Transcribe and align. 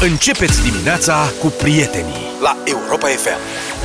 Începeți 0.00 0.62
dimineața 0.70 1.32
cu 1.40 1.46
prietenii 1.58 2.14
la 2.42 2.56
Europa 2.64 3.06
FM. 3.06 3.38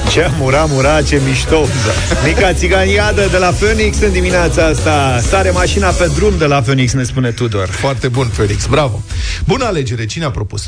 Ce 0.10 0.30
mura, 0.40 0.66
mura, 0.66 1.02
ce 1.02 1.22
mișto 1.28 1.66
da. 1.86 2.28
Mica 2.28 2.54
țiganiadă 2.54 3.28
de 3.32 3.38
la 3.38 3.48
Phoenix 3.48 4.00
în 4.02 4.12
dimineața 4.12 4.66
asta 4.66 5.20
Sare 5.30 5.50
mașina 5.50 5.90
pe 5.90 6.12
drum 6.16 6.38
de 6.38 6.46
la 6.46 6.62
Phoenix, 6.62 6.94
ne 6.94 7.04
spune 7.04 7.32
Tudor 7.32 7.68
Foarte 7.68 8.08
bun, 8.08 8.28
Felix, 8.28 8.66
bravo 8.66 9.04
Bună 9.46 9.66
alegere, 9.66 10.06
cine 10.06 10.26
a 10.26 10.32
propus? 10.32 10.64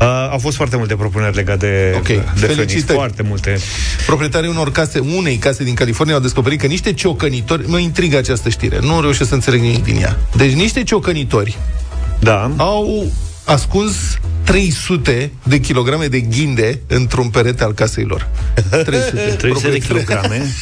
Uh, 0.00 0.06
au 0.30 0.38
fost 0.38 0.56
foarte 0.56 0.76
multe 0.76 0.94
propuneri 0.94 1.34
legate 1.36 1.66
de, 1.66 1.94
Ok, 1.96 2.06
de 2.06 2.12
Phoenix, 2.14 2.54
felicitări. 2.54 2.98
foarte 2.98 3.22
multe. 3.22 3.58
Proprietarii 4.06 4.48
unor 4.48 4.70
case, 4.72 4.98
unei 5.16 5.36
case 5.36 5.64
din 5.64 5.74
California 5.74 6.14
au 6.14 6.20
descoperit 6.20 6.60
că 6.60 6.66
niște 6.66 6.92
ciocănitori, 6.92 7.68
mă 7.68 7.78
intrigă 7.78 8.16
această 8.16 8.48
știre, 8.48 8.78
nu 8.80 9.00
reușesc 9.00 9.28
să 9.28 9.34
înțeleg 9.34 9.60
nimic 9.60 9.84
din 9.84 9.96
ea. 10.00 10.18
Deci 10.36 10.52
niște 10.52 10.82
ciocănitori 10.82 11.58
Da. 12.18 12.50
au 12.56 13.12
ascuns 13.48 13.94
300 14.44 15.30
de 15.42 15.60
kilograme 15.60 16.06
de 16.06 16.20
ghinde 16.20 16.80
într-un 16.86 17.28
perete 17.28 17.64
al 17.64 17.72
casei 17.72 18.04
lor. 18.04 18.28
300. 18.70 19.10
300 19.38 19.70
de 19.70 19.76
Proprietari- 19.78 19.86
kilograme. 19.86 20.42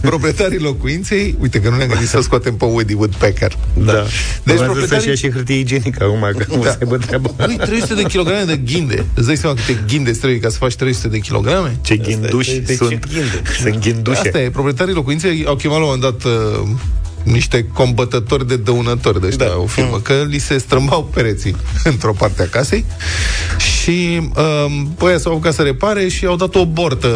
Proprietarii 0.00 0.58
locuinței, 0.58 1.36
uite 1.40 1.60
că 1.60 1.68
nu 1.68 1.76
ne-am 1.76 1.88
gândit 1.88 2.08
să 2.08 2.20
scoatem 2.26 2.54
pe 2.56 2.64
Woody 2.64 2.94
Woodpecker. 2.94 3.58
Da. 3.74 3.92
Deci 3.92 4.02
Deci 4.44 4.56
proprietarii... 4.56 4.64
proprietarii- 4.64 4.98
să-și 4.98 5.08
ia 5.08 5.14
și 5.14 5.30
hârtie 5.36 5.58
igienică 5.58 6.04
acum, 6.04 6.20
că 6.38 6.44
nu 6.56 6.62
Da. 6.62 6.70
să 6.70 6.76
aibă 6.80 6.96
treaba. 6.96 7.30
Ui, 7.46 7.56
300 7.56 7.94
de 7.94 8.02
kilograme 8.02 8.44
de 8.44 8.56
ghinde. 8.56 9.04
Îți 9.14 9.26
dai 9.26 9.36
seama 9.36 9.54
câte 9.56 9.78
ghinde 9.86 10.10
îți 10.10 10.18
trebuie 10.18 10.40
ca 10.40 10.48
să 10.48 10.56
faci 10.56 10.74
300 10.74 11.08
de 11.08 11.18
kilograme? 11.18 11.76
Ce 11.82 11.96
ghinduși 11.96 12.54
de 12.58 12.66
ce 12.72 12.84
sunt. 12.84 13.06
ghinde? 13.06 13.42
Sunt 13.62 13.78
ghindușe. 13.78 14.18
Asta 14.18 14.40
e, 14.40 14.50
proprietarii 14.50 14.94
locuinței 14.94 15.44
au 15.46 15.54
chemat 15.56 15.78
la 15.78 15.84
un 15.84 15.90
moment 15.98 16.20
dat 16.20 16.32
uh, 16.32 16.68
niște 17.22 17.66
combătători 17.72 18.46
de 18.48 18.56
dăunători 18.56 19.20
de 19.20 19.26
ăștia, 19.26 19.46
da. 19.46 19.58
o 19.58 19.66
firmă, 19.66 20.00
că 20.02 20.24
li 20.28 20.38
se 20.38 20.58
strâmbau 20.58 21.04
pereții 21.14 21.56
într-o 21.84 22.12
parte 22.12 22.42
a 22.42 22.46
casei 22.46 22.84
și 23.58 24.18
um, 24.18 24.92
băia 24.98 25.18
s-au 25.18 25.32
apucat 25.32 25.54
să 25.54 25.62
repare 25.62 26.08
și 26.08 26.26
au 26.26 26.36
dat 26.36 26.54
o 26.54 26.66
bortă 26.66 27.08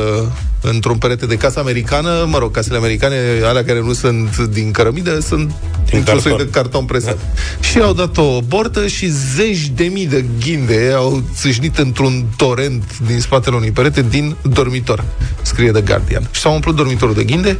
într-un 0.60 0.98
perete 0.98 1.26
de 1.26 1.36
casă 1.36 1.58
americană, 1.58 2.26
mă 2.28 2.38
rog, 2.38 2.50
casele 2.50 2.76
americane, 2.76 3.16
alea 3.44 3.64
care 3.64 3.80
nu 3.80 3.92
sunt 3.92 4.38
din 4.38 4.70
cărămidă, 4.70 5.20
sunt 5.20 5.52
Din 5.90 5.98
într-un 5.98 6.18
soi 6.20 6.30
carton. 6.30 6.46
de 6.46 6.52
carton 6.58 6.84
presat. 6.84 7.16
Da. 7.16 7.66
Și 7.68 7.78
au 7.80 7.92
dat 7.92 8.16
o 8.16 8.40
bortă 8.46 8.86
și 8.86 9.10
zeci 9.34 9.68
de 9.74 9.84
mii 9.84 10.06
de 10.06 10.24
ghinde 10.40 10.92
au 10.94 11.22
țâșnit 11.34 11.78
într-un 11.78 12.24
torent 12.36 12.98
din 13.06 13.20
spatele 13.20 13.56
unui 13.56 13.70
perete 13.70 14.02
din 14.08 14.36
dormitor, 14.42 15.04
scrie 15.42 15.70
The 15.70 15.80
Guardian. 15.80 16.28
Și 16.30 16.40
s-au 16.40 16.54
umplut 16.54 16.76
dormitorul 16.76 17.14
de 17.14 17.24
ghinde, 17.24 17.56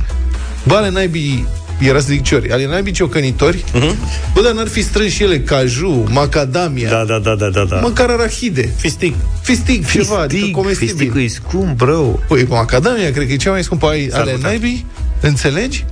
bă, 0.67 0.75
ale 0.75 0.91
naibii 0.91 1.47
era 1.81 1.99
să 1.99 2.07
zic 2.09 2.23
ciori, 2.23 2.51
ale 2.53 2.67
naibii 2.67 2.93
ciocănitori, 2.93 3.57
uh-huh. 3.57 3.95
bă, 4.35 4.43
dar 4.43 4.53
n-ar 4.53 4.69
fi 4.69 4.83
strâns 4.83 5.13
și 5.13 5.23
ele 5.23 5.41
caju, 5.41 6.07
macadamia, 6.11 6.89
Da, 6.91 7.05
da, 7.05 7.19
da, 7.19 7.35
da, 7.35 7.49
da, 7.49 7.65
da. 7.65 7.77
măcar 7.77 8.09
arahide, 8.11 8.73
Fistic. 8.77 9.15
fistic, 9.43 9.91
ceva, 9.91 10.19
adică 10.21 10.35
Fistic, 10.37 10.55
comestibil. 10.55 10.95
fisticul 10.97 11.21
e 11.21 11.27
scump, 11.27 11.81
rău. 11.81 12.23
Păi, 12.29 12.45
macadamia, 12.49 13.11
cred 13.13 13.27
că 13.27 13.33
e 13.33 13.37
cea 13.37 13.51
mai 13.51 13.63
scumpă 13.65 13.87
ai 13.87 14.09
ale 14.13 14.31
putea. 14.33 14.49
naibii, 14.49 14.87
înțelegi? 15.21 15.85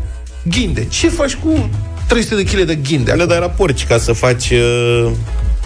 Ghinde. 0.42 0.86
Ce 0.88 1.08
faci 1.08 1.34
cu 1.34 1.70
300 2.08 2.34
de 2.34 2.42
kg 2.42 2.62
de 2.62 2.74
ghinde? 2.74 3.10
Le 3.10 3.16
acum? 3.16 3.26
dai 3.28 3.38
la 3.40 3.48
porci 3.48 3.86
ca 3.86 3.98
să 3.98 4.12
faci 4.12 4.50
uh, 4.50 5.10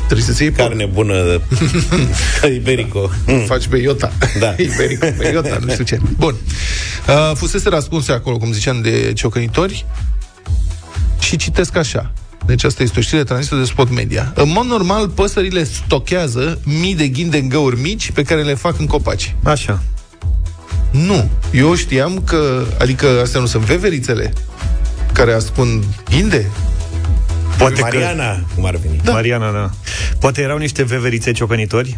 Trebuie 0.09 0.27
să-ți 0.27 0.43
iei 0.43 0.51
porc. 0.51 0.69
carne 0.69 0.85
bună 0.85 1.15
ca 2.41 2.47
Iberico. 2.47 3.11
Mm. 3.27 3.45
Faci 3.45 3.67
pe 3.67 3.77
Iota. 3.77 4.13
Da. 4.39 4.55
Iberico, 4.73 5.07
pe 5.19 5.29
Iota, 5.33 5.59
nu 5.65 5.73
știu 5.73 5.85
ce. 5.85 5.99
Bun. 6.17 6.35
Uh, 7.09 7.33
fusese 7.35 7.69
răspunse 7.69 8.13
acolo, 8.13 8.37
cum 8.37 8.53
ziceam, 8.53 8.81
de 8.83 9.13
ciocănitori 9.15 9.85
și 11.21 11.37
citesc 11.37 11.77
așa. 11.77 12.13
Deci 12.47 12.65
asta 12.65 12.83
este 12.83 12.99
o 12.99 13.03
știre 13.03 13.25
transmisă 13.25 13.57
de 13.57 13.65
Spot 13.65 13.91
Media. 13.91 14.33
În 14.35 14.51
mod 14.53 14.67
normal, 14.67 15.09
păsările 15.09 15.65
stochează 15.65 16.61
mii 16.65 16.95
de 16.95 17.09
ghinde 17.09 17.39
în 17.39 17.49
găuri 17.49 17.81
mici 17.81 18.11
pe 18.11 18.23
care 18.23 18.43
le 18.43 18.55
fac 18.55 18.79
în 18.79 18.87
copaci. 18.87 19.35
Așa. 19.43 19.83
Nu. 20.91 21.31
Eu 21.53 21.75
știam 21.75 22.23
că, 22.27 22.65
adică 22.81 23.07
astea 23.23 23.41
nu 23.41 23.47
sunt 23.47 23.63
veverițele 23.63 24.33
care 25.13 25.33
ascund 25.33 25.85
ghinde? 26.11 26.51
Poate 27.59 27.81
Mariana, 27.81 28.41
cum 28.55 28.65
ar 28.65 28.77
veni. 28.77 29.01
Da. 29.05 29.13
Mariana, 29.13 29.51
da. 29.53 29.71
Poate 30.21 30.41
erau 30.43 30.59
niște 30.59 30.83
veverițe 30.85 31.33
ciocănitori. 31.33 31.97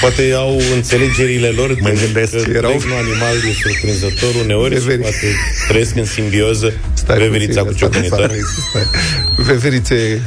Poate 0.00 0.32
au 0.36 0.60
înțelegerile 0.74 1.48
lor 1.48 1.76
Mă 1.80 1.88
de- 1.88 1.98
gândesc. 2.04 2.42
că 2.42 2.50
Erau- 2.56 2.70
regnul 2.70 2.96
animal 2.98 3.34
e 3.50 3.52
surprinzător 3.62 4.34
uneori 4.42 4.74
și 4.74 4.80
Veveri. 4.80 5.00
poate 5.00 5.26
trăiesc 5.68 5.96
în 5.96 6.04
simbioză 6.04 6.72
Stai 6.94 7.18
veverița 7.18 7.60
cu 7.60 7.66
puțin, 7.66 7.84
asta 7.86 7.98
nu 7.98 8.02
ciocănitoare. 8.02 8.34
există. 8.34 8.90
Veverițe 9.36 10.22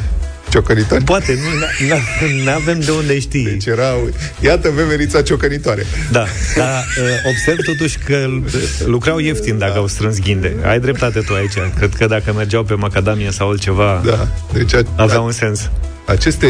ciocănitori? 0.54 1.04
Poate, 1.04 1.38
nu 2.44 2.52
avem 2.52 2.80
de 2.80 2.92
unde 2.92 3.20
ști. 3.20 3.44
Deci 3.44 3.66
era, 3.66 3.86
iată 4.40 4.70
veverița 4.76 5.22
ciocănitoare. 5.22 5.86
Da, 6.12 6.26
dar 6.56 6.86
uh, 7.00 7.30
observ 7.30 7.58
totuși 7.66 7.98
că 7.98 8.28
uh, 8.30 8.54
lucrau 8.86 9.18
ieftin 9.18 9.58
dacă 9.58 9.78
au 9.78 9.88
strâns 9.88 10.20
ghinde. 10.20 10.56
Ai 10.66 10.80
dreptate 10.80 11.20
tu 11.20 11.34
aici. 11.34 11.54
Cred 11.78 11.94
că 11.98 12.06
dacă 12.06 12.34
mergeau 12.36 12.64
pe 12.64 12.74
macadamie 12.74 13.32
sau 13.32 13.50
altceva, 13.50 14.02
Da, 14.06 14.28
deci 14.54 14.74
a, 14.74 14.82
avea 14.96 15.18
a, 15.18 15.22
un 15.22 15.32
sens. 15.32 15.70
aceste 16.06 16.48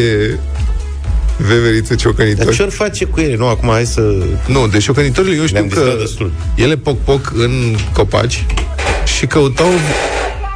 veverițe 1.38 1.88
Dar 1.88 1.98
ciocănitori... 1.98 2.56
ce 2.56 2.62
ori 2.62 2.72
face 2.72 3.06
cu 3.06 3.20
ele? 3.20 3.36
Nu, 3.36 3.48
acum 3.48 3.70
hai 3.70 3.86
să... 3.86 4.02
Nu, 4.48 4.68
deci 4.68 4.84
ciocănitorile 4.84 5.36
eu 5.36 5.46
știu 5.46 5.60
Ne-am 5.60 5.68
că 5.68 5.80
distrat 5.80 6.00
destul. 6.00 6.32
ele 6.56 6.78
poc-poc 6.78 7.32
în 7.36 7.76
copaci 7.94 8.46
și 9.18 9.26
căutau... 9.26 9.68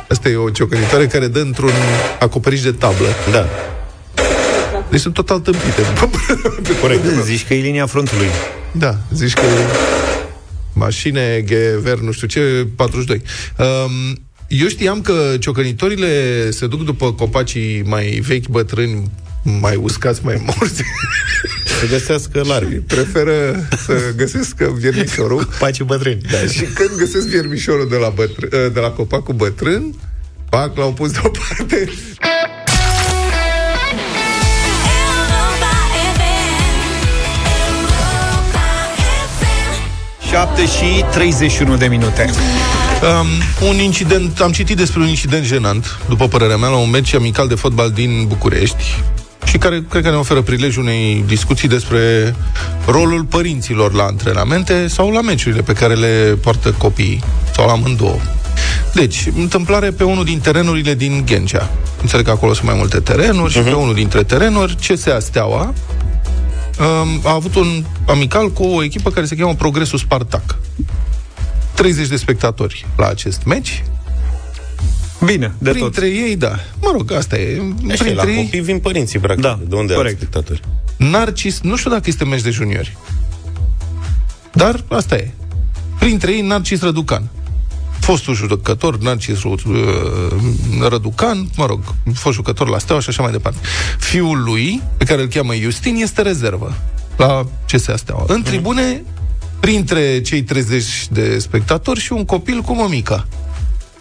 Asta 0.10 0.30
e 0.30 0.36
o 0.36 0.50
ciocănitoare 0.50 1.08
care 1.08 1.28
dă 1.28 1.40
într-un 1.40 1.72
acoperiș 2.20 2.62
de 2.62 2.72
tablă. 2.72 3.08
Da. 3.32 3.48
Deci 4.90 5.00
sunt 5.00 5.14
total 5.14 5.40
tâmpite. 5.40 5.82
Corect. 6.82 7.04
Zici 7.24 7.46
că 7.46 7.54
e 7.54 7.62
linia 7.62 7.86
frontului. 7.86 8.28
Da, 8.72 8.98
zici 9.14 9.34
că 9.34 9.42
mașine, 10.74 11.46
GVR, 11.46 12.00
nu 12.00 12.12
știu 12.12 12.28
ce, 12.28 12.68
42. 12.76 13.22
Um, 13.58 14.18
eu 14.48 14.68
știam 14.68 15.02
că 15.02 15.36
ciocănitorile 15.40 16.52
se 16.52 16.68
duc 16.68 16.84
după 16.84 17.14
copacii 17.14 17.84
mai 17.86 18.06
vechi, 18.28 18.48
bătrâni, 18.48 19.12
mai 19.60 19.76
uscați, 19.76 20.20
mai 20.24 20.44
morți. 20.46 20.84
Să 21.80 21.88
găsească 21.90 22.42
larg. 22.46 22.82
Preferă 22.82 23.68
să 23.86 23.94
găsesc 24.16 24.56
viermișorul. 24.56 25.48
Pace 25.60 25.84
bătrâni. 25.84 26.22
Da, 26.32 26.38
și 26.38 26.64
când 26.64 26.90
găsesc 26.98 27.28
viermișorul 27.28 27.88
de 27.90 27.96
la, 27.96 28.10
bătrân, 28.10 28.74
de 28.74 28.80
la 28.80 28.90
copacul 28.90 29.34
bătrân, 29.34 29.96
pac, 30.50 30.78
l-au 30.78 30.94
pus 30.94 31.12
deoparte. 31.12 31.76
Europa 31.76 31.90
FM. 36.18 36.22
Europa 37.80 38.66
FM. 40.20 40.30
7 40.30 40.66
și 40.66 41.04
31 41.12 41.78
de 41.78 41.88
minute. 41.88 42.30
Um, 43.02 43.28
un 43.68 43.76
incident, 43.76 44.40
am 44.40 44.52
citit 44.52 44.78
despre 44.78 45.00
un 45.00 45.08
incident 45.08 45.46
jenant, 45.46 45.98
după 46.10 46.28
părerea 46.28 46.58
mea, 46.58 46.70
la 46.70 46.78
un 46.78 46.90
meci 46.90 47.14
amical 47.14 47.48
de 47.48 47.56
fotbal 47.56 47.92
din 47.92 48.26
București 48.28 48.84
și 49.48 49.58
care 49.58 49.86
cred 49.90 50.04
că 50.04 50.10
ne 50.10 50.16
oferă 50.16 50.42
prilejul 50.42 50.84
unei 50.84 51.24
discuții 51.28 51.68
despre 51.68 52.36
rolul 52.86 53.24
părinților 53.24 53.94
la 53.94 54.04
antrenamente 54.04 54.88
sau 54.88 55.12
la 55.12 55.22
meciurile 55.22 55.62
pe 55.62 55.74
care 55.74 55.94
le 55.94 56.38
poartă 56.42 56.72
copiii, 56.72 57.24
sau 57.54 57.66
la 57.66 57.72
amândouă. 57.72 58.20
Deci, 58.94 59.28
întâmplare 59.38 59.92
pe 59.92 60.04
unul 60.04 60.24
din 60.24 60.40
terenurile 60.40 60.94
din 60.94 61.24
Ghencea. 61.26 61.70
Înțeleg 62.02 62.26
că 62.26 62.32
acolo 62.32 62.54
sunt 62.54 62.66
mai 62.66 62.76
multe 62.78 63.00
terenuri 63.00 63.52
și 63.52 63.60
pe 63.60 63.72
unul 63.72 63.94
dintre 63.94 64.24
terenuri, 64.24 64.76
CSA 64.88 65.20
Steaua 65.20 65.74
um, 66.80 67.22
a 67.24 67.34
avut 67.34 67.56
un 67.56 67.84
amical 68.08 68.52
cu 68.52 68.64
o 68.64 68.84
echipă 68.84 69.10
care 69.10 69.26
se 69.26 69.36
cheamă 69.36 69.54
Progresul 69.54 70.00
Spartac. 70.00 70.58
30 71.74 72.08
de 72.08 72.16
spectatori 72.16 72.86
la 72.98 73.08
acest 73.08 73.44
meci. 73.44 73.84
Bine, 75.26 75.54
de 75.58 75.72
tot. 75.72 75.80
Printre 75.80 76.08
ei, 76.08 76.36
da. 76.36 76.60
Mă 76.82 76.90
rog, 76.92 77.12
asta 77.12 77.38
e. 77.38 77.62
Așa, 77.92 78.04
la 78.04 78.22
Printre 78.22 78.32
ei, 78.32 78.44
copii 78.44 78.60
vin 78.60 78.80
părinții, 78.80 79.20
practic. 79.20 79.44
Da, 79.44 79.60
de 79.68 79.76
unde 79.76 79.94
corect. 79.94 80.22
au 80.22 80.28
spectatori? 80.28 80.62
Narcis, 80.98 81.60
nu 81.62 81.76
știu 81.76 81.90
dacă 81.90 82.04
este 82.06 82.26
meci 82.26 82.42
de 82.42 82.50
juniori. 82.50 82.98
Dar 84.54 84.84
asta 84.88 85.16
e. 85.16 85.32
Printre 86.00 86.32
ei, 86.32 86.42
Narcis 86.42 86.82
Răducan. 86.82 87.30
Fostul 88.00 88.36
jucător, 88.36 88.98
Narcis 88.98 89.44
uh, 89.44 89.56
Răducan, 90.90 91.50
mă 91.56 91.66
rog, 91.66 91.80
fost 92.14 92.36
jucător 92.36 92.68
la 92.70 92.78
Steaua 92.78 93.02
și 93.02 93.10
așa 93.10 93.22
mai 93.22 93.32
departe. 93.32 93.60
Fiul 94.00 94.44
lui, 94.44 94.82
pe 94.98 95.06
care 95.06 95.22
îl 95.22 95.28
cheamă 95.28 95.54
Justin, 95.56 95.96
este 95.96 96.22
rezervă 96.22 96.74
la 97.18 97.46
CSA 97.72 97.96
Steaua. 97.96 98.26
În 98.28 98.42
tribune, 98.42 99.04
printre 99.60 100.22
cei 100.22 100.44
30 100.44 101.08
de 101.12 101.40
spectatori 101.40 102.00
și 102.00 102.14
un 102.14 102.26
copil 102.26 102.62
cu 102.62 102.74
mămica. 102.74 103.28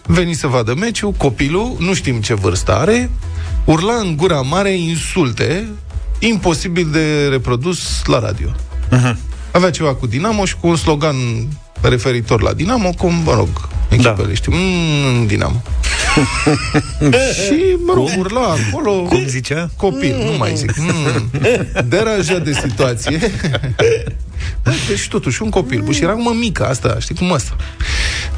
Veni 0.09 0.33
să 0.33 0.47
vadă 0.47 0.73
meciul, 0.73 1.11
copilul, 1.11 1.75
nu 1.79 1.93
știm 1.93 2.21
ce 2.21 2.33
vârstă 2.33 2.75
are, 2.75 3.09
urla 3.65 3.93
în 3.93 4.15
gura 4.15 4.41
mare 4.41 4.77
insulte 4.77 5.67
imposibil 6.19 6.89
de 6.91 7.27
reprodus 7.27 8.01
la 8.05 8.19
radio. 8.19 8.49
Avea 9.51 9.69
ceva 9.69 9.95
cu 9.95 10.07
Dinamo 10.07 10.45
și 10.45 10.55
cu 10.59 10.67
un 10.67 10.75
slogan 10.75 11.15
referitor 11.81 12.41
la 12.41 12.53
Dinamo, 12.53 12.89
cum, 12.97 13.13
mă 13.13 13.33
rog, 13.33 13.69
echipele, 13.89 14.27
da. 14.27 14.33
știu, 14.33 14.51
mm, 14.55 15.25
Dinamo. 15.25 15.61
și, 17.43 17.77
mă 17.85 17.93
rog, 17.93 18.09
urla 18.17 18.55
acolo... 18.69 18.91
Cum 18.91 19.25
zicea? 19.27 19.69
Copil, 19.77 20.15
nu 20.31 20.37
mai 20.37 20.55
zic. 20.55 20.73
Mm. 20.77 21.29
Deranjat 21.87 22.43
de 22.43 22.53
situație. 22.53 23.19
Bă, 24.63 24.71
Deci 24.87 25.07
totuși 25.07 25.41
un 25.41 25.49
copil. 25.49 25.81
Bă, 25.81 25.91
și 25.91 26.03
era 26.03 26.13
mămică 26.13 26.65
asta, 26.65 26.95
știi 26.99 27.15
cum 27.15 27.33
asta. 27.33 27.55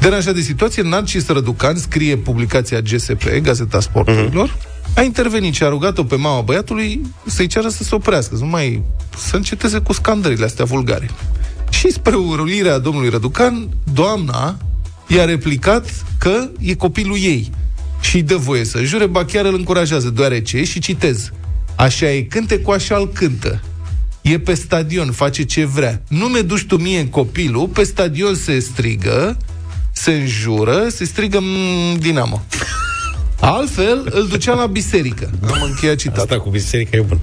Deranjat 0.00 0.34
de 0.34 0.40
situație, 0.40 0.82
Narcis 0.82 1.26
Răducan 1.26 1.76
scrie 1.76 2.16
publicația 2.16 2.80
GSP, 2.80 3.38
Gazeta 3.42 3.80
Sporturilor, 3.80 4.56
a 4.94 5.02
intervenit 5.02 5.54
și 5.54 5.62
a 5.62 5.68
rugat-o 5.68 6.04
pe 6.04 6.16
mama 6.16 6.40
băiatului 6.40 7.00
să-i 7.26 7.46
ceară 7.46 7.68
să 7.68 7.82
se 7.82 7.94
oprească, 7.94 8.36
să 8.36 8.42
nu 8.42 8.48
mai 8.48 8.82
să 9.16 9.36
înceteze 9.36 9.78
cu 9.78 9.92
scandările 9.92 10.44
astea 10.44 10.64
vulgare. 10.64 11.10
Și 11.70 11.92
spre 11.92 12.14
urulirea 12.14 12.78
domnului 12.78 13.10
Răducan, 13.10 13.68
doamna 13.92 14.56
i-a 15.06 15.24
replicat 15.24 16.04
că 16.18 16.48
e 16.58 16.74
copilul 16.74 17.16
ei 17.20 17.50
și 18.00 18.16
îi 18.16 18.22
dă 18.22 18.36
voie 18.36 18.64
să 18.64 18.82
jure, 18.82 19.06
ba 19.06 19.24
chiar 19.24 19.44
îl 19.44 19.54
încurajează, 19.54 20.10
deoarece, 20.10 20.64
și 20.64 20.80
citez, 20.80 21.30
așa 21.74 22.10
e 22.10 22.22
cânte 22.22 22.58
cu 22.58 22.70
așa 22.70 22.96
îl 22.96 23.08
cântă. 23.08 23.60
E 24.22 24.38
pe 24.38 24.54
stadion, 24.54 25.10
face 25.12 25.42
ce 25.44 25.64
vrea. 25.64 26.02
Nu 26.08 26.26
mi 26.26 26.42
duci 26.42 26.64
tu 26.66 26.76
mie 26.76 27.08
copilul, 27.08 27.68
pe 27.68 27.82
stadion 27.84 28.34
se 28.34 28.58
strigă, 28.58 29.36
se 29.92 30.12
înjură, 30.12 30.88
se 30.88 31.04
strigă 31.04 31.38
"Mm, 31.42 31.98
Dinamo. 31.98 32.42
Altfel, 33.40 34.08
îl 34.10 34.26
ducea 34.28 34.54
la 34.54 34.66
biserică. 34.66 35.30
Am 35.52 35.62
încheiat 35.62 35.96
citatul. 35.96 36.22
Asta 36.22 36.40
cu 36.40 36.50
biserica 36.50 36.96
e 36.96 37.00
bun. 37.00 37.18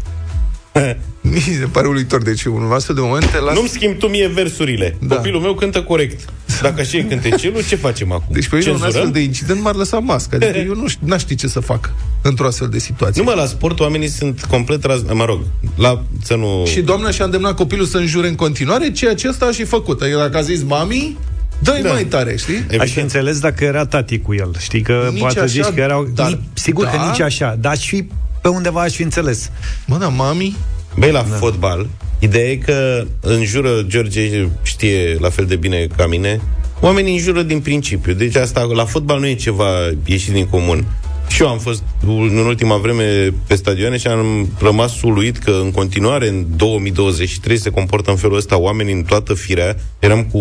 Mi 1.21 1.39
se 1.39 1.67
pare 1.71 1.87
uluitor. 1.87 2.21
Deci, 2.23 2.43
un 2.43 2.69
astfel 2.73 2.95
de 2.95 3.01
moment 3.01 3.31
te 3.31 3.39
las... 3.39 3.55
Nu-mi 3.55 3.67
schimbi 3.67 3.97
tu 3.97 4.07
mie 4.07 4.27
versurile. 4.27 4.95
Da. 4.99 5.07
Da. 5.07 5.15
Copilul 5.15 5.41
meu 5.41 5.53
cântă 5.53 5.81
corect. 5.81 6.19
Dacă 6.61 6.81
așa 6.81 6.97
e 6.97 7.01
cântecelul, 7.01 7.63
ce 7.67 7.75
facem 7.75 8.11
acum? 8.11 8.25
Deci 8.31 8.47
pe 8.47 8.55
mine 8.55 8.67
un 8.69 8.73
astfel 8.73 8.91
Cenzurăm? 8.91 9.13
de 9.13 9.19
incident 9.19 9.61
m-ar 9.61 9.75
lăsa 9.75 9.99
mască. 9.99 10.35
Adică 10.35 10.57
eu 10.57 10.75
nu 10.75 10.87
știu, 10.87 11.07
n-aș 11.07 11.19
ști 11.21 11.35
ce 11.35 11.47
să 11.47 11.59
fac 11.59 11.93
într-o 12.21 12.47
astfel 12.47 12.67
de 12.67 12.79
situație. 12.79 13.21
Nu 13.23 13.29
mă, 13.29 13.35
la 13.35 13.45
sport 13.45 13.79
oamenii 13.79 14.07
sunt 14.07 14.43
complet 14.49 14.83
raz... 14.83 15.01
Mă 15.13 15.25
rog, 15.25 15.39
la, 15.75 16.03
să 16.23 16.35
nu... 16.35 16.65
Și 16.65 16.81
doamna 16.81 17.11
și-a 17.11 17.25
îndemnat 17.25 17.55
copilul 17.55 17.85
să 17.85 17.97
înjure 17.97 18.27
în 18.27 18.35
continuare, 18.35 18.91
ceea 18.91 19.15
ce 19.15 19.27
ăsta 19.27 19.45
a 19.45 19.51
și 19.51 19.63
făcut. 19.63 20.01
Adică 20.01 20.17
dacă 20.17 20.37
a 20.37 20.41
zis 20.41 20.63
mami, 20.63 21.17
dă-i 21.59 21.81
da. 21.81 21.87
Da. 21.87 21.93
mai 21.93 22.03
tare, 22.05 22.35
știi? 22.37 22.55
Aș 22.55 22.61
fi 22.67 22.75
Evident. 22.75 22.97
înțeles 22.97 23.39
dacă 23.39 23.63
era 23.63 23.85
tati 23.85 24.19
cu 24.19 24.33
el. 24.33 24.51
Știi 24.59 24.81
că 24.81 25.07
Nici 25.11 25.19
poate 25.19 25.37
așa, 25.39 25.47
zici 25.47 25.63
că 25.63 25.79
erau... 25.79 26.07
dar- 26.13 26.29
Ni- 26.29 26.39
Sigur 26.53 26.85
că 26.85 26.95
da. 26.97 27.09
nici 27.09 27.19
așa, 27.21 27.57
dar 27.59 27.71
aș 27.71 27.87
fi 27.87 28.07
pe 28.47 28.53
undeva 28.53 28.81
aș 28.81 28.93
fi 28.93 29.01
înțeles. 29.01 29.51
Mă, 29.85 29.97
da, 29.97 30.07
mami, 30.07 30.57
Băi, 30.95 31.11
la 31.11 31.25
da. 31.29 31.35
fotbal, 31.35 31.87
ideea 32.19 32.49
e 32.49 32.55
că 32.55 33.05
înjură, 33.21 33.81
George 33.87 34.47
știe 34.63 35.17
la 35.19 35.29
fel 35.29 35.45
de 35.45 35.55
bine 35.55 35.87
ca 35.97 36.07
mine, 36.07 36.41
oamenii 36.79 37.13
înjură 37.13 37.41
din 37.41 37.59
principiu. 37.59 38.13
Deci 38.13 38.35
asta, 38.35 38.61
la 38.61 38.85
fotbal 38.85 39.19
nu 39.19 39.27
e 39.27 39.33
ceva 39.33 39.69
ieșit 40.05 40.33
din 40.33 40.47
comun. 40.47 40.85
Și 41.27 41.41
eu 41.41 41.49
am 41.49 41.59
fost 41.59 41.83
în 42.05 42.37
ultima 42.37 42.77
vreme 42.77 43.33
pe 43.47 43.55
stadioane 43.55 43.97
și 43.97 44.07
am 44.07 44.49
rămas 44.59 45.01
uluit 45.01 45.37
că 45.37 45.51
în 45.63 45.71
continuare 45.71 46.27
în 46.27 46.45
2023 46.55 47.57
se 47.57 47.69
comportă 47.69 48.09
în 48.09 48.17
felul 48.17 48.37
ăsta 48.37 48.57
oamenii 48.57 48.93
în 48.93 49.03
toată 49.03 49.33
firea. 49.33 49.75
Eram 49.99 50.23
cu, 50.23 50.39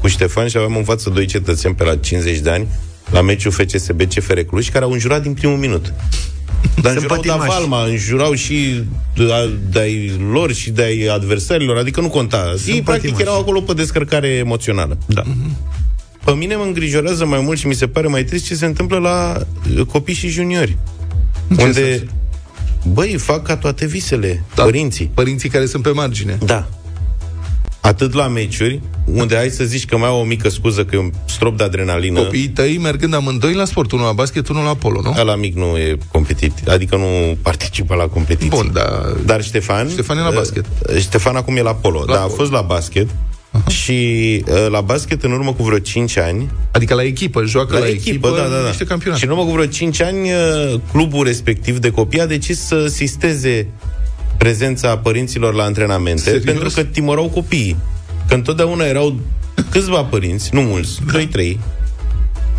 cu 0.00 0.06
Ștefan 0.06 0.48
și 0.48 0.56
aveam 0.56 0.76
în 0.76 0.84
față 0.84 1.10
doi 1.10 1.26
cetățeni 1.26 1.74
pe 1.74 1.84
la 1.84 1.96
50 1.96 2.38
de 2.38 2.50
ani 2.50 2.66
la 3.10 3.20
meciul 3.20 3.50
FCSB 3.52 4.02
CFR 4.14 4.38
Cluj 4.40 4.68
care 4.68 4.84
au 4.84 4.90
înjurat 4.92 5.22
din 5.22 5.32
primul 5.34 5.56
minut. 5.56 5.92
Dar 6.82 6.92
înjurau 6.94 7.20
da 7.20 7.32
pătimași. 7.32 7.50
Valma, 7.58 7.84
înjurau 7.84 8.34
și 8.34 8.82
de- 9.16 9.50
de-ai 9.70 10.12
lor 10.32 10.52
și 10.52 10.70
de-ai 10.70 11.06
adversarilor, 11.06 11.76
adică 11.76 12.00
nu 12.00 12.08
conta. 12.08 12.54
Ei, 12.66 12.82
practic, 12.82 12.84
pătimași. 13.10 13.22
erau 13.22 13.38
acolo 13.40 13.60
pe 13.60 13.72
descărcare 13.72 14.28
emoțională. 14.28 14.98
Da. 15.06 15.22
Pe 16.24 16.30
mine 16.32 16.56
mă 16.56 16.62
îngrijorează 16.62 17.24
mai 17.24 17.40
mult 17.40 17.58
și 17.58 17.66
mi 17.66 17.74
se 17.74 17.86
pare 17.88 18.06
mai 18.06 18.24
trist 18.24 18.44
ce 18.46 18.54
se 18.54 18.64
întâmplă 18.66 18.98
la 18.98 19.38
uh, 19.76 19.84
copii 19.86 20.14
și 20.14 20.28
juniori. 20.28 20.76
unde, 21.48 21.72
sens? 21.72 22.02
băi, 22.92 23.16
fac 23.16 23.42
ca 23.42 23.56
toate 23.56 23.86
visele, 23.86 24.42
Da. 24.54 24.62
părinții. 24.62 25.10
părinții 25.14 25.48
care 25.48 25.66
sunt 25.66 25.82
pe 25.82 25.90
margine. 25.90 26.38
Da. 26.44 26.68
Atât 27.80 28.12
la 28.12 28.28
meciuri, 28.28 28.80
unde 29.04 29.36
ai 29.36 29.50
să 29.50 29.64
zici 29.64 29.84
că 29.84 29.96
mai 29.96 30.08
au 30.08 30.20
o 30.20 30.24
mică 30.24 30.48
scuză 30.48 30.84
că 30.84 30.96
e 30.96 30.98
un 30.98 31.12
strop 31.24 31.56
de 31.56 31.64
adrenalină. 31.64 32.20
Copiii 32.20 32.48
tăi 32.48 32.78
mergând 32.78 33.14
amândoi 33.14 33.54
la 33.54 33.64
sport, 33.64 33.92
unul 33.92 34.04
la 34.04 34.12
basket, 34.12 34.48
unul 34.48 34.64
la 34.64 34.74
polo, 34.74 35.00
nu? 35.02 35.14
Ăla 35.18 35.36
mic 35.36 35.56
nu 35.56 35.76
e 35.76 35.98
competit, 36.12 36.68
adică 36.68 36.96
nu 36.96 37.36
participă 37.42 37.94
la 37.94 38.06
competiții. 38.06 38.48
Bun, 38.48 38.70
dar 38.72 39.16
Dar 39.24 39.42
Ștefan... 39.42 39.88
Ștefan 39.88 40.18
e 40.18 40.20
la 40.20 40.28
uh, 40.28 40.34
basket. 40.34 40.64
Ștefan 40.98 41.36
acum 41.36 41.56
e 41.56 41.62
la 41.62 41.74
polo. 41.74 41.98
La 41.98 42.12
dar 42.12 42.16
a 42.16 42.20
polo. 42.20 42.34
fost 42.34 42.50
la 42.50 42.60
basket 42.60 43.08
și 43.68 43.92
uh, 44.48 44.66
la 44.70 44.80
basket 44.80 45.22
în 45.22 45.32
urmă 45.32 45.52
cu 45.52 45.62
vreo 45.62 45.78
5 45.78 46.16
ani 46.16 46.50
Adică 46.70 46.94
la 46.94 47.02
echipă, 47.02 47.44
joacă 47.44 47.72
la, 47.74 47.78
la 47.78 47.88
echipă, 47.88 48.28
da, 48.28 48.42
da, 48.42 48.60
da. 48.62 48.66
niște 48.66 48.84
campionate. 48.84 49.20
Și 49.20 49.26
în 49.26 49.32
urmă 49.32 49.44
cu 49.44 49.52
vreo 49.52 49.66
5 49.66 50.02
ani 50.02 50.30
uh, 50.30 50.80
clubul 50.92 51.24
respectiv 51.24 51.78
de 51.78 51.90
copii 51.90 52.20
a 52.20 52.26
decis 52.26 52.60
să 52.60 52.86
sisteze 52.86 53.68
prezența 54.38 54.98
părinților 54.98 55.54
la 55.54 55.62
antrenamente 55.64 56.20
Serios? 56.22 56.44
pentru 56.44 56.68
că 56.74 56.82
timorau 56.84 57.28
copiii. 57.28 57.76
Că 58.28 58.34
întotdeauna 58.34 58.84
erau 58.84 59.20
câțiva 59.70 60.04
părinți, 60.04 60.48
nu 60.52 60.60
mulți, 60.60 60.98
Da. 61.06 61.12
doi, 61.12 61.26
trei, 61.26 61.60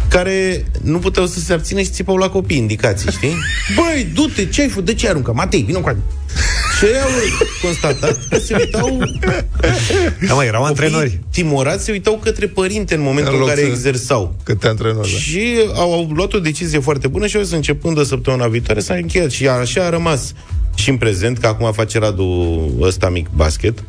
care 0.07 0.65
nu 0.83 0.97
puteau 0.97 1.25
să 1.25 1.39
se 1.39 1.53
abțină 1.53 1.81
și 1.81 1.89
țipau 1.89 2.17
la 2.17 2.29
copii 2.29 2.57
indicații, 2.57 3.11
știi? 3.11 3.35
Băi, 3.75 4.07
du-te, 4.13 4.45
ce 4.45 4.61
ai 4.61 4.67
făcut? 4.69 4.85
De 4.85 4.93
ce 4.93 5.05
ai 5.05 5.11
aruncat? 5.11 5.35
Matei, 5.35 5.61
vină 5.61 5.79
cu 5.79 5.87
Și 6.79 6.85
ei 6.85 6.99
au 6.99 7.09
constatat 7.61 8.19
că 8.29 8.37
se 8.39 8.55
uitau 8.59 8.99
Da, 10.27 10.33
mă, 10.33 10.43
erau 10.43 10.59
copiii 10.61 10.67
antrenori. 10.67 11.19
timorați, 11.31 11.83
se 11.83 11.91
uitau 11.91 12.19
către 12.23 12.47
părinte 12.47 12.95
în 12.95 13.01
momentul 13.01 13.33
În 13.33 13.39
în, 13.39 13.45
loc 13.45 13.49
care 13.49 13.61
să- 13.61 13.67
exersau. 13.67 14.35
Că 14.43 14.53
te 14.55 14.67
antrenori, 14.67 15.11
da. 15.11 15.17
Și 15.17 15.41
au, 15.75 15.93
au 15.93 16.09
luat 16.13 16.33
o 16.33 16.39
decizie 16.39 16.79
foarte 16.79 17.07
bună 17.07 17.27
și 17.27 17.35
au 17.35 17.41
zis, 17.41 17.51
începând 17.53 17.95
de 17.97 18.03
săptămâna 18.03 18.47
viitoare 18.47 18.79
s-a 18.79 18.93
încheiat. 18.93 19.31
Și 19.31 19.47
așa 19.47 19.83
a 19.85 19.89
rămas 19.89 20.33
și 20.79 20.89
în 20.89 20.97
prezent, 20.97 21.37
că 21.37 21.47
acum 21.47 21.71
face 21.71 21.99
Radu 21.99 22.59
ăsta 22.81 23.09
mic 23.09 23.27
basket, 23.35 23.83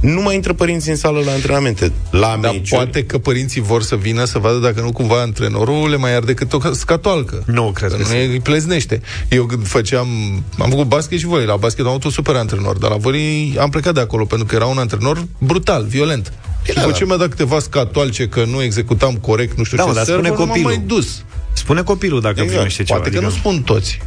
nu 0.00 0.20
mai 0.20 0.34
intră 0.34 0.52
părinții 0.52 0.90
în 0.90 0.96
sală 0.96 1.20
la 1.24 1.32
antrenamente. 1.32 1.92
La 2.10 2.20
Dar 2.20 2.38
meciuri. 2.52 2.68
poate 2.68 3.04
că 3.04 3.18
părinții 3.18 3.60
vor 3.60 3.82
să 3.82 3.96
vină 3.96 4.24
să 4.24 4.38
vadă 4.38 4.56
dacă 4.58 4.80
nu 4.80 4.92
cumva 4.92 5.20
antrenorul 5.20 5.90
le 5.90 5.96
mai 5.96 6.14
arde 6.14 6.34
cât 6.34 6.52
o 6.52 6.58
scatoalcă. 6.72 7.42
Nu 7.46 7.70
cred 7.74 7.90
Că 7.90 7.96
că 7.96 8.02
nu 8.02 8.08
se- 8.08 8.16
îi 8.16 8.40
pleznește. 8.40 9.00
Eu 9.28 9.44
când 9.44 9.66
făceam... 9.66 10.06
Am 10.58 10.70
făcut 10.70 10.86
basket 10.86 11.18
și 11.18 11.26
volei. 11.26 11.46
La 11.46 11.56
basket 11.56 11.84
am 11.84 11.90
avut 11.90 12.04
un 12.04 12.10
super 12.10 12.34
antrenor, 12.34 12.78
dar 12.78 12.90
la 12.90 12.96
volei 12.96 13.56
am 13.60 13.70
plecat 13.70 13.94
de 13.94 14.00
acolo 14.00 14.24
pentru 14.24 14.46
că 14.46 14.54
era 14.54 14.64
un 14.66 14.78
antrenor 14.78 15.26
brutal, 15.38 15.84
violent. 15.84 16.32
Și 16.62 16.72
da, 16.72 16.80
după 16.80 16.92
da. 16.92 16.98
ce 16.98 17.04
mi-a 17.04 17.16
dat 17.16 17.28
câteva 17.28 17.58
scatoalce 17.58 18.28
că 18.28 18.44
nu 18.44 18.62
executam 18.62 19.14
corect, 19.14 19.56
nu 19.56 19.64
știu 19.64 19.76
Da, 19.76 19.82
ce 19.82 19.88
mă, 19.88 19.94
dar 19.94 20.04
server, 20.04 20.24
spune 20.24 20.38
nu 20.38 20.44
m-am 20.46 20.48
copilul. 20.62 20.72
mai 20.76 20.86
dus. 20.86 21.24
Spune 21.52 21.82
copilul 21.82 22.20
dacă 22.20 22.34
Exact. 22.34 22.52
primește 22.52 22.82
ceva. 22.82 22.98
Poate 22.98 23.14
că 23.14 23.20
nu 23.20 23.26
adică- 23.26 23.40
spun 23.40 23.62
toți. 23.62 23.98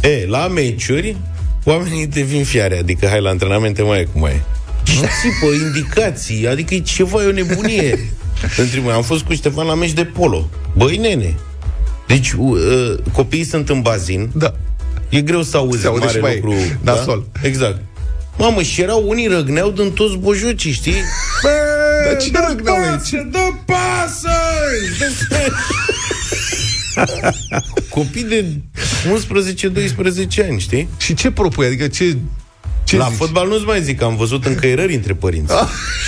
E, 0.00 0.26
la 0.26 0.48
meciuri, 0.48 1.16
oamenii 1.64 2.06
devin 2.06 2.44
fiare, 2.44 2.78
adică 2.78 3.06
hai 3.06 3.20
la 3.20 3.28
antrenamente, 3.28 3.82
mai 3.82 4.00
e 4.00 4.08
cum 4.12 4.20
mai 4.20 4.32
e. 4.32 4.40
Și 4.90 4.96
țipă 4.98 5.52
indicații, 5.64 6.48
adică 6.48 6.74
e 6.74 6.78
ceva, 6.78 7.22
e 7.22 7.26
o 7.26 7.30
nebunie. 7.32 7.98
Între 8.56 8.80
noi, 8.80 8.92
am 8.92 9.02
fost 9.02 9.22
cu 9.22 9.34
Ștefan 9.34 9.66
la 9.66 9.74
meci 9.74 9.92
de 9.92 10.04
polo. 10.04 10.48
Băi, 10.76 10.96
nene, 10.96 11.34
deci 12.06 12.32
uh, 12.32 12.58
copiii 13.12 13.44
sunt 13.44 13.68
în 13.68 13.80
bazin, 13.80 14.30
Da. 14.34 14.54
E 15.08 15.20
greu 15.20 15.42
să 15.42 15.56
auzi 15.56 15.80
Se 15.80 15.86
aude 15.86 16.04
mare 16.04 16.16
și 16.16 16.22
mai 16.22 16.40
lucru. 16.42 16.58
nasol. 16.84 17.26
Da? 17.32 17.48
Exact. 17.48 17.80
Mamă, 18.38 18.62
și 18.62 18.80
erau 18.80 19.04
unii 19.08 19.26
răgneau 19.26 19.70
din 19.70 19.90
toți 19.90 20.16
bojocii, 20.16 20.72
știi? 20.72 20.94
Dar 22.06 22.16
cine 22.16 22.38
răgneau 22.48 22.76
aici? 22.76 23.10
Dă 23.10 23.50
pasă! 23.64 24.36
Copii 27.88 28.24
de 28.24 28.44
11-12 30.44 30.48
ani, 30.48 30.60
știi? 30.60 30.88
Și 30.98 31.14
ce 31.14 31.30
propui? 31.30 31.66
Adică 31.66 31.88
ce... 31.88 32.16
ce 32.84 32.96
la 32.96 33.06
zici? 33.08 33.16
fotbal 33.16 33.48
nu-ți 33.48 33.64
mai 33.64 33.82
zic, 33.82 34.02
am 34.02 34.16
văzut 34.16 34.44
încăierări 34.44 34.94
între 34.94 35.14
părinți. 35.14 35.52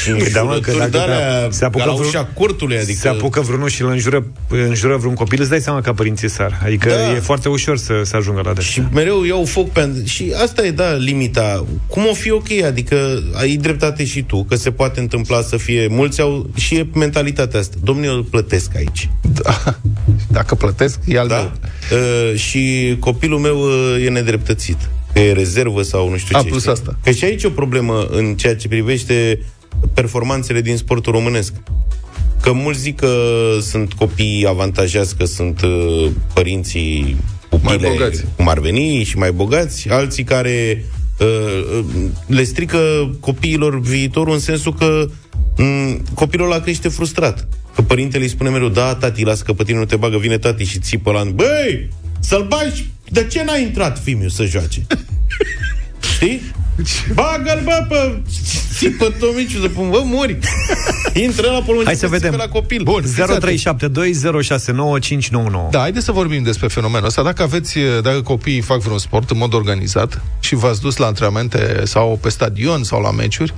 Și 0.02 0.33
Da, 0.33 0.42
mă, 0.42 0.50
că 0.52 0.71
înjurături 0.71 0.78
dacă 0.78 0.90
de-alea 0.90 1.49
se 1.50 1.64
apucă 1.64 1.85
ca 1.85 1.90
la 1.90 1.97
vreo- 1.97 2.06
ușa 2.06 2.28
cortului, 2.35 2.76
adică... 2.78 2.99
Se 3.00 3.09
apucă 3.09 3.40
vreunul 3.40 3.68
și 3.68 3.83
îl 3.83 3.90
înjură, 3.90 4.26
înjură 4.49 4.97
vreun 4.97 5.14
copil, 5.14 5.40
îți 5.40 5.50
dai 5.50 5.61
seama 5.61 5.80
că 5.80 5.92
părinții 5.92 6.30
sar. 6.30 6.61
Adică 6.64 6.88
Da. 6.88 7.12
e 7.14 7.21
foarte 7.21 7.49
ușor 7.49 7.76
să, 7.78 7.92
să 8.04 8.16
ajungă 8.16 8.40
la 8.45 8.52
de 8.52 8.61
Și 8.61 8.83
mereu 8.92 9.25
iau 9.25 9.45
foc 9.45 9.71
pe... 9.71 9.90
Și 10.04 10.33
asta 10.42 10.64
e, 10.66 10.71
da, 10.71 10.92
limita. 10.92 11.64
Cum 11.87 12.06
o 12.11 12.14
fi 12.14 12.30
ok? 12.30 12.50
Adică 12.66 13.23
ai 13.35 13.56
dreptate 13.56 14.04
și 14.04 14.23
tu, 14.23 14.45
că 14.45 14.54
se 14.56 14.71
poate 14.71 15.00
întâmpla 15.00 15.42
să 15.42 15.56
fie... 15.56 15.87
Mulți 15.90 16.21
au... 16.21 16.50
Și 16.56 16.75
e 16.75 16.87
mentalitatea 16.95 17.61
asta. 17.61 17.76
Domnule, 17.83 18.06
eu 18.09 18.14
îl 18.14 18.23
plătesc 18.23 18.71
aici. 18.76 19.11
Da. 19.42 19.78
Dacă 20.28 20.54
plătesc, 20.54 20.99
e 21.04 21.18
al 21.18 21.28
Da? 21.28 21.37
meu. 21.37 21.52
Uh, 22.33 22.38
și 22.38 22.97
copilul 23.00 23.38
meu 23.38 23.61
uh, 23.61 24.04
e 24.04 24.09
nedreptățit. 24.09 24.76
Că 25.16 25.23
e 25.23 25.32
rezervă 25.32 25.82
sau 25.82 26.11
nu 26.11 26.16
știu 26.16 26.37
A, 26.38 26.42
ce. 26.42 26.49
plus 26.49 26.61
știi? 26.61 26.73
asta. 26.73 26.96
Că 27.04 27.11
și 27.11 27.25
aici 27.25 27.42
e 27.42 27.46
o 27.46 27.50
problemă 27.50 28.06
în 28.11 28.35
ceea 28.35 28.56
ce 28.56 28.68
privește 28.68 29.40
performanțele 29.94 30.61
din 30.61 30.76
sportul 30.76 31.12
românesc. 31.12 31.52
Că 32.40 32.52
mulți 32.52 32.80
zic 32.80 32.96
că 32.96 33.11
sunt 33.61 33.92
copii 33.92 34.46
avantajați, 34.49 35.16
că 35.16 35.25
sunt 35.25 35.61
uh, 35.62 36.11
părinții 36.35 37.16
Mai 37.50 37.61
pupile, 37.61 37.88
bogați. 37.88 38.25
cum 38.37 38.49
ar 38.49 38.58
veni, 38.58 39.02
și 39.04 39.16
mai 39.18 39.32
bogați, 39.32 39.88
alții 39.90 40.25
care 40.25 40.85
uh, 41.18 41.26
uh, 41.78 41.85
le 42.26 42.42
strică 42.44 42.78
copiilor 43.20 43.80
viitorul 43.80 44.32
în 44.32 44.40
sensul 44.40 44.75
că 44.75 45.06
mm, 45.56 46.02
copilul 46.14 46.50
ăla 46.50 46.61
crește 46.61 46.88
frustrat. 46.88 47.49
Că 47.75 47.82
părintele 47.82 48.23
îi 48.23 48.30
spune 48.30 48.50
mereu, 48.50 48.68
da, 48.68 48.94
tati, 48.94 49.25
lasă 49.25 49.42
că 49.46 49.52
pe 49.52 49.64
tine 49.64 49.78
nu 49.78 49.85
te 49.85 49.96
bagă, 49.96 50.16
vine 50.18 50.38
tati 50.38 50.64
și 50.64 50.78
țipă 50.78 51.12
la 51.12 51.25
Băi, 51.25 51.88
să-l 52.20 52.46
bagi, 52.49 52.87
de 53.08 53.26
ce 53.26 53.44
n-a 53.44 53.56
intrat 53.56 54.02
Fimiu 54.02 54.28
să 54.28 54.44
joace? 54.44 54.86
Știi? 56.14 56.42
Bagă-l, 57.14 57.60
bă, 57.64 57.86
pe... 57.88 58.22
Țipă 58.75 59.14
Tomiciu 59.18 59.60
să 59.60 59.68
pun, 59.68 59.90
bă, 59.90 60.00
mori. 60.04 60.38
Intră 61.14 61.50
la 61.50 61.62
polonii 61.62 61.86
Hai 61.86 61.96
să 61.96 62.06
vedem. 62.06 62.34
la 62.34 62.48
copil. 62.48 62.82
Bun, 62.82 63.02
fiți 63.02 63.20
0372069599. 63.62 65.70
Da, 65.70 65.78
haideți 65.78 66.04
să 66.04 66.12
vorbim 66.12 66.42
despre 66.42 66.66
fenomenul 66.66 67.06
ăsta. 67.06 67.22
Dacă 67.22 67.42
aveți, 67.42 67.78
dacă 68.02 68.22
copiii 68.22 68.60
fac 68.60 68.80
vreun 68.80 68.98
sport 68.98 69.30
în 69.30 69.38
mod 69.38 69.54
organizat 69.54 70.22
și 70.40 70.54
v-ați 70.54 70.80
dus 70.80 70.96
la 70.96 71.06
antrenamente 71.06 71.80
sau 71.84 72.18
pe 72.22 72.28
stadion 72.28 72.84
sau 72.84 73.00
la 73.00 73.10
meciuri, 73.10 73.54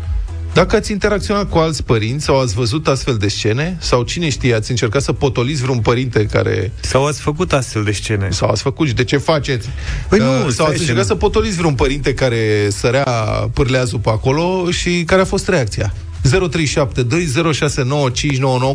dacă 0.53 0.77
ați 0.77 0.93
interacționat 0.93 1.49
cu 1.49 1.59
alți 1.59 1.85
părinți 1.85 2.25
sau 2.25 2.41
ați 2.41 2.55
văzut 2.55 2.89
astfel 2.89 3.17
de 3.17 3.29
scene, 3.29 3.77
sau 3.81 4.03
cine 4.03 4.29
știe, 4.29 4.55
ați 4.55 4.71
încercat 4.71 5.03
să 5.03 5.13
potoliți 5.13 5.63
vreun 5.63 5.79
părinte 5.79 6.27
care... 6.27 6.73
Sau 6.81 7.07
ați 7.07 7.21
făcut 7.21 7.53
astfel 7.53 7.83
de 7.83 7.93
scene? 7.93 8.29
Sau 8.31 8.49
ați 8.49 8.63
făcut 8.63 8.87
și 8.87 8.93
de 8.95 9.05
ce 9.05 9.17
faceți? 9.17 9.69
Păi 10.09 10.19
nu, 10.19 10.25
Uh, 10.25 10.31
stai 10.41 10.51
sau 10.53 10.67
ați 10.67 10.75
și 10.75 10.81
încercat 10.81 11.03
nu. 11.03 11.09
să 11.09 11.15
potoliți 11.15 11.57
vreun 11.57 11.75
părinte 11.75 12.15
care 12.15 12.69
sărea 12.71 13.05
pârleazul 13.53 13.99
pe 13.99 14.09
acolo 14.11 14.71
și 14.71 15.03
care 15.07 15.21
a 15.21 15.25
fost 15.25 15.49
reacția? 15.49 15.95
0372069599 16.29 16.33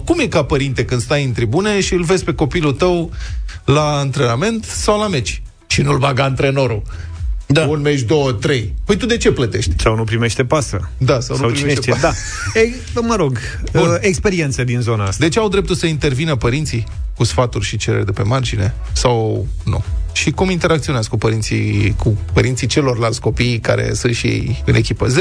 Cum 0.06 0.20
e 0.20 0.28
ca 0.28 0.44
părinte 0.44 0.86
când 0.86 1.02
stai 1.02 1.24
în 1.24 1.32
tribune 1.32 1.82
și 1.82 1.94
îl 1.94 2.04
vezi 2.04 2.24
pe 2.24 2.34
copilul 2.34 2.72
tău 2.74 3.12
la 3.66 3.98
antrenament 3.98 4.64
sau 4.64 5.00
la 5.00 5.08
meci? 5.08 5.42
Și 5.68 5.82
nu-l 5.82 5.98
baga 5.98 6.24
antrenorul. 6.24 6.82
Da. 7.46 7.66
Un 7.66 7.82
meci, 7.82 8.02
două, 8.02 8.32
trei. 8.32 8.74
Păi 8.86 8.96
tu 8.98 9.06
de 9.06 9.18
ce 9.18 9.32
plătești? 9.32 9.74
Sau 9.78 9.96
nu 9.96 10.04
primește 10.04 10.46
pasă. 10.46 10.90
Da, 10.98 11.20
sau, 11.20 11.36
Sau 11.36 11.50
nu 11.50 11.56
cine 11.56 11.74
primești 11.74 11.82
știe, 11.82 11.98
da. 12.02 12.12
Ei, 12.60 12.76
mă 13.02 13.16
rog, 13.16 13.38
Bun. 13.72 13.82
uh, 13.88 13.96
experiență 14.00 14.64
din 14.64 14.80
zona 14.82 15.04
asta. 15.04 15.24
Deci 15.24 15.38
au 15.38 15.50
dreptul 15.50 15.76
să 15.76 15.86
intervină 15.86 16.36
părinții 16.36 16.84
cu 17.16 17.24
sfaturi 17.24 17.66
și 17.66 17.78
cereri 17.78 18.06
de 18.06 18.12
pe 18.12 18.22
margine? 18.24 18.74
Sau 18.92 19.48
nu? 19.66 19.84
Și 20.14 20.32
cum 20.32 20.50
interacționați 20.50 21.10
cu 21.10 21.18
părinții, 21.18 21.96
cu 22.04 22.18
părinții 22.34 22.68
celorlalți 22.68 23.22
copii 23.22 23.60
care 23.60 23.94
sunt 23.94 24.16
și 24.16 24.28
ei 24.28 24.64
în 24.66 24.76
echipă? 24.76 25.08
0372069599 25.08 25.12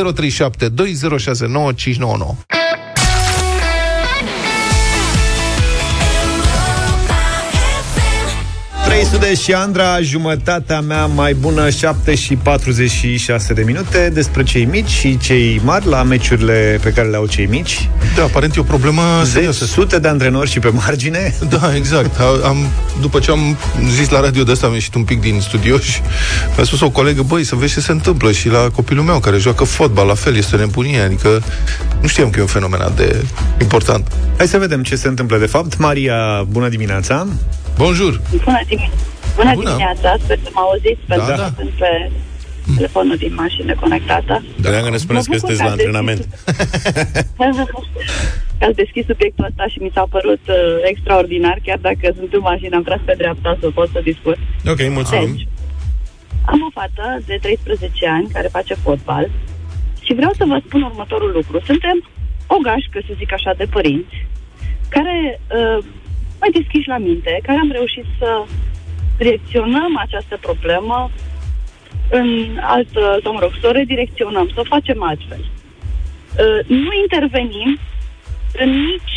300 8.92 9.34
și 9.34 9.52
Andra, 9.52 10.00
jumătatea 10.00 10.80
mea 10.80 11.06
mai 11.06 11.34
bună, 11.34 11.70
7 11.70 12.14
și 12.14 12.36
46 12.36 13.52
de 13.52 13.62
minute, 13.62 14.10
despre 14.12 14.42
cei 14.42 14.64
mici 14.64 14.88
și 14.88 15.18
cei 15.18 15.60
mari 15.64 15.86
la 15.86 16.02
meciurile 16.02 16.78
pe 16.82 16.90
care 16.92 17.08
le 17.08 17.16
au 17.16 17.26
cei 17.26 17.46
mici. 17.46 17.88
Da, 18.16 18.22
aparent 18.22 18.56
e 18.56 18.60
o 18.60 18.62
problemă 18.62 19.02
Zeci, 19.22 19.32
serioasă. 19.32 19.64
sute 19.64 19.98
de 19.98 20.08
antrenori 20.08 20.50
și 20.50 20.58
pe 20.58 20.68
margine. 20.68 21.34
Da, 21.60 21.76
exact. 21.76 22.18
A- 22.20 22.46
Am, 22.48 22.56
după 23.00 23.18
ce 23.18 23.30
am 23.30 23.56
zis 23.88 24.08
la 24.08 24.20
radio 24.20 24.42
de 24.42 24.52
asta, 24.52 24.66
am 24.66 24.72
ieșit 24.72 24.94
un 24.94 25.04
pic 25.04 25.20
din 25.20 25.40
studio 25.40 25.78
și 25.78 26.00
mi-a 26.56 26.64
spus 26.64 26.80
o 26.80 26.90
colegă, 26.90 27.22
băi, 27.22 27.44
să 27.44 27.54
vezi 27.54 27.72
ce 27.72 27.80
se 27.80 27.92
întâmplă 27.92 28.32
și 28.32 28.48
la 28.48 28.68
copilul 28.74 29.04
meu 29.04 29.18
care 29.18 29.38
joacă 29.38 29.64
fotbal, 29.64 30.06
la 30.06 30.14
fel, 30.14 30.36
este 30.36 30.56
o 30.56 30.58
nebunie, 30.58 31.00
adică 31.00 31.42
nu 32.00 32.08
știam 32.08 32.30
că 32.30 32.38
e 32.38 32.42
un 32.42 32.48
fenomen 32.48 32.80
atât 32.80 32.96
de 32.96 33.24
important. 33.60 34.12
Hai 34.36 34.48
să 34.48 34.58
vedem 34.58 34.82
ce 34.82 34.96
se 34.96 35.08
întâmplă 35.08 35.38
de 35.38 35.46
fapt. 35.46 35.78
Maria, 35.78 36.44
bună 36.48 36.68
dimineața! 36.68 37.26
Bonjour! 37.78 38.20
Bună, 38.44 38.60
dim- 38.70 38.90
Bună, 39.36 39.52
Bună. 39.54 39.68
dimineața, 39.68 40.16
sper 40.24 40.38
să 40.42 40.50
mă 40.54 40.60
auziți, 40.60 41.00
pentru 41.06 41.26
Da, 41.26 41.34
că 41.34 41.40
da. 41.40 41.50
sunt 41.56 41.70
pe 41.82 42.10
telefonul 42.76 43.16
din 43.16 43.34
mașină 43.34 43.74
conectată. 43.74 44.44
Dreagă, 44.66 44.90
ne 44.90 44.96
spuneți 45.04 45.28
că 45.28 45.34
Mă 45.34 45.40
bucur 45.40 45.54
sunteți 45.54 45.60
că 45.60 45.66
la 45.66 45.72
ați 45.72 45.80
antrenament. 45.80 46.22
Că 48.58 48.64
Ați 48.68 48.80
deschis 48.82 49.04
subiectul 49.06 49.44
ăsta 49.50 49.64
și 49.72 49.78
mi 49.84 49.90
s-a 49.94 50.06
părut 50.16 50.42
uh, 50.48 50.56
extraordinar, 50.92 51.56
chiar 51.66 51.78
dacă 51.88 52.06
sunt 52.18 52.32
în 52.32 52.40
mașină, 52.50 52.76
am 52.76 52.82
tras 52.82 53.00
pe 53.04 53.14
dreapta 53.22 53.56
să 53.60 53.66
pot 53.78 53.88
să 53.94 54.00
discut. 54.10 54.36
Ok, 54.72 54.80
mulțumim. 54.98 55.30
Deci, 55.36 55.46
am 56.52 56.60
o 56.68 56.70
fată 56.78 57.06
de 57.26 57.36
13 57.42 58.06
ani 58.16 58.28
care 58.32 58.48
face 58.58 58.74
fotbal 58.74 59.30
și 60.04 60.12
vreau 60.14 60.32
să 60.38 60.44
vă 60.48 60.58
spun 60.66 60.82
următorul 60.82 61.30
lucru. 61.38 61.56
Suntem 61.70 61.96
o 62.46 62.56
gașcă, 62.66 62.98
să 63.06 63.12
zic 63.20 63.32
așa, 63.32 63.52
de 63.56 63.66
părinți 63.76 64.16
care 64.88 65.40
uh, 65.58 65.84
mai 66.42 66.50
deschiși 66.58 66.92
la 66.94 66.98
minte, 66.98 67.32
care 67.46 67.58
am 67.58 67.70
reușit 67.70 68.06
să 68.18 68.30
direcționăm 69.18 69.92
această 70.06 70.36
problemă 70.46 71.10
în 72.10 72.28
altă, 72.60 73.02
sau 73.22 73.32
mă 73.32 73.40
rog, 73.40 73.52
să 73.60 73.66
o 73.68 73.76
redirecționăm, 73.80 74.46
să 74.54 74.60
o 74.60 74.70
facem 74.74 75.02
altfel. 75.02 75.42
Uh, 75.44 76.60
nu 76.66 76.92
intervenim 77.04 77.78
în 78.62 78.70
nici 78.90 79.16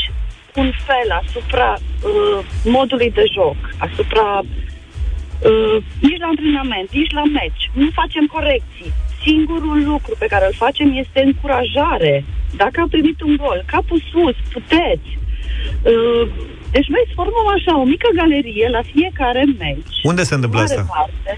un 0.55 0.71
fel 0.87 1.09
asupra 1.21 1.69
uh, 1.73 2.39
modului 2.63 3.11
de 3.11 3.25
joc, 3.33 3.57
asupra 3.77 4.27
uh, 4.39 5.77
nici 6.01 6.19
la 6.23 6.27
antrenament, 6.27 6.89
nici 6.91 7.11
la 7.19 7.23
meci. 7.23 7.63
Nu 7.73 7.87
facem 7.93 8.25
corecții. 8.25 8.91
Singurul 9.25 9.83
lucru 9.83 10.15
pe 10.19 10.31
care 10.33 10.45
îl 10.45 10.53
facem 10.53 10.97
este 10.97 11.19
încurajare. 11.23 12.25
Dacă 12.55 12.81
a 12.81 12.87
primit 12.89 13.21
un 13.21 13.35
gol, 13.35 13.63
capul 13.65 14.01
sus, 14.11 14.35
puteți. 14.53 15.09
Uh, 15.83 16.27
deci 16.75 16.87
noi 16.95 17.03
formăm 17.17 17.47
așa 17.57 17.71
o 17.81 17.85
mică 17.93 18.07
galerie 18.21 18.67
la 18.77 18.81
fiecare 18.93 19.43
meci. 19.59 19.95
Unde 20.03 20.23
se 20.23 20.33
întâmplă 20.35 20.59
Mare 20.59 20.73
asta? 20.73 20.85
Parte. 20.97 21.31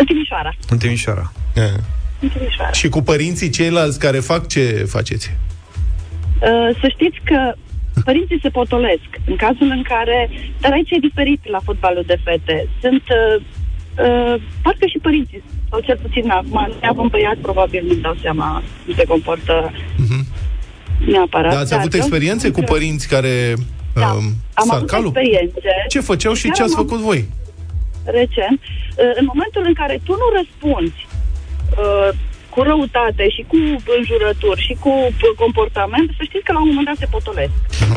În 0.00 0.04
Timișoara. 0.04 0.52
În 0.68 0.78
Timișoara. 0.78 1.32
Eh. 1.54 1.62
În 2.20 2.28
Timișoara. 2.28 2.72
Și 2.72 2.88
cu 2.88 3.00
părinții 3.02 3.50
ceilalți 3.58 3.98
care 3.98 4.18
fac, 4.18 4.48
ce 4.48 4.62
faceți? 4.96 5.26
Uh, 5.30 6.70
să 6.80 6.86
știți 6.96 7.18
că 7.24 7.38
părinții 8.04 8.38
se 8.42 8.48
potolesc 8.48 9.08
în 9.26 9.36
cazul 9.36 9.68
în 9.78 9.82
care, 9.82 10.30
dar 10.60 10.72
aici 10.72 10.90
e 10.90 11.06
diferit 11.08 11.40
la 11.48 11.60
fotbalul 11.64 12.04
de 12.06 12.18
fete. 12.24 12.68
Sunt, 12.80 13.02
uh, 13.20 13.42
uh, 14.06 14.34
parcă 14.62 14.86
și 14.86 14.98
părinții, 15.02 15.42
sau 15.70 15.80
cel 15.80 15.98
puțin 16.02 16.30
acum, 16.30 16.72
neavând 16.80 17.10
băiat, 17.10 17.36
probabil 17.36 17.82
nu-mi 17.86 18.00
dau 18.00 18.16
seama 18.22 18.62
cum 18.84 18.94
se 18.94 19.04
comportă 19.04 19.72
neapărat. 21.06 21.52
Da, 21.52 21.58
ați 21.58 21.70
Dar 21.70 21.78
avut 21.78 21.90
vreau 21.90 22.02
să 22.02 22.08
experiențe 22.08 22.48
spun 22.48 22.52
cu 22.52 22.66
că- 22.66 22.72
părinți 22.72 23.08
care 23.08 23.54
Da, 23.94 24.10
um, 24.12 24.24
am 24.54 24.66
sar 24.66 24.76
avut 24.76 24.88
calul? 24.88 25.06
experiențe. 25.06 25.70
Ce 25.88 26.00
făceau 26.00 26.34
și 26.34 26.46
Chiar 26.46 26.54
ce 26.56 26.62
ați 26.62 26.76
am 26.76 26.84
făcut 26.84 27.00
voi? 27.00 27.28
recent, 28.04 28.58
uh, 28.62 29.12
în 29.20 29.24
momentul 29.32 29.62
în 29.66 29.74
care 29.74 30.00
tu 30.04 30.12
nu 30.12 30.26
răspunzi 30.38 31.00
uh, 31.06 32.08
cu 32.48 32.62
răutate 32.62 33.28
și 33.28 33.42
cu 33.48 33.56
înjurături 33.98 34.60
și 34.60 34.74
cu 34.80 34.88
uh, 34.88 35.32
comportament, 35.36 36.08
să 36.16 36.22
știți 36.28 36.44
că 36.44 36.52
la 36.52 36.60
un 36.60 36.68
moment 36.68 36.86
dat 36.86 36.96
se 36.96 37.06
potolesc. 37.10 37.52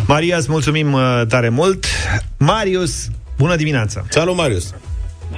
Maria, 0.08 0.38
îți 0.38 0.52
mulțumim 0.52 0.94
uh, 0.94 1.22
tare 1.28 1.50
mult. 1.50 1.86
Marius, 2.40 3.08
bună 3.38 3.56
dimineața! 3.56 4.04
Salut, 4.10 4.36
Marius. 4.36 4.76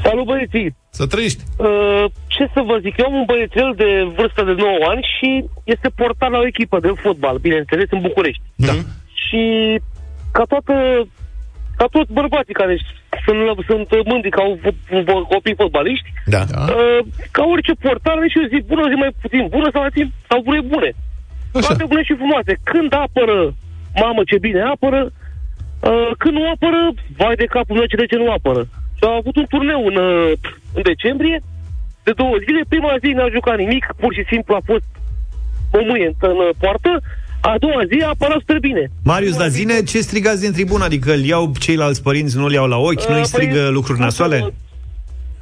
Salut 0.04 0.25
băieții! 0.25 0.75
Să 0.89 1.06
trăiești. 1.08 1.44
Uh, 1.58 2.06
ce 2.28 2.44
să 2.54 2.62
vă 2.66 2.78
zic, 2.82 2.94
eu 2.98 3.06
am 3.06 3.13
un 3.13 3.24
băiețel 3.25 3.74
de 3.75 3.89
vârstă 4.18 4.42
de 4.44 4.51
9 4.51 4.70
ani 4.89 5.04
și 5.18 5.30
este 5.63 5.89
portat 5.96 6.30
la 6.32 6.38
o 6.38 6.46
echipă 6.46 6.80
de 6.80 6.92
fotbal, 7.04 7.38
bineînțeles, 7.38 7.88
în 7.92 8.01
București. 8.01 8.42
Da. 8.56 8.74
Și 9.25 9.42
ca 10.32 10.44
toată 10.52 10.74
ca 11.80 11.86
toți 11.96 12.12
bărbații 12.20 12.60
care 12.62 12.74
sunt, 13.26 13.40
sunt 13.70 14.06
mândri 14.12 14.30
că 14.36 14.42
au 14.46 14.52
v- 14.64 14.80
v- 15.08 15.28
copii 15.34 15.60
fotbaliști, 15.62 16.10
Da. 16.36 16.42
Da. 16.54 16.62
uh, 16.74 17.00
ca 17.36 17.44
orice 17.54 17.74
portar, 17.84 18.18
și 18.32 18.40
eu 18.42 18.52
zic 18.54 18.64
bună 18.72 18.84
zi 18.92 18.96
mai 19.04 19.12
puțin 19.24 19.44
bună 19.56 19.68
sau 19.74 19.82
mai 19.82 19.92
puțin, 19.94 20.08
sau 20.30 20.40
bune 20.48 20.62
bune. 20.74 20.90
Așa. 21.56 21.68
Toate 21.68 21.86
bune 21.92 22.04
și 22.08 22.20
frumoase. 22.22 22.54
Când 22.72 22.92
apără, 23.06 23.38
mamă 24.04 24.22
ce 24.30 24.38
bine 24.48 24.62
apără, 24.74 25.00
uh, 25.90 26.10
când 26.22 26.34
nu 26.38 26.44
apără, 26.54 26.80
vai 27.20 27.36
de 27.42 27.48
capul 27.56 27.76
meu 27.78 27.88
ce 27.92 28.02
de 28.02 28.10
ce 28.12 28.18
nu 28.24 28.30
apără. 28.38 28.62
Și 28.98 29.04
a 29.08 29.12
avut 29.22 29.36
un 29.42 29.48
turneu 29.54 29.82
în, 29.90 29.96
uh, 30.08 30.32
în 30.78 30.84
decembrie, 30.92 31.38
de 32.08 32.12
două 32.22 32.36
zile, 32.46 32.62
prima 32.74 32.94
zi 33.04 33.10
n-a 33.18 33.30
jucat 33.38 33.58
nimic, 33.64 33.84
pur 34.02 34.12
și 34.18 34.24
simplu 34.32 34.52
a 34.56 34.62
fost 34.72 34.88
o 35.78 35.82
mâie 35.90 36.08
în, 36.12 36.16
în 36.32 36.38
uh, 36.46 36.50
poartă, 36.62 36.92
a 37.41 37.55
doua 37.60 37.81
zi 37.91 38.01
a 38.03 38.08
apărat 38.08 38.39
super 38.39 38.60
bine. 38.60 38.91
Marius, 39.03 39.38
dar 39.38 39.48
zine 39.48 39.84
ce 39.84 40.00
strigați 40.01 40.41
din 40.41 40.51
tribună? 40.51 40.84
Adică 40.84 41.12
îl 41.13 41.24
iau 41.24 41.51
ceilalți 41.60 42.03
părinți, 42.03 42.38
nu-l 42.38 42.51
iau 42.53 42.67
la 42.67 42.77
ochi, 42.77 43.05
nu-i 43.10 43.19
Uh, 43.19 43.25
strigă 43.25 43.62
păi, 43.63 43.72
lucruri 43.72 43.98
cum 43.98 44.05
nasoale? 44.08 44.38
să- 44.39 44.51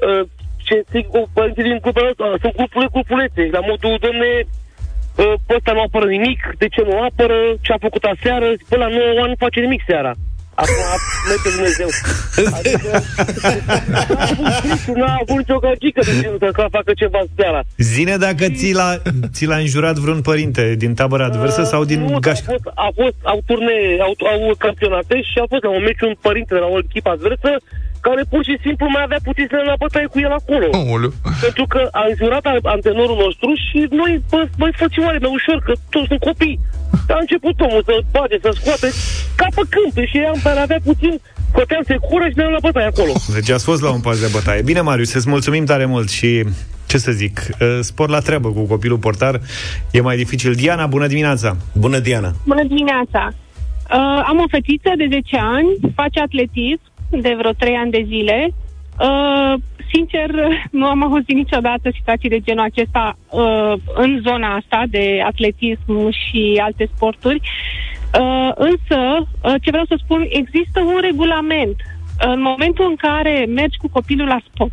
uh, 0.08 0.28
Ce 0.68 0.84
zic 0.92 1.06
cu 1.08 1.30
părinții 1.34 1.64
din 1.64 1.78
grupul 1.82 2.08
ăsta, 2.10 2.26
sunt 2.42 2.54
grupurile, 2.56 2.90
grupulețe, 2.96 3.42
la 3.58 3.60
modul, 3.70 3.98
domne, 4.06 4.32
uh, 4.44 5.34
pe 5.46 5.54
ăsta 5.58 5.72
nu 5.78 5.82
apără 5.88 6.06
nimic, 6.18 6.40
de 6.62 6.68
ce 6.74 6.82
nu 6.90 6.96
apără, 7.10 7.38
ce 7.62 7.72
a 7.74 7.78
făcut 7.88 8.04
aseară, 8.14 8.48
până 8.70 8.82
la 8.84 8.90
9 8.96 9.20
ani 9.22 9.30
nu 9.34 9.44
face 9.46 9.60
nimic 9.60 9.82
seara. 9.90 10.12
Acum, 10.62 10.84
merge 11.30 11.50
Dumnezeu. 11.56 11.90
Adică, 12.58 12.90
n-a 13.92 14.26
avut 14.30 14.54
Cristi, 14.64 14.92
n-a 14.92 15.16
avut 15.22 15.38
nicio 15.38 15.58
gagică 15.66 16.02
de 16.08 16.14
genul 16.22 16.38
să 16.44 16.50
ca- 16.58 16.68
facă 16.78 16.92
ceva 17.02 17.22
seara. 17.38 17.62
Zine 17.94 18.16
dacă 18.26 18.46
ți 18.58 18.72
l-a, 18.80 18.92
ți 19.36 19.46
l-a 19.50 19.58
înjurat 19.66 19.96
vreun 20.04 20.22
părinte 20.30 20.64
din 20.84 20.94
tabăra 20.94 21.26
adversă 21.26 21.64
sau 21.64 21.82
din 21.92 22.00
nu, 22.02 22.10
dar 22.10 22.20
gașcă? 22.28 22.50
A 22.52 22.54
fost, 22.54 22.66
a 22.86 22.90
fost, 23.00 23.16
au 23.32 23.40
turnee, 23.50 23.90
au, 24.08 24.14
au 24.34 24.42
campionate 24.66 25.16
și 25.30 25.36
a 25.44 25.46
fost 25.52 25.64
la 25.64 25.70
un 25.78 25.84
meci 25.88 26.02
un 26.10 26.16
părinte 26.28 26.54
de 26.54 26.60
la 26.66 26.70
o 26.76 26.78
echipă 26.86 27.10
adversă 27.10 27.52
care 28.08 28.22
pur 28.34 28.44
și 28.50 28.56
simplu 28.66 28.86
mai 28.96 29.04
avea 29.08 29.22
puțin 29.28 29.46
să 29.50 29.58
la 29.72 29.76
bătaie 29.84 30.08
cu 30.14 30.20
el 30.26 30.34
acolo. 30.42 30.68
Aoleu. 30.82 31.14
Pentru 31.46 31.66
că 31.74 31.82
a 32.02 32.04
înjurat 32.12 32.46
a- 32.46 32.66
antrenorul 32.76 33.18
nostru 33.26 33.50
și 33.66 33.80
noi, 34.00 34.12
bă, 34.32 34.40
băi, 34.60 34.74
frățioare, 34.80 35.18
mai 35.24 35.32
ușor, 35.40 35.58
că 35.68 35.74
toți 35.94 36.08
sunt 36.12 36.22
copii. 36.30 36.60
A 37.10 37.18
început 37.20 37.60
omul 37.60 37.84
să 37.86 37.94
bage, 38.12 38.38
să 38.42 38.52
scoate 38.60 38.90
ca 39.36 39.48
pe 39.56 39.62
câmp 39.74 40.06
și 40.12 40.18
am 40.18 40.40
mai 40.44 40.62
avea 40.62 40.80
puțin, 40.84 41.14
scoteam 41.52 41.84
secură 41.86 42.26
și 42.30 42.38
ne-am 42.38 42.52
la 42.52 42.58
bătaie 42.62 42.86
acolo. 42.86 43.12
Deci 43.38 43.50
ați 43.50 43.64
fost 43.64 43.82
la 43.82 43.92
un 43.92 44.00
pas 44.00 44.20
de 44.20 44.30
bătaie. 44.32 44.62
Bine, 44.62 44.82
Marius, 44.82 45.14
îți 45.14 45.30
mulțumim 45.30 45.66
tare 45.66 45.86
mult 45.86 46.10
și 46.10 46.44
ce 46.88 46.98
să 46.98 47.12
zic, 47.12 47.36
uh, 47.40 47.80
spor 47.82 48.10
la 48.10 48.20
treabă 48.20 48.50
cu 48.52 48.62
copilul 48.62 48.98
portar 48.98 49.42
e 49.92 50.02
mai 50.02 50.18
dificil. 50.18 50.54
Diana, 50.54 50.86
bună 50.86 51.08
dimineața! 51.08 51.58
Bună, 51.74 52.00
Diana! 52.00 52.32
Bună 52.46 52.64
dimineața! 52.64 53.34
Uh, 53.92 54.24
am 54.28 54.38
o 54.40 54.48
fetiță 54.50 54.92
de 54.98 55.08
10 55.10 55.38
ani, 55.38 55.94
face 55.96 56.20
atletism 56.20 56.82
de 57.10 57.36
vreo 57.38 57.52
3 57.52 57.76
ani 57.76 57.92
de 57.92 58.04
zile. 58.08 58.54
Uh, 59.00 59.54
sincer, 59.94 60.30
nu 60.72 60.86
am 60.86 61.04
auzit 61.04 61.36
niciodată 61.36 61.90
situații 61.94 62.30
de 62.30 62.40
genul 62.40 62.64
acesta 62.64 63.18
uh, 63.30 63.74
în 63.96 64.20
zona 64.28 64.56
asta 64.56 64.84
de 64.90 65.22
atletism 65.26 66.10
și 66.10 66.62
alte 66.64 66.90
sporturi. 66.96 67.42
Uh, 68.20 68.52
însă, 68.56 69.00
uh, 69.18 69.54
ce 69.62 69.70
vreau 69.70 69.86
să 69.86 70.00
spun, 70.04 70.26
există 70.30 70.80
un 70.82 71.00
regulament. 71.02 71.76
În 72.20 72.42
momentul 72.42 72.86
în 72.90 72.96
care 72.96 73.46
mergi 73.50 73.78
cu 73.78 73.90
copilul 73.90 74.28
la 74.28 74.40
sport, 74.54 74.72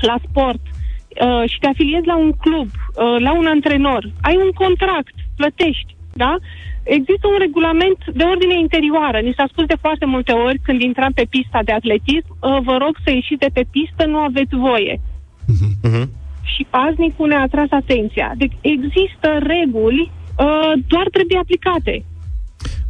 la 0.00 0.16
sport 0.28 0.60
uh, 0.60 1.50
și 1.50 1.58
te 1.58 1.66
afiliezi 1.66 2.06
la 2.06 2.16
un 2.16 2.32
club, 2.32 2.68
uh, 2.68 3.16
la 3.18 3.32
un 3.32 3.46
antrenor, 3.46 4.10
ai 4.20 4.36
un 4.36 4.50
contract, 4.50 5.14
plătești, 5.36 5.96
da? 6.12 6.36
Există 6.82 7.26
un 7.26 7.38
regulament 7.38 8.00
de 8.18 8.24
ordine 8.32 8.56
interioară. 8.58 9.18
Ni 9.20 9.36
s-a 9.36 9.46
spus 9.52 9.66
de 9.66 9.82
foarte 9.84 10.06
multe 10.14 10.32
ori 10.32 10.58
când 10.66 10.80
intram 10.80 11.12
pe 11.12 11.26
pista 11.34 11.60
de 11.64 11.72
atletism, 11.72 12.30
uh, 12.30 12.58
vă 12.68 12.76
rog 12.84 12.94
să 13.04 13.10
ieșiți 13.10 13.44
de 13.44 13.50
pe 13.52 13.64
pistă, 13.70 14.02
nu 14.06 14.18
aveți 14.18 14.54
voie. 14.54 15.00
Mhm. 15.46 16.10
Și 16.42 16.66
paznicul 16.70 17.28
ne-a 17.28 17.40
atras 17.40 17.70
atenția. 17.70 18.32
Deci 18.36 18.56
există 18.60 19.28
reguli, 19.54 20.10
uh, 20.38 20.72
doar 20.86 21.06
trebuie 21.16 21.38
aplicate. 21.38 22.04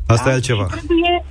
Asta 0.07 0.31
e 0.31 0.33
altceva. 0.33 0.67
Trebuie... 0.67 1.25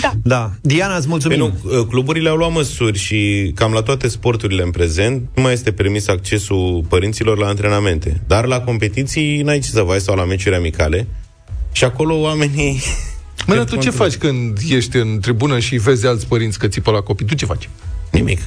Da. 0.00 0.10
Da. 0.22 0.50
Diana, 0.60 0.96
îți 0.96 1.08
mulțumim. 1.08 1.38
Păi 1.38 1.48
nu, 1.70 1.78
uh, 1.78 1.86
cluburile 1.86 2.28
au 2.28 2.36
luat 2.36 2.52
măsuri 2.52 2.98
și 2.98 3.52
cam 3.54 3.72
la 3.72 3.82
toate 3.82 4.08
sporturile 4.08 4.62
în 4.62 4.70
prezent 4.70 5.28
nu 5.34 5.42
mai 5.42 5.52
este 5.52 5.72
permis 5.72 6.08
accesul 6.08 6.84
părinților 6.88 7.38
la 7.38 7.46
antrenamente. 7.46 8.22
Dar 8.26 8.44
la 8.46 8.60
competiții 8.60 9.42
n-ai 9.42 9.58
ce 9.58 9.68
să 9.68 9.82
vai 9.82 10.00
sau 10.00 10.16
la 10.16 10.24
meciuri 10.24 10.54
amicale. 10.54 11.06
Și 11.72 11.84
acolo 11.84 12.14
oamenii... 12.20 12.82
Mă, 13.46 13.54
dar 13.54 13.64
tu 13.64 13.76
ce 13.76 13.90
faci 13.90 14.14
când 14.16 14.58
ești 14.68 14.96
în 14.96 15.18
tribună 15.20 15.58
și 15.58 15.76
vezi 15.76 16.06
alți 16.06 16.26
părinți 16.26 16.58
că 16.58 16.68
țipă 16.68 16.90
la 16.90 17.00
copii? 17.00 17.26
Tu 17.26 17.34
ce 17.34 17.46
faci? 17.46 17.68
Nimic. 18.10 18.40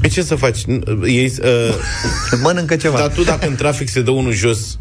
Pe 0.00 0.08
ce 0.08 0.22
să 0.22 0.34
faci? 0.34 0.58
N- 0.62 0.82
Ei, 1.06 1.32
uh, 1.42 1.74
Mănâncă 2.42 2.76
ceva. 2.76 2.98
dar 2.98 3.12
tu 3.12 3.22
dacă 3.22 3.46
în 3.46 3.54
trafic 3.54 3.88
se 3.88 4.02
dă 4.02 4.10
unul 4.10 4.32
jos 4.32 4.78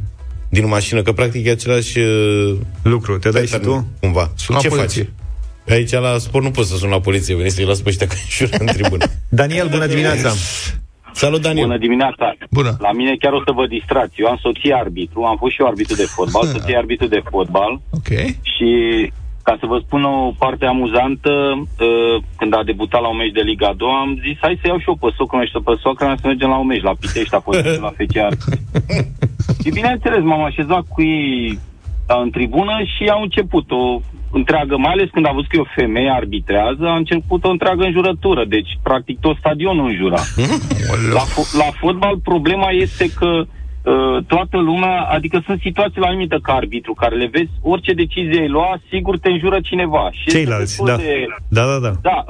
din 0.49 0.67
mașină, 0.67 1.01
că 1.01 1.11
practic 1.11 1.45
e 1.45 1.49
același 1.49 1.99
uh, 1.99 2.57
Lucru, 2.81 3.17
te 3.17 3.29
dai 3.29 3.45
și 3.45 3.51
pattern, 3.51 3.71
tu? 3.71 3.87
Cumva. 3.99 4.31
Suna 4.35 4.59
ce 4.59 4.67
poliție. 4.67 5.13
faci? 5.65 5.75
Aici 5.75 5.91
la 5.91 6.17
sport 6.19 6.43
nu 6.43 6.51
poți 6.51 6.69
să 6.69 6.75
suni 6.75 6.91
la 6.91 6.99
poliție, 6.99 7.35
veni 7.35 7.49
să-i 7.51 7.65
las 7.65 7.79
pe 7.79 7.89
ăștia 7.89 8.07
că 8.07 8.15
înjură 8.23 8.57
în 8.59 8.65
tribună. 8.65 9.05
Daniel, 9.29 9.67
bună 9.69 9.85
dimineața! 9.87 10.33
Salut, 11.23 11.41
Daniel! 11.41 11.65
Bună 11.65 11.77
dimineața! 11.77 12.35
Bună. 12.51 12.71
La 12.79 12.91
mine 12.91 13.15
chiar 13.19 13.33
o 13.33 13.41
să 13.45 13.51
vă 13.51 13.67
distrați. 13.67 14.21
Eu 14.21 14.27
am 14.27 14.39
soție 14.41 14.73
arbitru, 14.73 15.23
am 15.23 15.37
fost 15.37 15.53
și 15.53 15.61
eu 15.61 15.67
arbitru 15.67 15.95
de 15.95 16.07
fotbal, 16.15 16.45
soție 16.45 16.77
arbitru 16.77 17.07
de 17.07 17.21
fotbal 17.29 17.71
Ok. 17.97 18.09
și 18.53 18.69
ca 19.43 19.57
să 19.59 19.65
vă 19.65 19.77
spun 19.85 20.03
o 20.03 20.31
parte 20.37 20.65
amuzantă, 20.65 21.31
uh, 21.53 22.15
când 22.37 22.53
a 22.55 22.63
debutat 22.63 23.01
la 23.01 23.07
un 23.07 23.17
meci 23.17 23.37
de 23.39 23.41
Liga 23.51 23.73
2, 23.77 23.89
am 23.89 24.11
zis, 24.25 24.37
hai 24.41 24.59
să 24.61 24.67
iau 24.67 24.79
și 24.79 24.89
eu 24.89 24.95
pe 24.95 25.09
socră 25.17 25.43
și 25.45 25.57
pe 25.67 25.73
socră 25.83 26.05
mea 26.05 26.17
să 26.21 26.27
mergem 26.27 26.49
la 26.49 26.57
un 26.57 26.67
meci, 26.67 26.87
la 26.89 26.99
Pitești, 26.99 27.35
a 27.35 27.39
fost 27.39 27.59
la 27.85 27.93
FCR. 27.97 28.31
și 29.63 29.69
bineînțeles, 29.79 30.21
m-am 30.23 30.43
așezat 30.43 30.83
cu 30.93 31.01
ei 31.01 31.59
uh, 32.09 32.19
în 32.23 32.29
tribună 32.29 32.75
și 32.93 33.03
au 33.15 33.21
început 33.21 33.71
o 33.71 34.01
întreagă, 34.31 34.77
mai 34.77 34.91
ales 34.91 35.09
când 35.11 35.25
a 35.27 35.31
văzut 35.31 35.49
că 35.49 35.55
e 35.57 35.59
o 35.59 35.75
femeie 35.75 36.09
arbitrează, 36.09 36.85
a 36.87 36.95
început 36.95 37.43
o 37.43 37.49
întreagă 37.49 37.83
înjurătură. 37.83 38.45
Deci, 38.45 38.79
practic, 38.83 39.19
tot 39.19 39.37
stadionul 39.37 39.87
înjura. 39.87 40.21
La, 41.17 41.21
fo- 41.33 41.51
la 41.57 41.69
fotbal 41.79 42.17
problema 42.23 42.69
este 42.69 43.05
că 43.19 43.29
uh, 43.35 44.23
toată 44.27 44.57
lumea, 44.57 45.01
adică 45.01 45.41
sunt 45.45 45.59
situații 45.61 46.01
la 46.01 46.09
limită 46.11 46.39
ca 46.41 46.53
arbitru, 46.53 46.93
care 46.93 47.15
le 47.15 47.29
vezi, 47.31 47.49
orice 47.61 47.93
decizie 47.93 48.39
ai 48.39 48.47
lua, 48.47 48.79
sigur 48.89 49.19
te 49.19 49.29
înjură 49.29 49.59
cineva. 49.59 50.09
Și 50.11 50.23
este 50.25 50.37
Ceilalți, 50.37 50.65
destul 50.65 50.85
da. 50.87 50.95
De, 50.95 51.25
Da, 51.49 51.63
da, 51.65 51.79
da. 51.79 51.91
da, 52.01 52.25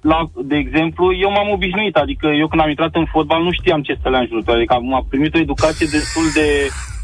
la, 0.00 0.18
de 0.44 0.56
exemplu, 0.56 1.14
eu 1.24 1.30
m-am 1.30 1.50
obișnuit, 1.50 1.96
adică 1.96 2.26
eu 2.26 2.48
când 2.48 2.62
am 2.62 2.68
intrat 2.68 2.94
în 2.94 3.04
fotbal 3.04 3.42
nu 3.42 3.52
știam 3.52 3.82
ce 3.82 3.98
să 4.02 4.08
le 4.08 4.16
înjurături, 4.16 4.56
adică 4.56 4.74
am, 4.74 4.94
am 4.94 5.06
primit 5.08 5.34
o 5.34 5.38
educație 5.38 5.86
destul 5.90 6.26
de, 6.34 6.46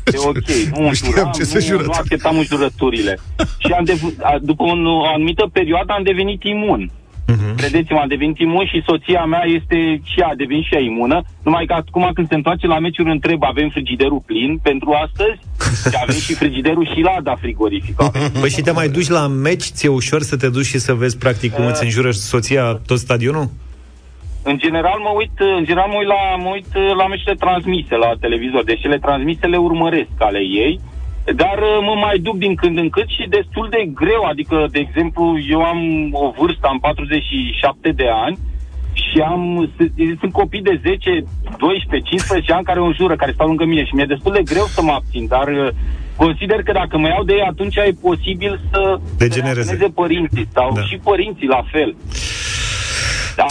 de 0.04 0.16
ok. 0.16 0.48
Nu, 0.78 0.84
Nu 0.84 0.92
știam 0.92 1.10
înjuram, 1.12 1.30
ce 1.36 1.44
să 1.44 1.58
nu, 1.58 1.64
jurături. 1.64 1.86
nu 1.86 2.00
acceptam 2.02 2.36
înjurăturile. 2.38 3.18
Și 3.58 3.72
am 3.78 3.84
dev- 3.84 4.14
a, 4.22 4.38
după 4.42 4.64
un, 4.64 4.86
o 4.86 5.04
anumită 5.14 5.48
perioadă 5.52 5.92
am 5.92 6.02
devenit 6.02 6.42
imun. 6.44 6.90
Mhm. 7.26 7.54
Credeți-mă, 7.56 7.98
am 7.98 8.08
devenit 8.08 8.38
imun 8.38 8.66
și 8.66 8.82
soția 8.86 9.24
mea 9.24 9.44
este 9.58 10.00
și 10.04 10.20
ea 10.20 10.26
a 10.26 10.34
devenit 10.34 10.64
și 10.64 10.74
ea 10.74 10.80
imună. 10.80 11.22
Numai 11.42 11.64
că 11.66 11.72
acum 11.72 12.10
când 12.14 12.28
se 12.28 12.34
întoarce 12.34 12.66
la 12.66 12.78
meciuri 12.78 13.10
întreb, 13.10 13.42
avem 13.44 13.68
frigiderul 13.68 14.22
plin 14.26 14.58
pentru 14.62 14.90
astăzi? 15.04 15.38
Și 15.90 15.96
avem 16.02 16.16
și 16.26 16.34
frigiderul 16.34 16.90
și 16.94 17.00
lada 17.00 17.36
frigorific. 17.40 18.02
Avem 18.02 18.30
Păi 18.40 18.50
și 18.50 18.60
te 18.60 18.70
mai 18.70 18.88
duci 18.88 19.08
la 19.08 19.26
meci? 19.26 19.62
Ți-e 19.64 19.88
ușor 19.88 20.22
să 20.22 20.36
te 20.36 20.48
duci 20.48 20.64
și 20.66 20.78
să 20.78 20.92
vezi 20.94 21.18
practic 21.18 21.52
cum 21.52 21.66
îți 21.66 21.84
înjură 21.84 22.10
soția 22.10 22.80
tot 22.86 22.98
stadionul? 22.98 23.50
În 24.50 24.58
general 24.58 24.98
mă 25.06 25.12
uit, 25.16 25.36
în 25.58 25.64
general 25.64 25.88
mă 25.88 25.98
uit 25.98 26.06
la, 26.14 26.22
mă 26.44 26.50
uit 26.56 26.70
uh, 26.74 26.90
la 27.00 27.06
meciurile 27.06 27.34
transmise 27.44 27.94
la 27.96 28.10
televizor, 28.20 28.64
deci 28.64 28.80
cele 28.80 28.98
transmise 28.98 29.46
le 29.46 29.56
urmăresc 29.56 30.16
ale 30.18 30.38
ei, 30.64 30.80
dar 31.42 31.58
uh, 31.58 31.78
mă 31.88 31.94
mai 32.04 32.18
duc 32.18 32.36
din 32.36 32.54
când 32.54 32.78
în 32.78 32.88
când 32.90 33.08
și 33.08 33.24
destul 33.28 33.66
de 33.70 33.82
greu, 34.00 34.22
adică, 34.32 34.66
de 34.70 34.78
exemplu, 34.78 35.24
eu 35.54 35.62
am 35.62 35.80
o 36.12 36.30
vârstă, 36.38 36.66
am 36.66 36.78
47 36.78 37.90
de 37.90 38.08
ani 38.24 38.36
și 38.92 39.18
am, 39.20 39.70
s- 39.76 40.18
sunt 40.20 40.32
copii 40.32 40.62
de 40.62 40.80
10, 40.82 41.24
12, 41.58 42.08
15 42.10 42.52
ani 42.52 42.64
care 42.64 42.80
o 42.80 42.84
înjură, 42.84 43.16
care 43.16 43.32
stau 43.32 43.46
lângă 43.46 43.64
mine 43.64 43.84
și 43.84 43.94
mi-e 43.94 44.04
destul 44.14 44.32
de 44.32 44.42
greu 44.52 44.64
să 44.64 44.82
mă 44.82 44.92
abțin, 44.92 45.26
dar 45.26 45.48
uh, 45.48 45.68
consider 46.16 46.62
că 46.62 46.72
dacă 46.72 46.98
mă 46.98 47.08
iau 47.08 47.24
de 47.24 47.32
ei, 47.34 47.46
atunci 47.52 47.76
e 47.76 47.94
posibil 48.08 48.60
să 48.70 48.80
Degenereze. 49.18 49.62
să 49.62 49.68
reacționeze 49.68 49.92
părinții 50.02 50.46
sau 50.52 50.68
Da. 50.74 50.80
da. 50.80 50.86
și 50.86 50.96
părinții 51.10 51.46
la 51.56 51.62
fel. 51.72 51.94
Da. 53.36 53.46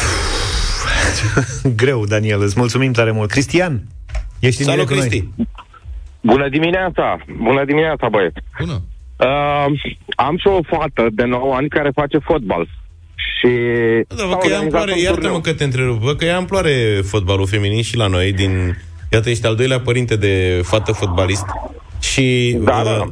Greu, 1.81 2.05
Daniel, 2.05 2.41
îți 2.41 2.53
mulțumim 2.57 2.91
tare 2.91 3.11
mult. 3.11 3.29
Cristian, 3.29 3.81
ești 4.39 4.61
în 4.61 4.67
Salut, 4.67 4.87
direct 4.87 5.01
cu 5.01 5.07
noi. 5.07 5.07
Cristi! 5.07 5.47
Bună 6.21 6.49
dimineața! 6.49 7.17
Bună 7.41 7.65
dimineața, 7.65 8.07
băieți! 8.09 8.39
Bună. 8.59 8.81
Uh, 9.19 9.65
am 10.15 10.37
și 10.37 10.47
o 10.47 10.59
fată 10.77 11.07
de 11.11 11.23
9 11.23 11.55
ani 11.55 11.69
care 11.69 11.91
face 11.95 12.17
fotbal. 12.17 12.67
Și 13.15 13.49
Da, 14.07 14.15
bă, 14.25 14.29
s-a 14.31 14.37
că 14.37 14.47
ia 14.47 14.53
organizat 14.55 14.61
amploare, 14.61 14.91
un 14.91 14.97
iartă-mă 14.97 15.21
turneu. 15.21 15.41
că 15.41 15.53
te 15.53 15.63
întrerup, 15.63 15.99
bă, 16.01 16.15
că 16.15 16.25
ia 16.25 16.35
amploare 16.37 17.01
fotbalul 17.03 17.47
feminin 17.47 17.81
și 17.81 17.95
la 17.97 18.07
noi, 18.07 18.33
din... 18.33 18.77
Iată, 19.11 19.29
ești 19.29 19.45
al 19.45 19.55
doilea 19.55 19.79
părinte 19.79 20.15
de 20.15 20.61
fată 20.63 20.91
fotbalist 20.91 21.45
și 21.99 22.57
Da, 22.63 22.75
uh, 22.77 22.83
da. 22.85 23.09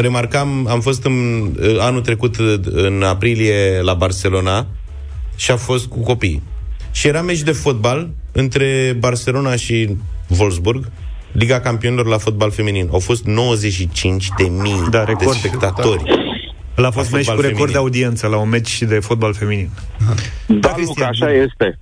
remarcam, 0.00 0.66
am 0.66 0.80
fost 0.80 1.04
în, 1.04 1.42
uh, 1.60 1.76
anul 1.80 2.00
trecut 2.00 2.38
uh, 2.38 2.54
în 2.64 3.02
aprilie 3.02 3.80
la 3.80 3.94
Barcelona 3.94 4.66
și 5.36 5.50
a 5.50 5.56
fost 5.56 5.86
cu 5.86 5.98
copii. 6.02 6.42
Și 6.92 7.06
era 7.06 7.22
meci 7.22 7.40
de 7.42 7.52
fotbal 7.52 8.08
între 8.32 8.96
Barcelona 8.98 9.56
și 9.56 9.96
Wolfsburg, 10.38 10.90
Liga 11.32 11.60
Campionilor 11.60 12.06
la 12.06 12.18
fotbal 12.18 12.50
feminin. 12.50 12.88
Au 12.92 12.98
fost 12.98 13.24
95 13.24 14.28
de 14.38 14.44
mii 14.44 14.86
Da, 14.90 14.98
de 15.04 15.04
record. 15.12 15.36
spectatori. 15.36 16.02
El 16.76 16.84
a 16.84 16.90
fost 16.90 17.10
La 17.10 17.16
meci 17.16 17.26
cu 17.26 17.32
fotbal 17.32 17.50
record 17.50 17.70
de 17.70 17.72
feminin. 17.72 17.76
audiență 17.76 18.26
la 18.26 18.36
un 18.36 18.48
meci 18.48 18.82
de 18.82 18.98
fotbal 18.98 19.34
feminin. 19.34 19.70
Da, 20.46 20.68
Cristian, 20.68 20.86
Luca, 20.86 21.06
așa 21.06 21.32
este. 21.32 21.78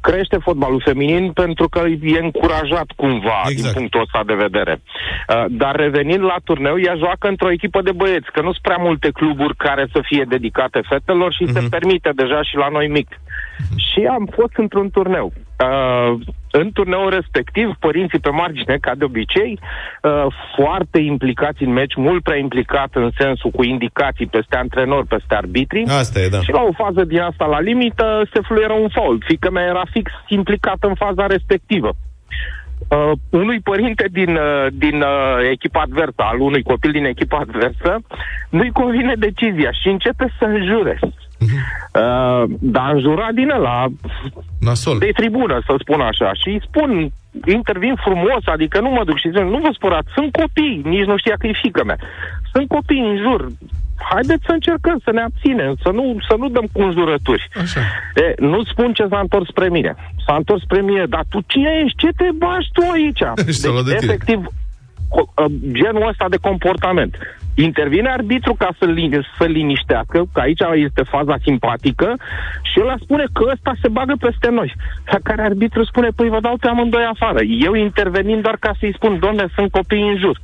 Crește 0.00 0.36
fotbalul 0.40 0.82
feminin 0.84 1.32
pentru 1.32 1.68
că 1.68 1.82
e 2.02 2.18
încurajat 2.18 2.88
cumva 2.96 3.40
Exact. 3.44 3.54
din 3.54 3.72
punctul 3.72 4.00
ăsta 4.00 4.22
de 4.26 4.34
vedere. 4.34 4.82
Uh, 4.82 5.44
Dar 5.48 5.76
revenind 5.76 6.22
la 6.22 6.36
turneu, 6.44 6.80
ea 6.80 6.94
joacă 6.94 7.28
într-o 7.28 7.50
echipă 7.50 7.82
de 7.82 7.92
băieți, 7.92 8.32
că 8.32 8.40
nu 8.40 8.52
sunt 8.52 8.62
prea 8.62 8.76
multe 8.80 9.10
cluburi 9.10 9.56
care 9.56 9.86
să 9.92 10.00
fie 10.02 10.24
dedicate 10.28 10.80
fetelor 10.88 11.32
și 11.32 11.52
se 11.52 11.66
permite 11.70 12.10
deja 12.14 12.42
și 12.42 12.56
la 12.56 12.68
noi 12.68 12.88
mic. 12.88 13.08
Și 13.76 14.00
am 14.10 14.28
fost 14.36 14.56
într-un 14.56 14.90
turneu. 14.90 15.32
Uh, 15.62 16.18
în 16.50 16.72
turneul 16.72 17.10
respectiv, 17.10 17.74
părinții 17.78 18.18
pe 18.18 18.30
margine, 18.30 18.76
ca 18.80 18.94
de 18.94 19.04
obicei, 19.04 19.58
uh, 19.58 20.26
foarte 20.56 20.98
implicați 20.98 21.62
în 21.62 21.72
meci, 21.72 21.94
mult 21.96 22.22
prea 22.22 22.36
implicat 22.36 22.90
în 22.92 23.10
sensul 23.18 23.50
cu 23.50 23.62
indicații 23.62 24.26
peste 24.26 24.56
antrenori, 24.56 25.06
peste 25.06 25.34
arbitri. 25.34 25.84
Asta 25.86 26.20
e, 26.20 26.28
da. 26.28 26.40
Și 26.40 26.50
la 26.50 26.62
o 26.62 26.72
fază 26.72 27.04
din 27.04 27.20
asta 27.20 27.44
la 27.44 27.60
limită 27.60 28.22
se 28.32 28.40
fluieră 28.40 28.72
un 28.72 28.88
fault. 28.88 29.22
Fică 29.24 29.50
mea 29.50 29.64
era 29.64 29.82
fix 29.90 30.10
implicat 30.28 30.78
în 30.80 30.94
faza 30.94 31.26
respectivă. 31.26 31.90
Uh, 32.88 33.12
unui 33.30 33.60
părinte 33.60 34.06
din, 34.10 34.34
uh, 34.34 34.66
din 34.72 35.00
uh, 35.00 35.50
echipa 35.50 35.80
adversă, 35.80 36.22
al 36.30 36.40
unui 36.40 36.62
copil 36.62 36.90
din 36.90 37.04
echipa 37.04 37.38
adversă, 37.38 37.98
nu-i 38.50 38.70
convine 38.70 39.14
decizia 39.18 39.70
și 39.70 39.88
începe 39.88 40.34
să 40.38 40.44
înjure. 40.44 40.98
Uh, 41.42 42.42
dar 42.60 42.92
înjura 42.92 43.28
din 43.34 43.50
ăla, 43.50 43.86
Nasol. 44.60 44.98
de 44.98 45.10
tribună, 45.14 45.60
să 45.66 45.74
spun 45.78 46.00
așa. 46.00 46.32
Și 46.34 46.48
îi 46.48 46.62
spun 46.68 47.10
intervin 47.46 47.94
frumos, 48.04 48.42
adică 48.44 48.80
nu 48.80 48.90
mă 48.90 49.02
duc 49.04 49.18
și 49.18 49.28
zic, 49.28 49.40
nu 49.40 49.58
vă 49.58 49.70
spărați, 49.74 50.08
sunt 50.14 50.32
copii, 50.36 50.82
nici 50.84 51.06
nu 51.10 51.16
știa 51.16 51.34
că 51.38 51.46
e 51.46 51.60
fică 51.62 51.84
mea. 51.84 51.98
Sunt 52.52 52.68
copii 52.68 53.00
în 53.10 53.16
jur, 53.24 53.46
haideți 54.10 54.44
să 54.46 54.52
încercăm 54.52 55.00
să 55.04 55.10
ne 55.12 55.22
abținem, 55.22 55.74
să 55.82 55.90
nu, 55.90 56.16
să 56.28 56.34
nu 56.38 56.48
dăm 56.48 56.66
cu 56.72 56.82
înjurături. 56.82 57.48
Așa. 57.60 57.80
E, 58.14 58.34
nu 58.38 58.64
spun 58.64 58.92
ce 58.92 59.06
s-a 59.10 59.18
întors 59.18 59.48
spre 59.48 59.68
mine. 59.68 59.94
S-a 60.26 60.34
întors 60.34 60.62
spre 60.62 60.80
mine, 60.80 61.04
dar 61.06 61.24
tu 61.28 61.38
cine 61.46 61.70
ești? 61.84 61.96
Ce 61.96 62.08
te 62.16 62.28
bași 62.38 62.68
tu 62.72 62.82
aici? 62.92 63.22
Și 63.46 63.60
s-a 63.60 63.70
luat 63.70 63.84
de 63.84 63.94
tine. 63.94 64.12
efectiv, 64.12 64.38
co- 65.14 65.30
uh, 65.36 65.52
genul 65.72 66.08
ăsta 66.08 66.26
de 66.28 66.36
comportament. 66.36 67.16
Intervine 67.54 68.08
arbitru 68.08 68.54
ca 68.54 68.68
să-l, 68.78 68.92
lini- 68.92 69.26
să 69.38 69.44
liniștească, 69.44 70.24
că 70.32 70.40
aici 70.40 70.60
este 70.74 71.02
faza 71.02 71.36
simpatică, 71.42 72.16
și 72.62 72.78
el 72.78 72.94
spune 73.00 73.24
că 73.32 73.44
ăsta 73.52 73.72
se 73.80 73.88
bagă 73.88 74.14
peste 74.20 74.50
noi. 74.50 74.74
La 75.04 75.18
care 75.22 75.42
arbitru 75.42 75.84
spune, 75.84 76.08
păi 76.16 76.28
vă 76.28 76.40
dau 76.40 76.56
pe 76.60 76.68
amândoi 76.68 77.04
afară. 77.04 77.40
Eu 77.42 77.74
intervenim 77.74 78.40
doar 78.40 78.56
ca 78.60 78.72
să-i 78.78 78.94
spun, 78.94 79.18
domne, 79.18 79.46
sunt 79.54 79.70
copii 79.70 80.08
în 80.08 80.16
jur. 80.16 80.40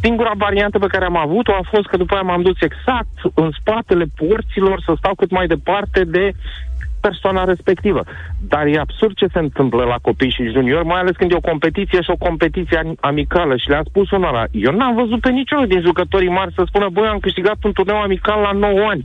Singura 0.00 0.32
variantă 0.36 0.78
pe 0.78 0.86
care 0.86 1.04
am 1.04 1.16
avut-o 1.16 1.52
a 1.52 1.68
fost 1.70 1.86
că 1.86 1.96
după 1.96 2.14
aia 2.14 2.22
m-am 2.22 2.42
dus 2.42 2.60
exact 2.60 3.16
în 3.34 3.50
spatele 3.60 4.04
porților 4.16 4.82
să 4.86 4.94
stau 4.96 5.14
cât 5.14 5.30
mai 5.30 5.46
departe 5.46 6.04
de 6.04 6.32
persoana 7.06 7.44
respectivă. 7.44 8.02
Dar 8.52 8.64
e 8.66 8.78
absurd 8.78 9.14
ce 9.16 9.26
se 9.32 9.38
întâmplă 9.38 9.82
la 9.84 9.98
copii 10.02 10.30
și 10.36 10.52
juniori, 10.56 10.86
mai 10.86 11.00
ales 11.00 11.16
când 11.16 11.30
e 11.30 11.42
o 11.42 11.50
competiție 11.52 12.00
și 12.02 12.10
o 12.10 12.24
competiție 12.26 12.78
am- 12.78 12.96
amicală. 13.00 13.56
Și 13.56 13.68
le-am 13.68 13.86
spus 13.88 14.10
unora, 14.10 14.44
eu 14.50 14.72
n-am 14.72 14.94
văzut 14.94 15.20
pe 15.20 15.30
niciunul 15.30 15.66
din 15.66 15.80
jucătorii 15.80 16.36
mari 16.38 16.54
să 16.56 16.62
spună, 16.66 16.86
băi, 16.92 17.06
am 17.06 17.18
câștigat 17.18 17.56
un 17.62 17.72
turneu 17.72 18.00
amical 18.00 18.40
la 18.40 18.52
9 18.52 18.88
ani. 18.92 19.04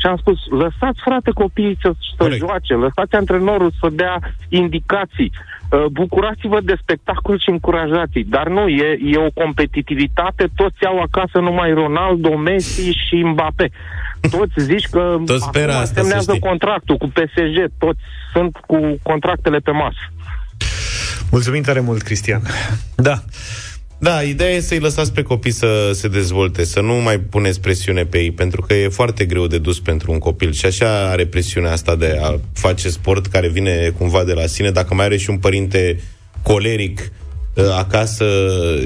Și 0.00 0.06
am 0.06 0.16
spus, 0.16 0.38
lăsați 0.62 1.00
frate 1.04 1.30
copiii 1.34 1.78
să, 1.82 1.90
să 1.92 2.14
Corect. 2.16 2.38
joace, 2.38 2.74
lăsați 2.74 3.14
antrenorul 3.14 3.72
să 3.80 3.88
dea 3.92 4.18
indicații, 4.48 5.32
Uh, 5.70 5.84
bucurați-vă 5.92 6.60
de 6.62 6.74
spectacol 6.82 7.38
și 7.38 7.50
încurajați 7.50 8.18
Dar 8.18 8.48
nu, 8.48 8.68
e, 8.68 8.98
e 9.02 9.16
o 9.16 9.42
competitivitate, 9.42 10.48
toți 10.56 10.84
au 10.86 10.98
acasă 10.98 11.38
numai 11.38 11.72
Ronaldo, 11.72 12.36
Messi 12.36 12.90
și 12.90 13.22
Mbappé. 13.22 13.70
Toți 14.30 14.52
zici 14.56 14.86
că 14.86 15.16
Toți 15.26 15.44
speră 15.44 15.70
acum 15.70 15.82
asta, 15.82 15.94
să 15.94 16.00
semnează 16.00 16.30
știi. 16.30 16.48
contractul 16.48 16.96
cu 16.96 17.06
PSG, 17.06 17.72
toți 17.78 18.00
sunt 18.32 18.56
cu 18.66 18.98
contractele 19.02 19.58
pe 19.58 19.70
masă. 19.70 20.12
Mulțumim 21.30 21.62
tare 21.62 21.80
mult, 21.80 22.02
Cristian. 22.02 22.42
Da. 22.94 23.22
Da, 23.98 24.22
ideea 24.22 24.50
e 24.50 24.60
să-i 24.60 24.78
lăsați 24.78 25.12
pe 25.12 25.22
copii 25.22 25.50
să 25.50 25.90
se 25.92 26.08
dezvolte, 26.08 26.64
să 26.64 26.80
nu 26.80 26.94
mai 26.94 27.18
puneți 27.18 27.60
presiune 27.60 28.04
pe 28.04 28.18
ei, 28.18 28.32
pentru 28.32 28.60
că 28.60 28.74
e 28.74 28.88
foarte 28.88 29.24
greu 29.24 29.46
de 29.46 29.58
dus 29.58 29.80
pentru 29.80 30.12
un 30.12 30.18
copil 30.18 30.52
și 30.52 30.66
așa 30.66 31.08
are 31.10 31.26
presiunea 31.26 31.72
asta 31.72 31.96
de 31.96 32.18
a 32.22 32.34
face 32.52 32.88
sport 32.88 33.26
care 33.26 33.48
vine 33.48 33.92
cumva 33.98 34.24
de 34.24 34.32
la 34.32 34.46
sine. 34.46 34.70
Dacă 34.70 34.94
mai 34.94 35.04
are 35.04 35.16
și 35.16 35.30
un 35.30 35.38
părinte 35.38 36.00
coleric 36.42 36.98
uh, 36.98 37.19
acasă, 37.78 38.24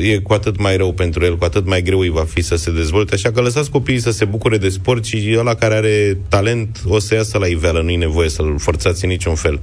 e 0.01 0.19
cu 0.19 0.33
atât 0.33 0.61
mai 0.61 0.77
rău 0.77 0.93
pentru 0.93 1.25
el, 1.25 1.37
cu 1.37 1.45
atât 1.45 1.67
mai 1.67 1.83
greu 1.83 1.99
îi 1.99 2.11
va 2.11 2.25
fi 2.25 2.43
să 2.43 2.57
se 2.57 2.71
dezvolte. 2.71 3.15
Așa 3.15 3.31
că 3.31 3.41
lăsați 3.41 3.71
copiii 3.71 4.01
să 4.01 4.11
se 4.11 4.25
bucure 4.25 4.59
de 4.59 4.69
sport 4.69 5.05
și 5.05 5.35
ăla 5.39 5.55
care 5.55 5.75
are 5.75 6.19
talent 6.29 6.81
o 6.87 6.99
să 6.99 7.15
iasă 7.15 7.39
la 7.39 7.47
iveală, 7.47 7.81
nu-i 7.81 7.97
nevoie 7.97 8.29
să-l 8.29 8.55
forțați 8.59 9.05
în 9.05 9.11
niciun 9.11 9.35
fel. 9.35 9.61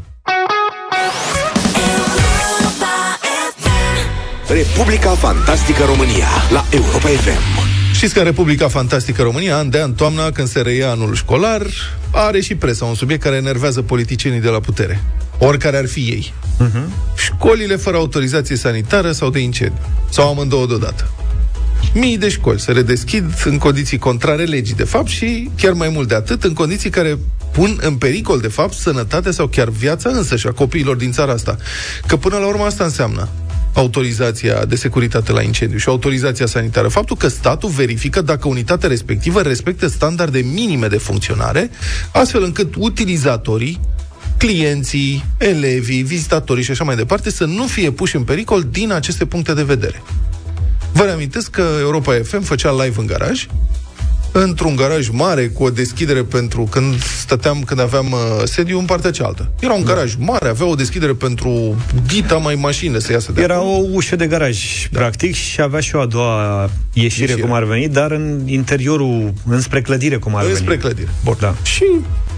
Europa 2.58 3.20
FM. 3.58 4.54
Republica 4.54 5.10
Fantastică 5.10 5.84
România 5.84 6.28
la 6.52 6.66
Europa 6.72 7.08
FM. 7.08 7.70
Știți 7.94 8.14
că 8.14 8.20
în 8.20 8.26
Republica 8.26 8.68
Fantastică 8.68 9.22
România, 9.22 9.58
an 9.58 9.70
de 9.70 9.82
an, 9.82 9.94
toamna, 9.94 10.32
când 10.32 10.48
se 10.48 10.62
reia 10.62 10.90
anul 10.90 11.16
școlar, 11.16 11.62
are 12.12 12.42
și 12.42 12.56
presa 12.56 12.86
un 12.86 12.96
subiect 12.96 13.22
care 13.24 13.36
enervează 13.36 13.82
politicienii 13.82 14.40
de 14.40 14.50
la 14.50 14.60
putere. 14.60 15.04
Oricare 15.44 15.78
ar 15.78 15.88
fi 15.88 16.00
ei. 16.00 16.34
Uh-huh. 16.60 16.84
Școlile 17.16 17.76
fără 17.76 17.98
autorizație 17.98 18.56
sanitară 18.56 19.12
sau 19.12 19.30
de 19.30 19.40
incendiu. 19.40 19.82
Sau 20.10 20.30
amândouă 20.30 20.68
deodată. 20.68 21.12
Mii 21.94 22.18
de 22.18 22.30
școli 22.30 22.60
se 22.60 22.72
redeschid 22.72 23.34
în 23.46 23.58
condiții 23.58 23.98
contrare 23.98 24.44
legii, 24.44 24.76
de 24.76 24.84
fapt, 24.84 25.08
și 25.08 25.50
chiar 25.58 25.74
mai 25.74 25.90
mult 25.90 26.08
de 26.08 26.16
atât, 26.16 26.44
în 26.44 26.54
condiții 26.54 26.90
care 26.90 27.18
pun 27.52 27.78
în 27.82 27.96
pericol, 27.96 28.40
de 28.40 28.48
fapt, 28.48 28.74
sănătatea 28.74 29.32
sau 29.32 29.48
chiar 29.48 29.70
viața 29.70 30.10
însăși 30.10 30.48
a 30.48 30.52
copiilor 30.52 30.96
din 30.96 31.12
țara 31.12 31.32
asta. 31.32 31.58
Că 32.06 32.18
până 32.18 32.38
la 32.38 32.48
urmă 32.48 32.64
asta 32.64 32.84
înseamnă 32.84 33.30
autorizația 33.74 34.66
de 34.66 34.76
securitate 34.76 35.32
la 35.32 35.42
incendiu 35.42 35.78
și 35.78 35.90
autorizația 35.90 36.46
sanitară. 36.46 36.88
Faptul 36.88 37.16
că 37.16 37.28
statul 37.28 37.70
verifică 37.70 38.22
dacă 38.22 38.48
unitatea 38.48 38.90
respectivă 38.90 39.42
respectă 39.42 39.88
standarde 39.88 40.40
minime 40.40 40.88
de 40.88 40.98
funcționare, 40.98 41.70
astfel 42.12 42.44
încât 42.44 42.74
utilizatorii, 42.78 43.80
clienții, 44.46 45.26
elevii, 45.38 46.02
vizitatorii 46.02 46.64
și 46.64 46.72
așa 46.72 46.84
mai 46.84 46.96
departe 46.96 47.32
să 47.32 47.46
nu 47.46 47.66
fie 47.68 47.92
puși 47.92 48.16
în 48.16 48.24
pericol 48.24 48.64
din 48.72 48.92
aceste 48.92 49.26
puncte 49.26 49.54
de 49.54 49.64
vedere. 49.64 50.04
Vă 50.94 51.04
reamintesc 51.04 51.50
că 51.50 51.64
Europa 51.80 52.14
FM 52.24 52.42
făcea 52.42 52.72
live 52.84 53.00
în 53.00 53.06
garaj, 53.06 53.46
într-un 54.32 54.76
garaj 54.76 55.08
mare 55.10 55.48
cu 55.48 55.64
o 55.64 55.70
deschidere 55.70 56.24
pentru 56.24 56.64
când 56.64 57.04
stăteam, 57.04 57.64
când 57.64 57.80
aveam 57.80 58.12
uh, 58.12 58.20
sediu 58.44 58.80
în 58.80 58.86
partea 58.86 59.12
cealaltă. 59.12 59.52
Era 59.60 59.74
un 59.74 59.84
garaj 59.84 60.14
mare, 60.20 60.48
avea 60.50 60.66
o 60.66 60.76
deschidere 60.76 61.14
pentru 61.14 61.76
ghita 62.08 62.38
mai 62.38 62.56
mașină 62.56 62.98
să 62.98 63.12
iasă 63.12 63.32
de 63.32 63.42
Era 63.42 63.56
acolo. 63.56 63.70
o 63.72 63.82
ușă 63.92 64.16
de 64.16 64.28
garaj, 64.28 64.58
da. 64.92 65.00
practic, 65.00 65.34
și 65.36 65.62
avea 65.62 65.80
și 65.80 65.96
o 65.96 66.00
a 66.00 66.06
doua 66.06 66.70
ieșire, 66.94 67.24
Ieșire. 67.26 67.42
cum 67.42 67.54
ar 67.54 67.64
veni, 67.64 67.88
dar 67.88 68.12
în 68.12 68.42
interiorul, 68.46 69.34
înspre 69.46 69.82
clădire, 69.82 70.18
cum 70.18 70.36
ar 70.36 70.46
Înspre 70.46 70.66
veni. 70.68 70.80
clădire. 70.82 71.10
Bun. 71.24 71.36
Da. 71.40 71.56
Și 71.64 71.84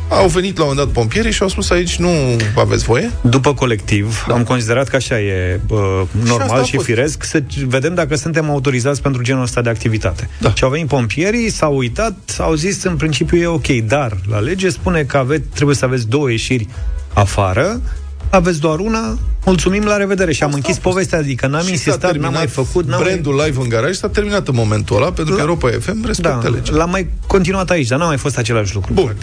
au 0.09 0.27
venit 0.27 0.57
la 0.57 0.63
un 0.63 0.69
moment 0.69 0.85
dat 0.87 0.95
pompierii 0.95 1.31
și 1.31 1.41
au 1.41 1.47
spus 1.47 1.69
aici 1.69 1.95
nu 1.95 2.09
aveți 2.57 2.83
voie. 2.83 3.11
După 3.21 3.53
colectiv, 3.53 4.25
da. 4.27 4.33
am 4.33 4.43
considerat 4.43 4.87
că 4.87 4.95
așa 4.95 5.19
e 5.19 5.59
uh, 5.69 5.79
asta 6.01 6.33
normal 6.37 6.59
a 6.59 6.63
și, 6.63 6.73
fost. 6.75 6.85
firesc 6.85 7.23
să 7.23 7.43
vedem 7.67 7.93
dacă 7.93 8.15
suntem 8.15 8.49
autorizați 8.49 9.01
pentru 9.01 9.21
genul 9.21 9.41
ăsta 9.43 9.61
de 9.61 9.69
activitate. 9.69 10.29
Da. 10.39 10.53
Și 10.53 10.63
au 10.63 10.69
venit 10.69 10.87
pompierii, 10.87 11.49
s-au 11.49 11.77
uitat, 11.77 12.35
au 12.39 12.53
zis 12.53 12.83
în 12.83 12.95
principiu 12.95 13.37
e 13.37 13.45
ok, 13.47 13.67
dar 13.67 14.17
la 14.29 14.39
lege 14.39 14.69
spune 14.69 15.03
că 15.03 15.17
ave- 15.17 15.39
trebuie 15.53 15.75
să 15.75 15.85
aveți 15.85 16.07
două 16.07 16.29
ieșiri 16.29 16.67
afară, 17.13 17.81
aveți 18.29 18.59
doar 18.59 18.79
una, 18.79 19.17
mulțumim, 19.45 19.83
la 19.83 19.97
revedere. 19.97 20.33
Și 20.33 20.43
am 20.43 20.47
Asta 20.47 20.57
închis 20.63 20.77
a 20.77 20.79
fost. 20.81 20.93
povestea, 20.93 21.17
adică 21.19 21.47
n-am 21.47 21.59
Și 21.59 21.65
s-a 21.65 21.71
insistat, 21.71 22.01
n-am 22.01 22.11
terminat 22.11 22.33
mai 22.35 22.47
făcut, 22.47 22.85
n-am 22.87 23.01
mai... 23.01 23.09
brandul 23.11 23.41
live 23.45 23.61
în 23.61 23.69
garaj 23.69 23.95
s-a 23.95 24.07
terminat 24.09 24.47
în 24.47 24.55
momentul 24.55 24.95
ăla, 24.95 25.11
pentru 25.11 25.33
că 25.35 25.41
La- 25.41 25.47
Europa 25.47 25.67
FM 25.79 26.05
respectă 26.05 26.39
Da, 26.43 26.49
legea. 26.49 26.75
l-am 26.75 26.89
mai 26.89 27.07
continuat 27.27 27.69
aici, 27.69 27.87
dar 27.87 27.99
n-a 27.99 28.05
mai 28.05 28.17
fost 28.17 28.37
același 28.37 28.73
lucru. 28.73 28.93
Bun. 28.93 29.15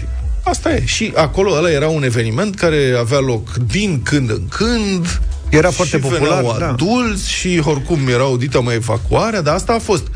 Asta 0.42 0.74
e. 0.74 0.84
Și 0.84 1.12
acolo 1.14 1.52
ăla 1.52 1.70
era 1.70 1.88
un 1.88 2.02
eveniment 2.02 2.54
care 2.54 2.96
avea 2.98 3.18
loc 3.18 3.54
din 3.54 4.02
când 4.02 4.30
în 4.30 4.48
când. 4.48 5.20
Era 5.48 5.70
foarte 5.70 5.96
și 5.96 6.02
popular, 6.02 6.42
veneau 6.42 6.58
da. 6.58 6.68
adulți 6.68 7.30
și 7.30 7.62
oricum 7.64 7.98
era 8.08 8.22
audită 8.22 8.60
mai 8.60 8.74
evacuarea, 8.74 9.40
dar 9.40 9.54
asta 9.54 9.72
a 9.72 9.78
fost. 9.78 10.06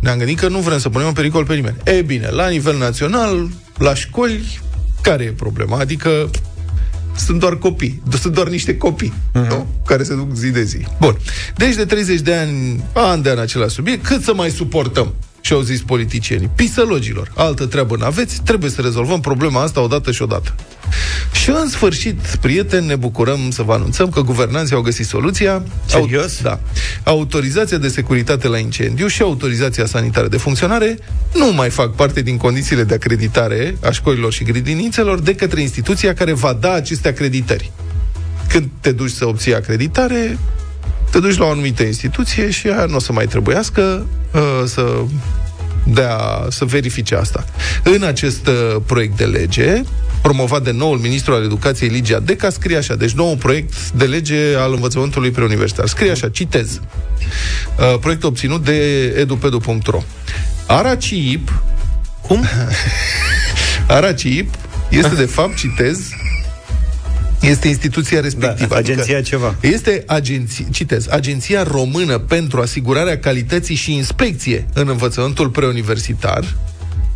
Ne-am 0.00 0.18
gândit 0.18 0.38
că 0.38 0.48
nu 0.48 0.58
vrem 0.58 0.78
să 0.78 0.88
punem 0.88 1.06
în 1.06 1.12
pericol 1.12 1.44
pe 1.44 1.54
nimeni. 1.54 1.76
E 1.84 2.02
bine, 2.02 2.28
la 2.28 2.48
nivel 2.48 2.78
național, 2.78 3.48
la 3.78 3.94
școli, 3.94 4.60
care 5.00 5.24
e 5.24 5.30
problema? 5.30 5.78
Adică 5.78 6.30
sunt 7.16 7.40
doar 7.40 7.56
copii, 7.56 8.02
sunt 8.20 8.34
doar 8.34 8.48
niște 8.48 8.76
copii, 8.76 9.12
uh-huh. 9.12 9.48
nu? 9.48 9.66
care 9.86 10.02
se 10.02 10.14
duc 10.14 10.34
zi 10.34 10.50
de 10.50 10.62
zi. 10.62 10.86
Bun. 11.00 11.16
Deci 11.56 11.74
de 11.74 11.84
30 11.84 12.20
de 12.20 12.34
ani, 12.34 12.84
an 12.92 13.22
de 13.22 13.30
an 13.30 13.38
același 13.38 13.74
subiect, 13.74 14.06
cât 14.06 14.22
să 14.22 14.34
mai 14.34 14.50
suportăm? 14.50 15.14
Și 15.44 15.52
au 15.52 15.60
zis 15.60 15.80
politicienii, 15.80 16.50
pisălogilor, 16.54 17.32
altă 17.34 17.66
treabă 17.66 17.96
n-aveți, 17.96 18.40
trebuie 18.44 18.70
să 18.70 18.80
rezolvăm 18.80 19.20
problema 19.20 19.62
asta 19.62 19.80
odată 19.80 20.12
și 20.12 20.22
odată. 20.22 20.54
Și 21.32 21.50
în 21.50 21.68
sfârșit, 21.68 22.18
prieteni, 22.40 22.86
ne 22.86 22.96
bucurăm 22.96 23.50
să 23.50 23.62
vă 23.62 23.72
anunțăm 23.72 24.10
că 24.10 24.20
guvernanții 24.20 24.74
au 24.74 24.80
găsit 24.80 25.06
soluția. 25.06 25.62
Serios? 25.86 26.36
Au, 26.36 26.42
da. 26.42 26.60
Autorizația 27.10 27.78
de 27.78 27.88
securitate 27.88 28.48
la 28.48 28.58
incendiu 28.58 29.06
și 29.06 29.22
autorizația 29.22 29.86
sanitară 29.86 30.28
de 30.28 30.36
funcționare 30.36 30.98
nu 31.34 31.52
mai 31.52 31.70
fac 31.70 31.94
parte 31.94 32.22
din 32.22 32.36
condițiile 32.36 32.84
de 32.84 32.94
acreditare 32.94 33.76
a 33.80 33.90
școlilor 33.90 34.32
și 34.32 34.44
grădinițelor 34.44 35.20
de 35.20 35.34
către 35.34 35.60
instituția 35.60 36.14
care 36.14 36.32
va 36.32 36.52
da 36.52 36.72
aceste 36.72 37.08
acreditări. 37.08 37.72
Când 38.48 38.68
te 38.80 38.92
duci 38.92 39.10
să 39.10 39.26
obții 39.26 39.54
acreditare, 39.54 40.38
te 41.12 41.18
duci 41.18 41.36
la 41.36 41.44
o 41.44 41.50
anumită 41.50 41.82
instituție 41.82 42.50
și 42.50 42.66
aia 42.66 42.84
nu 42.84 42.96
o 42.96 42.98
să 42.98 43.12
mai 43.12 43.26
trebuiască 43.26 44.06
uh, 44.34 44.62
să 44.64 45.02
dea, 45.84 46.18
să 46.48 46.64
verifice 46.64 47.14
asta. 47.14 47.44
În 47.82 48.02
acest 48.02 48.46
uh, 48.46 48.76
proiect 48.86 49.16
de 49.16 49.24
lege, 49.24 49.82
promovat 50.22 50.62
de 50.62 50.70
noul 50.70 50.98
ministru 50.98 51.34
al 51.34 51.44
educației 51.44 51.88
Ligia 51.88 52.18
Deca, 52.18 52.50
scrie 52.50 52.76
așa, 52.76 52.94
deci 52.94 53.12
nou 53.12 53.36
proiect 53.36 53.90
de 53.90 54.04
lege 54.04 54.54
al 54.56 54.72
învățământului 54.72 55.30
preuniversitar. 55.30 55.86
Scrie 55.86 56.10
așa, 56.10 56.28
citez. 56.28 56.80
Uh, 57.78 57.98
proiect 58.00 58.24
obținut 58.24 58.64
de 58.64 59.04
edupedu.ro 59.04 60.02
Araciip 60.66 61.62
Cum? 62.20 62.44
Araciip 63.86 64.54
este 64.88 65.14
de 65.14 65.24
fapt, 65.24 65.56
citez, 65.56 65.98
este 67.42 67.68
instituția 67.68 68.20
respectivă. 68.20 68.68
Da, 68.68 68.76
agenția 68.76 69.22
ceva. 69.22 69.54
Este 69.60 70.02
agenție, 70.06 70.66
citez, 70.70 71.06
Agenția 71.10 71.62
Română 71.62 72.18
pentru 72.18 72.60
Asigurarea 72.60 73.18
Calității 73.18 73.74
și 73.74 73.94
Inspecție 73.94 74.66
în 74.74 74.88
învățământul 74.88 75.48
preuniversitar, 75.48 76.56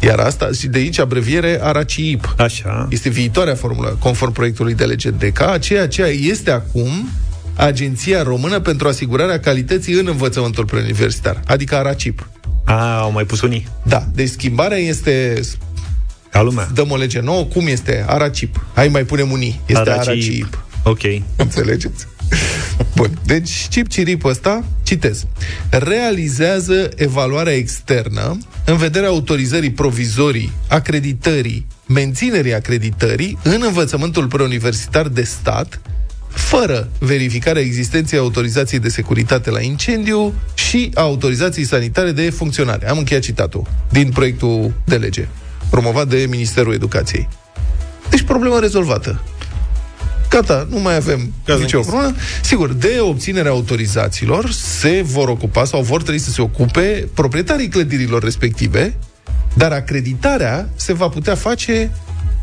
iar 0.00 0.18
asta, 0.18 0.50
și 0.58 0.66
de 0.66 0.78
aici 0.78 0.98
abreviere 0.98 1.58
ARACIIP. 1.62 2.34
Așa. 2.38 2.88
Este 2.90 3.08
viitoarea 3.08 3.54
formulă, 3.54 3.96
conform 3.98 4.32
proiectului 4.32 4.74
de 4.74 4.84
lege 4.84 5.10
DK, 5.10 5.58
ceea 5.60 5.88
ce 5.88 6.02
este 6.02 6.50
acum 6.50 7.08
Agenția 7.56 8.22
Română 8.22 8.60
pentru 8.60 8.88
Asigurarea 8.88 9.40
Calității 9.40 9.94
în 9.94 10.06
Învățământul 10.06 10.64
Preuniversitar, 10.64 11.40
adică 11.46 11.76
ARACIP. 11.76 12.28
A, 12.64 12.98
au 12.98 13.12
mai 13.12 13.24
pus 13.24 13.40
unii. 13.40 13.68
Da, 13.82 14.06
deci 14.14 14.28
schimbarea 14.28 14.78
este 14.78 15.40
Ca 16.36 16.42
lumea. 16.42 16.68
dăm 16.74 16.90
o 16.90 16.96
lege 16.96 17.20
nouă, 17.20 17.44
cum 17.44 17.66
este? 17.66 18.04
Aracip. 18.06 18.66
Hai 18.74 18.88
mai 18.88 19.04
punem 19.04 19.30
unii. 19.30 19.60
Este 19.66 19.90
Aracip. 19.90 20.08
Aracip. 20.08 20.64
Ok. 20.82 21.00
Înțelegeți? 21.44 22.06
Bun. 22.94 23.18
Deci, 23.24 23.50
Cip 23.68 23.88
Cirip 23.88 24.24
ăsta, 24.24 24.64
citez, 24.82 25.26
realizează 25.70 26.88
evaluarea 26.96 27.52
externă 27.52 28.38
în 28.64 28.76
vederea 28.76 29.08
autorizării 29.08 29.70
provizorii, 29.70 30.52
acreditării, 30.68 31.66
menținerii 31.86 32.54
acreditării 32.54 33.38
în 33.42 33.62
învățământul 33.66 34.26
preuniversitar 34.26 35.08
de 35.08 35.22
stat, 35.22 35.80
fără 36.28 36.88
verificarea 36.98 37.62
existenței 37.62 38.18
autorizației 38.18 38.80
de 38.80 38.88
securitate 38.88 39.50
la 39.50 39.60
incendiu 39.60 40.34
și 40.54 40.90
a 40.94 41.00
autorizației 41.00 41.64
sanitare 41.64 42.12
de 42.12 42.30
funcționare. 42.30 42.88
Am 42.88 42.98
încheiat 42.98 43.22
citatul 43.22 43.66
din 43.90 44.10
proiectul 44.10 44.72
de 44.84 44.96
lege 44.96 45.28
promovat 45.70 46.08
de 46.08 46.26
Ministerul 46.28 46.74
Educației. 46.74 47.28
Deci 48.10 48.22
problema 48.22 48.58
rezolvată. 48.58 49.22
Gata, 50.30 50.66
nu 50.70 50.78
mai 50.78 50.94
avem 50.94 51.32
Caz 51.44 51.60
nicio 51.60 51.76
închis. 51.76 51.92
problemă. 51.92 52.16
Sigur, 52.42 52.72
de 52.72 52.98
obținerea 53.00 53.50
autorizațiilor 53.50 54.50
se 54.50 55.02
vor 55.04 55.28
ocupa 55.28 55.64
sau 55.64 55.82
vor 55.82 56.02
trebui 56.02 56.20
să 56.20 56.30
se 56.30 56.42
ocupe 56.42 57.08
proprietarii 57.14 57.68
clădirilor 57.68 58.22
respective, 58.22 58.96
dar 59.54 59.72
acreditarea 59.72 60.68
se 60.74 60.92
va 60.92 61.08
putea 61.08 61.34
face 61.34 61.90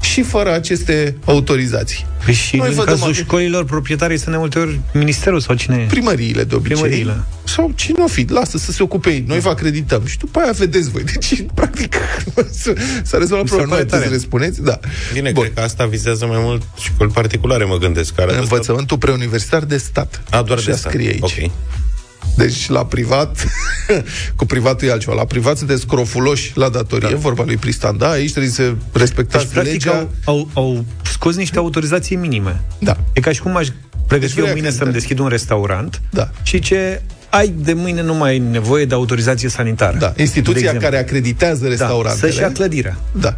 și 0.04 0.22
fără 0.22 0.54
aceste 0.54 1.16
autorizații. 1.26 2.06
Păi 2.26 2.34
și 2.34 2.56
Noi 2.56 2.68
în 2.68 2.74
vă 2.74 2.84
dăm 2.84 2.94
cazul 2.94 3.08
acre- 3.10 3.24
școlilor, 3.24 3.66
proprietarii 3.66 4.18
sunt 4.18 4.32
de 4.32 4.38
multe 4.38 4.60
ori 4.60 4.80
ministerul 4.94 5.39
sau 5.39 5.56
cine 5.56 5.76
e? 5.76 5.86
primăriile 5.86 6.44
de 6.44 6.56
obicei. 6.56 6.76
Primăriile. 6.78 7.24
Sau 7.44 7.72
cine 7.76 8.04
o 8.04 8.08
fi, 8.08 8.26
lasă 8.30 8.58
să 8.58 8.72
se 8.72 8.84
ocupe 8.84 9.10
ei. 9.10 9.24
Noi 9.28 9.39
vă 9.39 9.50
acredităm 9.50 10.06
și 10.06 10.18
după 10.18 10.39
aia 10.39 10.52
vedeți 10.52 10.89
voi. 10.89 11.04
Deci, 11.04 11.46
practic, 11.54 11.96
s-a 13.04 13.18
rezolvat 13.18 13.44
Mi 13.44 13.50
se 13.50 13.56
problema. 13.56 13.70
pare 13.70 13.84
Nu 13.84 13.89
tare. 13.89 14.04
să 14.04 14.10
răspuneți? 14.10 14.62
Da. 14.62 14.80
Bine, 15.13 15.32
Bun. 15.32 15.44
cred 15.44 15.56
că 15.56 15.62
asta 15.62 15.86
vizează 15.86 16.26
mai 16.26 16.38
mult 16.39 16.62
școli 16.80 17.12
particulare, 17.12 17.63
mă 17.63 17.78
gândesc. 17.78 18.13
Care 18.16 18.38
Învățământul 18.38 18.98
preuniversitar 18.98 19.63
de 19.63 19.78
stat. 19.78 20.22
A, 20.30 20.42
doar 20.42 20.58
Așa 20.58 20.70
de 20.72 20.76
stat. 20.78 20.92
scrie 20.92 21.10
aici. 21.10 21.22
Ok. 21.44 21.52
Deci 22.36 22.69
la 22.69 22.86
privat, 22.86 23.46
cu 24.36 24.46
privatul 24.46 24.88
e 24.88 24.91
altceva. 24.91 25.15
La 25.15 25.26
privat 25.26 25.58
sunteți 25.58 25.82
scrofuloși 25.82 26.52
la 26.56 26.69
datorie, 26.69 27.10
da. 27.10 27.15
vorba 27.15 27.43
lui 27.46 27.58
Pristan. 27.58 27.98
Da, 27.98 28.10
aici 28.10 28.32
trebuie 28.32 28.52
să 28.52 28.74
respectați 28.93 29.43
Deci, 29.43 29.54
practic, 29.54 29.74
legea. 29.86 29.98
au, 29.98 30.10
au, 30.26 30.50
au 30.54 30.86
scos 31.02 31.36
niște 31.36 31.58
autorizații 31.58 32.15
minime. 32.15 32.62
Da. 32.80 32.98
E 33.13 33.19
ca 33.19 33.32
și 33.32 33.41
cum 33.41 33.56
aș 33.56 33.67
pregăti 34.08 34.19
Deci 34.19 34.32
vrei 34.34 34.46
eu 34.48 34.54
mâine 34.54 34.69
să-mi 34.69 34.80
acreditare. 34.80 34.91
deschid 34.91 35.19
un 35.19 35.28
restaurant 35.28 36.02
Da. 36.10 36.30
și 36.43 36.60
ce 36.60 37.02
ai 37.30 37.48
de 37.58 37.74
mâine 37.74 38.02
nu 38.02 38.13
mai 38.13 38.30
ai 38.30 38.39
nevoie 38.39 38.86
de 38.86 38.93
autorizație 38.93 39.50
sanitară. 39.50 39.98
Da, 39.98 40.08
De 40.15 40.22
instituția 40.22 40.60
exemplu. 40.62 40.82
care 40.89 40.98
acreditează 40.98 41.63
da, 41.63 41.69
restaurantele. 41.69 42.32
să-și 42.32 42.41
ia 42.41 42.52
clădirea. 42.52 42.98
Da. 43.12 43.38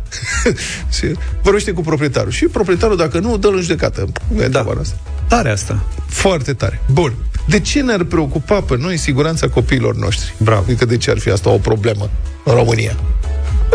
și 0.97 1.05
vorbește 1.41 1.71
cu 1.71 1.81
proprietarul. 1.81 2.31
Și 2.31 2.45
proprietarul, 2.45 2.97
dacă 2.97 3.19
nu, 3.19 3.37
dă-l 3.37 3.55
în 3.55 3.61
judecată. 3.61 4.07
E 4.37 4.47
Da. 4.47 4.61
treaba 4.61 4.79
asta. 4.81 4.95
Tare 5.27 5.49
asta. 5.49 5.85
Foarte 6.07 6.53
tare. 6.53 6.81
Bun. 6.91 7.13
De 7.45 7.59
ce 7.59 7.81
ne-ar 7.81 8.03
preocupa 8.03 8.61
pe 8.61 8.77
noi 8.77 8.97
siguranța 8.97 9.47
copiilor 9.47 9.95
noștri? 9.95 10.35
Bravo. 10.37 10.61
Adică 10.61 10.85
de 10.85 10.97
ce 10.97 11.11
ar 11.11 11.17
fi 11.17 11.29
asta 11.29 11.49
o 11.49 11.57
problemă 11.57 12.09
în 12.43 12.53
România? 12.53 12.97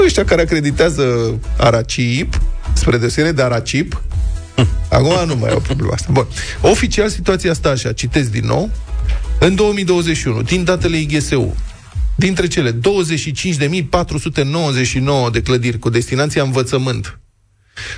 Ăștia 0.04 0.24
care 0.24 0.42
acreditează 0.42 1.34
Aracip, 1.56 2.40
spre 2.72 2.96
deosebire 2.96 3.32
de 3.32 3.42
Aracip, 3.42 4.02
acum 4.90 5.26
nu 5.26 5.36
mai 5.36 5.50
e 5.50 5.54
o 5.54 5.58
problemă 5.58 5.92
asta. 5.92 6.08
Bun. 6.12 6.26
Oficial, 6.60 7.08
situația 7.08 7.50
asta 7.50 7.68
așa, 7.68 7.92
citesc 7.92 8.30
din 8.30 8.46
nou, 8.46 8.70
în 9.38 9.54
2021, 9.54 10.42
din 10.42 10.64
datele 10.64 10.96
IGSU, 10.96 11.54
dintre 12.14 12.46
cele 12.46 12.72
25.499 12.72 12.78
de 15.32 15.42
clădiri 15.42 15.78
cu 15.78 15.88
destinația 15.88 16.42
învățământ, 16.42 17.18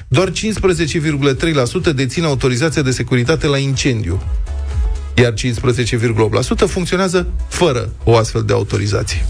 doar 0.08 0.30
15,3% 0.30 0.34
dețin 1.94 2.24
autorizația 2.24 2.82
de 2.82 2.90
securitate 2.90 3.46
la 3.46 3.58
incendiu, 3.58 4.22
iar 5.14 5.32
15,8% 5.32 6.68
funcționează 6.68 7.26
fără 7.48 7.92
o 8.04 8.16
astfel 8.16 8.42
de 8.42 8.52
autorizație. 8.52 9.26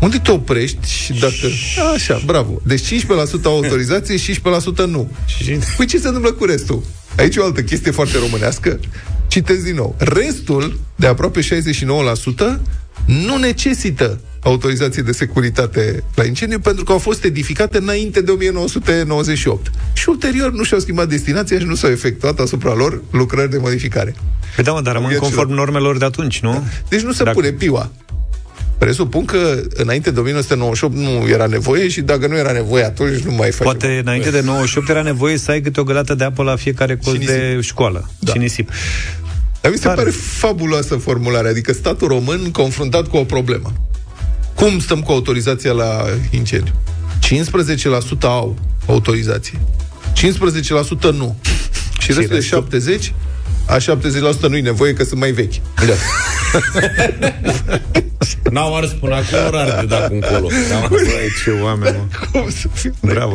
Unde 0.00 0.18
te 0.18 0.30
oprești 0.30 0.90
și 0.90 1.12
dacă... 1.12 1.48
Așa, 1.94 2.22
bravo. 2.26 2.60
Deci 2.62 2.94
15% 2.94 3.04
au 3.44 3.54
autorizație, 3.54 4.16
15% 4.16 4.84
nu. 4.86 5.10
Păi 5.76 5.86
ce 5.86 5.98
se 5.98 6.06
întâmplă 6.06 6.32
cu 6.32 6.44
restul? 6.44 6.82
Aici 7.16 7.36
e 7.36 7.40
o 7.40 7.44
altă 7.44 7.62
chestie 7.62 7.90
foarte 7.90 8.18
românească. 8.18 8.80
Citesc 9.26 9.64
din 9.64 9.74
nou. 9.74 9.94
Restul, 9.98 10.78
de 10.96 11.06
aproape 11.06 11.40
69%, 11.40 11.44
nu 13.04 13.36
necesită 13.36 14.20
autorizație 14.44 15.02
de 15.02 15.12
securitate 15.12 16.02
la 16.14 16.24
incendiu 16.24 16.58
pentru 16.58 16.84
că 16.84 16.92
au 16.92 16.98
fost 16.98 17.24
edificate 17.24 17.78
înainte 17.78 18.20
de 18.20 18.30
1998. 18.30 19.70
Și 19.92 20.08
ulterior 20.08 20.52
nu 20.52 20.62
și-au 20.62 20.80
schimbat 20.80 21.08
destinația 21.08 21.58
și 21.58 21.64
nu 21.64 21.74
s-au 21.74 21.90
efectuat 21.90 22.38
asupra 22.38 22.74
lor 22.74 23.02
lucrări 23.10 23.50
de 23.50 23.58
modificare. 23.58 24.14
Păi 24.54 24.64
da, 24.64 24.72
mă, 24.72 24.80
dar 24.80 24.92
rămân 24.92 25.08
Vieților. 25.08 25.32
conform 25.34 25.56
normelor 25.56 25.98
de 25.98 26.04
atunci, 26.04 26.40
nu? 26.40 26.66
Deci 26.88 27.00
nu 27.00 27.12
se 27.12 27.24
Dacă- 27.24 27.36
pune 27.36 27.50
piua. 27.50 27.90
Presupun 28.78 29.24
că 29.24 29.60
înainte 29.74 30.10
de 30.10 30.20
1998 30.20 30.94
nu 30.96 31.28
era 31.28 31.46
nevoie 31.46 31.88
și 31.88 32.00
dacă 32.00 32.26
nu 32.26 32.36
era 32.36 32.52
nevoie 32.52 32.84
atunci 32.84 33.18
nu 33.20 33.32
mai 33.32 33.50
facem. 33.50 33.64
Poate 33.64 34.00
înainte 34.04 34.30
de 34.30 34.40
98 34.40 34.88
era 34.88 35.02
nevoie 35.02 35.36
să 35.36 35.50
ai 35.50 35.60
câte 35.60 35.80
o 35.80 35.84
găleată 35.84 36.14
de 36.14 36.24
apă 36.24 36.42
la 36.42 36.56
fiecare 36.56 36.96
colț 36.96 37.18
nisip. 37.18 37.34
de 37.34 37.58
școală. 37.60 38.10
Da. 38.18 38.32
Și 38.32 38.38
nisip. 38.38 38.70
Dar 39.60 39.70
mi 39.72 39.76
se 39.78 39.84
Tare. 39.84 39.96
pare 39.96 40.10
fabuloasă 40.10 40.94
formularea, 40.96 41.50
adică 41.50 41.72
statul 41.72 42.08
român 42.08 42.50
confruntat 42.50 43.08
cu 43.08 43.16
o 43.16 43.24
problemă. 43.24 43.72
Cum 44.54 44.78
stăm 44.78 45.02
cu 45.02 45.12
autorizația 45.12 45.72
la 45.72 46.04
incendiu? 46.30 46.72
15% 47.24 47.28
au 48.20 48.56
autorizație. 48.86 49.60
15% 50.16 50.20
nu. 51.00 51.36
Și 51.98 52.12
restul 52.12 52.36
de 52.36 52.40
70, 52.40 53.12
a 53.66 53.76
70% 53.76 53.80
nu-i 54.48 54.60
nevoie 54.60 54.92
că 54.92 55.04
sunt 55.04 55.20
mai 55.20 55.30
vechi. 55.30 55.54
Da. 55.86 55.94
N-au 58.50 58.76
ars 58.76 58.90
până 58.90 59.14
acum, 59.14 59.50
rar 59.50 59.80
de 59.80 59.86
dat 59.86 60.10
încolo. 60.10 60.48
N-au 60.70 60.82
ars. 60.82 60.88
Băi, 60.88 61.32
ce 61.44 61.50
oameni, 61.50 61.96
mă. 61.96 62.26
Cum 62.32 62.50
să 62.50 62.68
fie? 62.72 62.92
Bravo. 63.00 63.32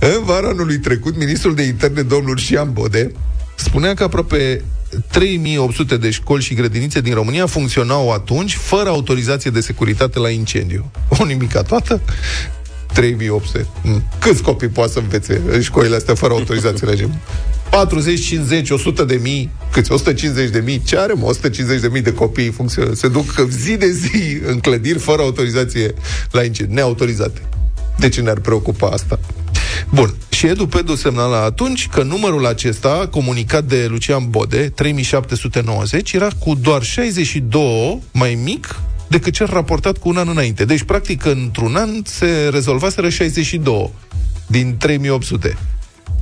În 0.00 0.24
vara 0.24 0.48
anului 0.48 0.78
trecut, 0.78 1.16
ministrul 1.16 1.54
de 1.54 1.62
interne, 1.62 2.02
domnul 2.02 2.36
Șian 2.36 2.72
Bode, 2.72 3.12
spunea 3.54 3.94
că 3.94 4.02
aproape 4.02 4.64
3800 5.10 5.96
de 5.96 6.10
școli 6.10 6.42
și 6.42 6.54
grădinițe 6.54 7.00
din 7.00 7.14
România 7.14 7.46
funcționau 7.46 8.12
atunci 8.12 8.54
fără 8.54 8.88
autorizație 8.88 9.50
de 9.50 9.60
securitate 9.60 10.18
la 10.18 10.28
incendiu. 10.28 10.90
O 11.08 11.24
nimica 11.24 11.62
toată? 11.62 12.00
3800. 12.92 13.66
Mm. 13.82 14.02
Câți 14.18 14.42
copii 14.42 14.68
poate 14.68 14.92
să 14.92 14.98
învețe 14.98 15.40
în 15.48 15.60
școlile 15.60 15.96
astea 15.96 16.14
fără 16.14 16.32
autorizație 16.32 16.86
la 16.86 16.92
incendiu? 16.92 17.20
40, 17.70 18.26
50, 18.26 18.70
100 18.70 19.04
de 19.04 19.18
mii, 19.22 19.50
câți? 19.72 19.92
150 19.92 20.50
de 20.50 20.60
mii? 20.60 20.82
Ce 20.86 20.98
are, 20.98 21.12
mă? 21.12 21.26
150 21.26 21.80
de 21.80 21.88
mii 21.88 22.02
de 22.02 22.12
copii 22.12 22.50
funcționează. 22.50 22.96
Se 22.96 23.08
duc 23.08 23.46
zi 23.48 23.76
de 23.76 23.90
zi 23.90 24.38
în 24.46 24.58
clădiri 24.58 24.98
fără 24.98 25.22
autorizație 25.22 25.94
la 26.30 26.44
incendiu, 26.44 26.74
neautorizate. 26.74 27.40
De 27.98 28.08
ce 28.08 28.20
ne-ar 28.20 28.40
preocupa 28.40 28.88
asta? 28.88 29.18
Bun. 29.90 30.14
Și 30.28 30.46
Edu 30.46 30.66
Pedu 30.66 30.94
semnala 30.94 31.44
atunci 31.44 31.88
că 31.88 32.02
numărul 32.02 32.46
acesta, 32.46 33.08
comunicat 33.10 33.64
de 33.64 33.86
Lucian 33.88 34.30
Bode, 34.30 34.68
3790, 34.74 36.12
era 36.12 36.28
cu 36.38 36.54
doar 36.54 36.82
62 36.82 38.02
mai 38.12 38.38
mic 38.42 38.80
decât 39.08 39.32
cel 39.32 39.46
raportat 39.46 39.98
cu 39.98 40.08
un 40.08 40.16
an 40.16 40.28
înainte. 40.28 40.64
Deci, 40.64 40.82
practic, 40.82 41.24
într-un 41.24 41.76
an 41.76 41.90
se 42.04 42.48
rezolvaseră 42.52 43.08
62 43.08 43.92
din 44.46 44.76
3800. 44.78 45.56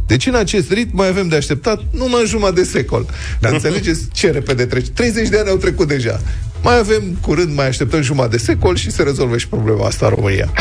Deci 0.07 0.27
în 0.27 0.35
acest 0.35 0.73
ritm 0.73 0.97
mai 0.97 1.09
avem 1.09 1.29
de 1.29 1.37
așteptat 1.37 1.81
numai 1.91 2.23
jumătate 2.27 2.61
de 2.61 2.67
secol. 2.67 3.07
Dar 3.41 3.53
înțelegeți 3.59 4.09
ce 4.13 4.31
repede 4.31 4.67
trece? 4.67 4.91
30 4.91 5.29
de 5.29 5.39
ani 5.39 5.49
au 5.49 5.57
trecut 5.57 5.89
deja. 5.89 6.21
Mai 6.63 6.79
avem 6.79 7.03
curând, 7.21 7.55
mai 7.55 7.67
așteptăm 7.67 8.03
jumătate 8.03 8.37
de 8.37 8.43
secol 8.43 8.77
și 8.77 8.91
se 8.91 9.03
rezolvă 9.03 9.37
și 9.37 9.49
problema 9.49 9.87
asta 9.87 10.07
în 10.07 10.13
România. 10.15 10.53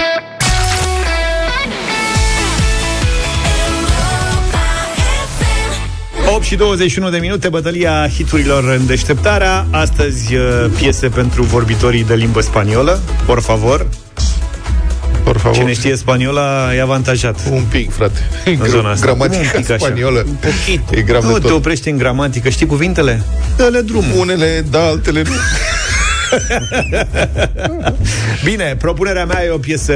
8 6.35 6.43
și 6.43 6.55
21 6.55 7.09
de 7.09 7.17
minute, 7.17 7.49
bătălia 7.49 8.09
hiturilor 8.15 8.63
în 8.63 8.85
deșteptarea. 8.85 9.65
Astăzi 9.71 10.35
uh, 10.35 10.41
piese 10.77 11.07
pentru 11.07 11.43
vorbitorii 11.43 12.03
de 12.03 12.15
limbă 12.15 12.41
spaniolă. 12.41 12.99
Por 13.25 13.41
favor. 13.41 13.87
Por 15.23 15.37
favor. 15.37 15.57
Cine 15.57 15.73
știe 15.73 15.95
spaniola 15.95 16.75
e 16.75 16.81
avantajat. 16.81 17.39
Un 17.51 17.63
pic, 17.69 17.91
frate. 17.91 18.29
În 18.45 18.67
zona 18.67 18.89
asta. 18.91 19.05
Gramatica 19.05 19.41
Un 19.55 19.61
pic 19.61 19.69
așa. 19.69 19.85
spaniolă. 19.85 20.23
Un 20.27 20.35
pochit. 20.35 20.81
E 20.91 21.01
grav 21.01 21.23
nu 21.23 21.33
de 21.33 21.39
te 21.39 21.47
tot. 21.47 21.55
oprești 21.55 21.89
în 21.89 21.97
gramatică. 21.97 22.49
Știi 22.49 22.65
cuvintele? 22.65 23.23
Dă-le 23.55 23.79
drumul. 23.81 24.17
Unele 24.19 24.65
da, 24.69 24.79
altele 24.79 25.21
nu. 25.21 25.31
Bine, 28.43 28.75
propunerea 28.79 29.25
mea 29.25 29.45
e 29.45 29.49
o 29.49 29.57
piesă 29.57 29.93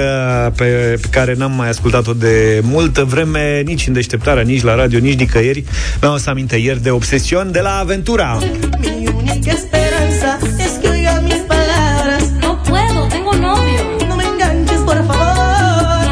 pe, 0.56 0.98
pe 1.02 1.08
care 1.12 1.34
n-am 1.34 1.52
mai 1.52 1.70
ascultat-o 1.70 2.14
de 2.14 2.60
multă 2.64 3.04
vreme, 3.04 3.62
nici 3.66 3.88
în 3.88 3.94
deșteptarea, 3.94 4.44
nici 4.44 4.62
la 4.62 4.76
radio, 4.76 5.00
nici 5.00 5.20
nicăieri. 5.20 5.64
Mi-am 6.02 6.18
să 6.18 6.30
aminte 6.30 6.56
ieri 6.56 6.82
de 6.82 6.90
Obsesion 6.90 7.52
de 7.52 7.60
la 7.60 7.78
Aventura. 7.78 8.38
Mi 8.80 9.08
única 9.16 9.52
esperanza 9.52 10.38
es 10.66 10.72
que 10.82 10.88
oiga 10.90 11.22
mis 11.24 11.42
palabras. 11.54 12.24
No 12.42 12.52
puedo, 12.70 13.00
tengo 13.10 13.34
novio. 13.34 13.82
No 14.08 14.16
me 14.16 14.24
enganches, 14.32 14.82
por 14.90 15.00
favor. 15.10 16.06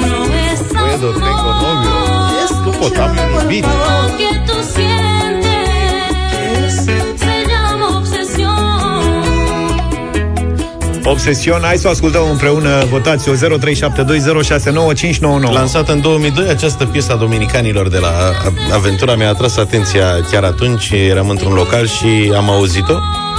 No 0.00 0.14
es 0.52 0.60
Puedo, 0.80 1.08
tengo 1.26 1.50
novio. 1.64 1.96
Nu 2.64 2.70
pot, 2.78 2.96
am 2.96 3.10
un 3.10 3.42
iubit. 3.42 3.64
Lo 3.64 3.70
que 3.70 3.80
tú 4.08 4.18
sientes 4.18 4.27
obsesión. 11.10 11.36
Obsesion, 11.38 11.62
hai 11.62 11.76
să 11.76 11.88
o 11.88 11.90
ascultăm 11.90 12.30
împreună, 12.30 12.84
votați-o 12.90 13.34
0372069599. 13.34 15.52
Lansată 15.52 15.92
în 15.92 16.00
2002, 16.00 16.48
această 16.48 16.84
piesă 16.84 17.12
a 17.12 17.16
dominicanilor 17.16 17.88
de 17.88 17.98
la 17.98 18.10
Aventura 18.72 19.14
mi-a 19.14 19.28
atras 19.28 19.56
atenția 19.56 20.04
chiar 20.30 20.44
atunci. 20.44 20.90
Eram 20.90 21.28
într-un 21.28 21.52
local 21.52 21.86
și 21.86 22.32
am 22.36 22.50
auzit-o. 22.50 22.94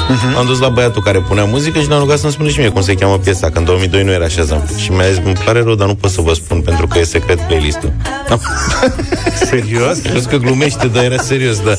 Uh-huh. 0.10 0.38
Am 0.38 0.46
dus 0.46 0.60
la 0.60 0.70
băiatul 0.70 1.02
care 1.02 1.20
punea 1.20 1.44
muzică 1.44 1.80
și 1.80 1.88
ne-am 1.88 2.00
rugat 2.00 2.18
să-mi 2.18 2.32
spune 2.32 2.50
și 2.50 2.60
mie 2.60 2.70
cum 2.70 2.82
se 2.82 2.94
cheamă 2.94 3.18
piesa, 3.18 3.50
că 3.50 3.58
în 3.58 3.64
2002 3.64 4.04
nu 4.04 4.12
era 4.12 4.28
Shazam. 4.28 4.70
Și 4.78 4.92
mi-a 4.92 5.10
zis, 5.10 5.22
îmi 5.26 5.34
pare 5.46 5.62
rău, 5.62 5.76
dar 5.76 5.88
nu 5.88 5.96
pot 5.96 6.12
să 6.12 6.22
vă 6.22 6.34
spun, 6.34 6.62
pentru 6.62 6.88
că 6.88 7.00
e 7.00 7.04
secret 7.04 7.40
playlist-ul. 7.40 7.94
Serios? 9.50 9.98
Crezi 9.98 10.28
că 10.28 10.38
glumește, 10.38 10.88
dar 10.88 11.04
era 11.04 11.18
serios, 11.18 11.60
da. 11.60 11.74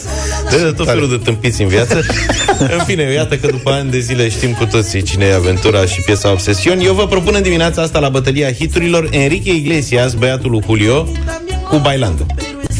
De, 0.51 0.57
de 0.57 0.73
tot 0.77 0.87
felul 0.87 1.09
de 1.09 1.17
tâmpiți 1.17 1.63
în 1.63 1.69
viață. 1.69 2.05
în 2.77 2.85
fine, 2.87 3.03
iată 3.03 3.37
că 3.37 3.47
după 3.51 3.71
ani 3.71 3.91
de 3.91 3.99
zile 3.99 4.29
știm 4.29 4.53
cu 4.53 4.65
toții 4.65 5.03
cine 5.03 5.25
e 5.25 5.35
Aventura 5.35 5.85
și 5.85 6.01
piesa 6.01 6.31
Obsesion. 6.31 6.81
Eu 6.81 6.95
vă 6.95 7.07
propun 7.07 7.33
în 7.37 7.43
dimineața 7.43 7.83
asta 7.83 7.99
la 7.99 8.09
bătălia 8.09 8.53
hiturilor 8.53 9.09
Enrique 9.11 9.55
Iglesias, 9.55 10.15
băiatul 10.15 10.51
lui 10.51 10.63
Julio, 10.67 11.09
cu 11.69 11.77
Bailando. 11.77 12.27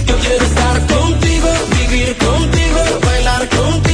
Yo 0.07 0.15
quiero 0.15 0.45
estar 0.45 0.77
contigo, 0.95 1.51
vivir 1.75 2.17
contigo, 2.27 2.83
bailar 3.05 3.49
contigo, 3.57 3.90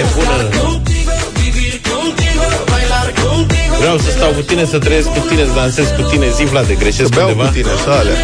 nebună. 0.00 0.36
Contigo, 0.62 1.14
vivir 1.40 1.74
contigo, 1.90 2.46
bailar 2.70 3.08
contigo. 3.24 3.74
Vreau 3.82 3.96
să 4.04 4.10
stau 4.16 4.30
cu 4.38 4.42
tine, 4.48 4.64
să 4.72 4.78
trăiesc 4.86 5.08
cu 5.16 5.20
tine, 5.28 5.42
să 5.48 5.54
dansez 5.60 5.86
cu 5.96 6.02
tine. 6.10 6.26
Zi, 6.36 6.44
Vlade, 6.52 6.74
greșesc 6.82 7.10
Beau 7.14 7.28
undeva? 7.28 7.46
cu 7.48 7.54
tine, 7.56 7.70
așa 7.78 7.92
alea. 8.00 8.16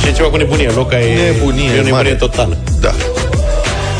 Și 0.00 0.06
e 0.08 0.12
ceva 0.18 0.28
cu 0.28 0.36
nebunie. 0.36 0.68
Loca 0.80 0.96
e, 1.00 1.30
Nebunie 1.32 1.64
e 1.68 1.70
o 1.70 1.74
nebunie 1.74 1.90
mare. 1.92 2.14
totală. 2.24 2.54
Da. 2.84 2.92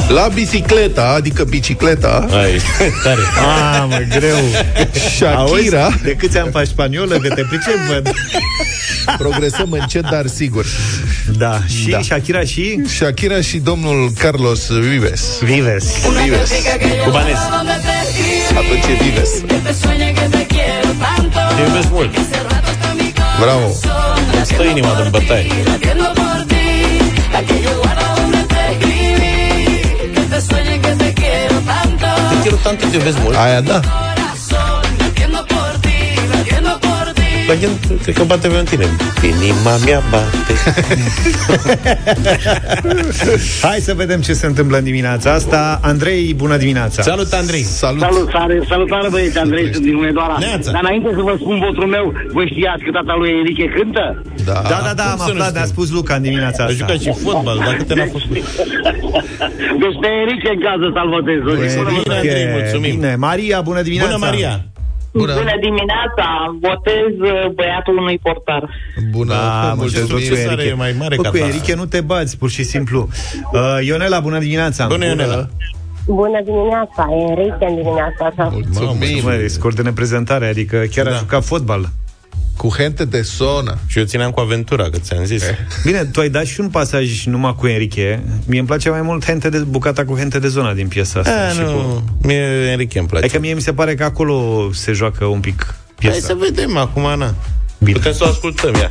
La 0.09 0.29
bicicleta, 0.35 1.13
adică 1.17 1.45
bicicleta, 1.45 2.27
Ai, 2.31 2.61
tare. 3.03 3.21
Ah, 3.47 3.85
mă, 3.89 4.03
greu. 4.19 4.37
Shakira, 5.17 5.85
Auzi, 5.85 6.03
de 6.03 6.15
câți 6.19 6.39
ani 6.39 6.51
faci 6.51 6.67
spaniolă, 6.67 7.17
că 7.17 7.29
te 7.35 7.43
pricep, 7.43 7.77
văd. 7.93 8.15
progresăm 9.19 9.73
încet, 9.73 10.09
dar 10.11 10.27
sigur. 10.27 10.65
Da, 11.37 11.61
și 11.67 11.89
Da. 11.91 12.01
Shakira 12.03 12.41
și 12.41 12.81
Shakira 12.87 13.41
și 13.41 13.57
domnul 13.59 14.11
Carlos 14.19 14.71
Vives. 14.71 15.39
Vives. 15.43 15.85
Vives. 16.25 16.51
Cubanez. 17.05 17.37
Atunci 18.57 18.85
e 18.91 19.03
Vives. 19.03 19.31
Que 19.47 19.55
te 19.67 19.73
sueñe 19.73 20.13
que 20.19 20.27
te 20.37 20.47
quiero 20.47 20.91
tanto. 21.05 21.39
Te 21.57 21.63
iubesc 21.69 21.91
mult. 21.91 22.15
Hace 22.17 22.41
rato 22.49 22.71
está 22.75 22.91
mi 22.99 23.13
Bravo. 23.41 23.61
corazón 23.61 24.45
Stă 24.45 24.63
inima 24.63 24.93
din 25.01 25.11
bătaie. 25.11 25.47
Quiero 32.45 32.59
tanto, 32.59 32.87
te 32.87 32.97
iubesc 32.97 33.19
mult. 33.23 33.37
Aia 33.37 33.61
da. 33.63 33.81
Corazón 33.81 34.83
latiendo 34.99 35.41
por 35.53 35.73
ti, 35.85 35.99
latiendo 36.33 36.73
por 36.87 37.07
ti. 37.19 37.31
La 37.49 37.55
gen, 37.61 37.71
cred 38.03 38.15
că 38.15 38.25
bate 38.25 38.49
pe 38.49 38.57
în 38.57 38.65
tine. 38.65 38.87
Inima 39.33 39.77
mea 39.85 40.03
bate. 40.11 40.53
Hai 43.67 43.79
să 43.79 43.95
vedem 43.95 44.21
ce 44.21 44.33
se 44.33 44.47
întâmplă 44.47 44.77
în 44.77 44.85
dimineața 44.85 45.33
asta. 45.33 45.81
Andrei, 45.83 46.35
bună 46.37 46.57
dimineața. 46.57 47.03
Salut, 47.03 47.33
Andrei. 47.33 47.63
Salut. 47.63 48.01
Salutare, 48.01 48.63
salutare 48.69 49.09
băieți, 49.09 49.39
Andrei, 49.39 49.73
sunt 49.73 49.85
din 49.85 49.97
Hunedoara. 49.97 50.37
Neața. 50.39 50.71
Dar 50.71 50.81
înainte 50.83 51.09
să 51.15 51.23
vă 51.23 51.35
spun 51.41 51.59
votul 51.59 51.87
meu, 51.87 52.13
voi 52.33 52.47
știați 52.55 52.83
că 52.85 52.91
tata 52.91 53.15
lui 53.19 53.31
Enrique 53.31 53.67
cântă? 53.77 54.23
Da. 54.45 54.53
Da, 54.53 54.79
da, 54.87 54.93
da, 55.01 55.05
am 55.05 55.17
Cum 55.17 55.27
să 55.27 55.33
nu 55.33 55.39
aflat, 55.41 55.53
ne-a 55.53 55.63
știm? 55.63 55.73
spus 55.75 55.91
Luca 55.91 56.15
în 56.15 56.23
dimineața 56.23 56.63
A 56.63 56.67
asta. 56.67 56.77
jucat 56.79 56.99
și 57.01 57.13
fotbal, 57.25 57.59
dacă 57.59 57.83
te 57.83 57.95
n-a 57.95 58.07
fost... 58.13 58.25
Deci 59.83 59.97
pe 60.03 60.09
Enrique 60.21 60.51
în 60.55 60.61
casă 60.67 60.87
să-l 60.97 61.09
votez. 61.17 61.39
Bine, 61.45 62.15
Andrei, 62.17 62.47
mulțumim. 62.59 62.95
Bine, 62.95 63.15
Maria, 63.17 63.61
bună 63.61 63.83
dimineața. 63.83 64.15
Bună, 64.17 64.27
Maria. 64.31 64.55
Bună. 65.13 65.35
dimineața, 65.61 66.27
votez 66.61 67.13
uh, 67.21 67.51
băiatul 67.55 67.97
unui 67.99 68.19
portar. 68.23 68.63
Bună. 69.11 69.33
Da, 69.33 69.63
mă, 69.69 69.75
Mulțumim. 69.77 70.07
ce 70.19 70.29
ce 70.29 70.35
sare 70.35 70.63
e 70.63 70.73
mai 70.75 70.95
mare 70.99 71.17
Bă, 71.17 71.23
ca 71.23 71.29
cu 71.31 71.37
ta. 71.37 71.45
Enrique 71.45 71.75
nu 71.75 71.85
te 71.87 72.01
bați, 72.01 72.39
pur 72.39 72.51
și 72.51 72.63
simplu. 72.65 73.09
Uh, 73.53 73.61
Ionela, 73.87 74.21
bună 74.21 74.39
dimineața. 74.39 74.87
Bună, 74.87 75.05
Ionela. 75.05 75.49
Bună 76.07 76.41
dimineața, 76.45 77.09
Enrique 77.29 77.67
în 77.69 77.75
dimineața 77.75 78.25
asta. 78.31 78.49
Mulțumim. 78.53 79.23
Mă, 79.23 79.45
scor 79.47 79.73
de 79.73 79.83
neprezentare, 79.83 80.47
adică 80.49 80.77
chiar 80.95 81.05
Da. 81.07 81.11
a 81.15 81.19
jucat 81.19 81.45
fotbal. 81.45 81.89
Cu 82.57 82.75
gente 82.77 83.05
de 83.05 83.21
zonă. 83.21 83.79
Și 83.87 83.99
eu 83.99 84.05
țineam 84.05 84.31
cu 84.31 84.41
aventura, 84.41 84.91
că 84.91 84.99
ți-am 84.99 85.25
zis. 85.25 85.43
Bine, 85.85 86.05
tu 86.05 86.21
ai 86.21 86.29
dat 86.29 86.45
și 86.45 86.61
un 86.61 86.69
pasaj 86.69 87.25
numai 87.25 87.55
cu 87.59 87.67
Enrique. 87.67 88.23
Mie 88.47 88.59
îmi 88.59 88.69
place 88.69 88.91
mai 88.91 89.03
mult 89.03 89.25
hente 89.25 89.49
de, 89.49 89.59
bucata 89.59 90.05
cu 90.05 90.17
hente 90.17 90.39
de 90.39 90.49
zona 90.49 90.73
din 90.73 90.89
piesa 90.89 91.19
asta. 91.19 91.47
A, 91.47 91.49
și 91.49 91.59
nu, 91.59 91.73
Cu... 91.73 92.05
mie 92.27 92.71
Enrique 92.71 92.99
îmi 92.99 93.09
place. 93.09 93.25
Adică 93.25 93.41
mie 93.41 93.55
mi 93.55 93.61
se 93.61 93.73
pare 93.73 93.95
că 93.95 94.05
acolo 94.05 94.69
se 94.73 94.93
joacă 94.93 95.25
un 95.25 95.41
pic 95.41 95.65
Hai 95.67 96.11
piesa. 96.11 96.27
să 96.27 96.35
vedem 96.39 96.77
acum, 96.77 97.05
Ana. 97.05 97.35
Bine. 97.79 97.97
Putem 97.97 98.13
să 98.13 98.25
o 98.25 98.29
ascultăm, 98.29 98.75
ia. 98.75 98.91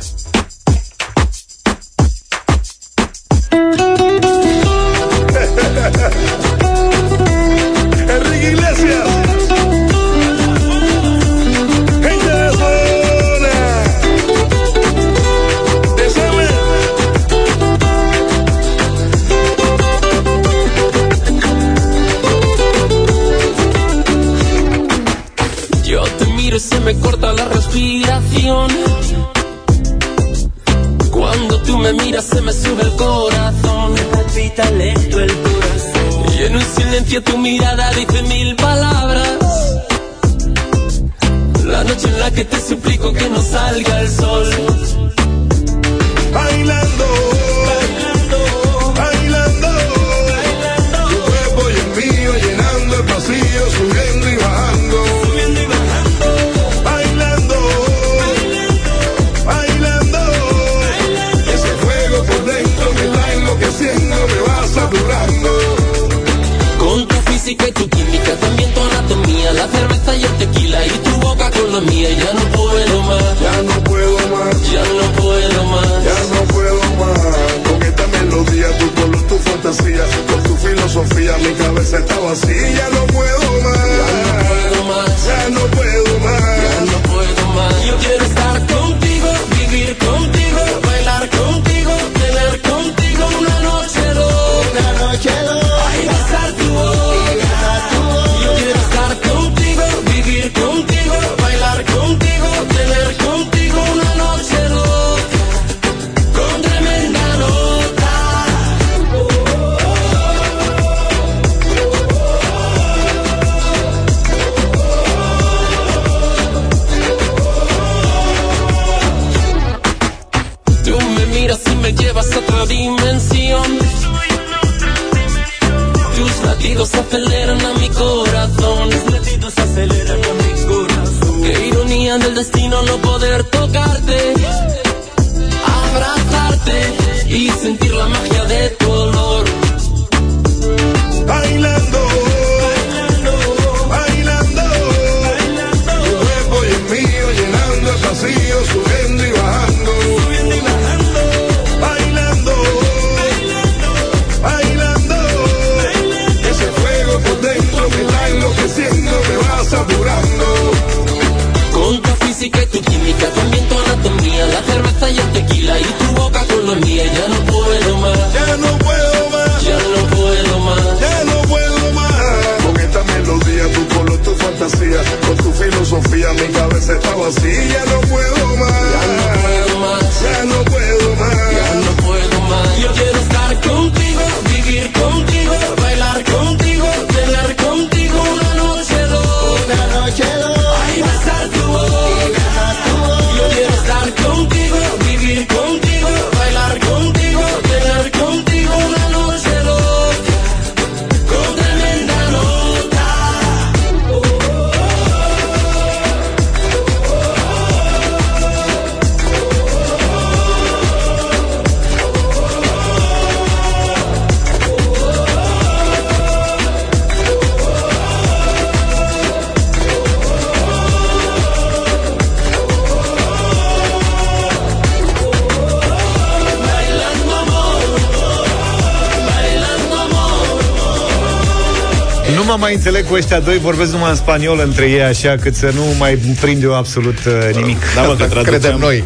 Înțeleg 233.04 233.08
cu 233.08 233.14
ăștia 233.14 233.40
doi, 233.40 233.58
vorbesc 233.58 233.92
numai 233.92 234.10
în 234.10 234.16
spaniolă 234.16 234.62
între 234.62 234.86
ei, 234.90 235.02
așa, 235.02 235.36
cât 235.40 235.54
să 235.54 235.70
nu 235.74 235.82
mai 235.98 236.14
prinde 236.40 236.64
eu 236.64 236.74
absolut 236.74 237.18
uh, 237.26 237.54
nimic. 237.56 237.78
Da, 237.94 238.02
mă, 238.02 238.08
că 238.08 238.14
traduceam, 238.24 238.44
Credem 238.44 238.78
noi. 238.78 239.04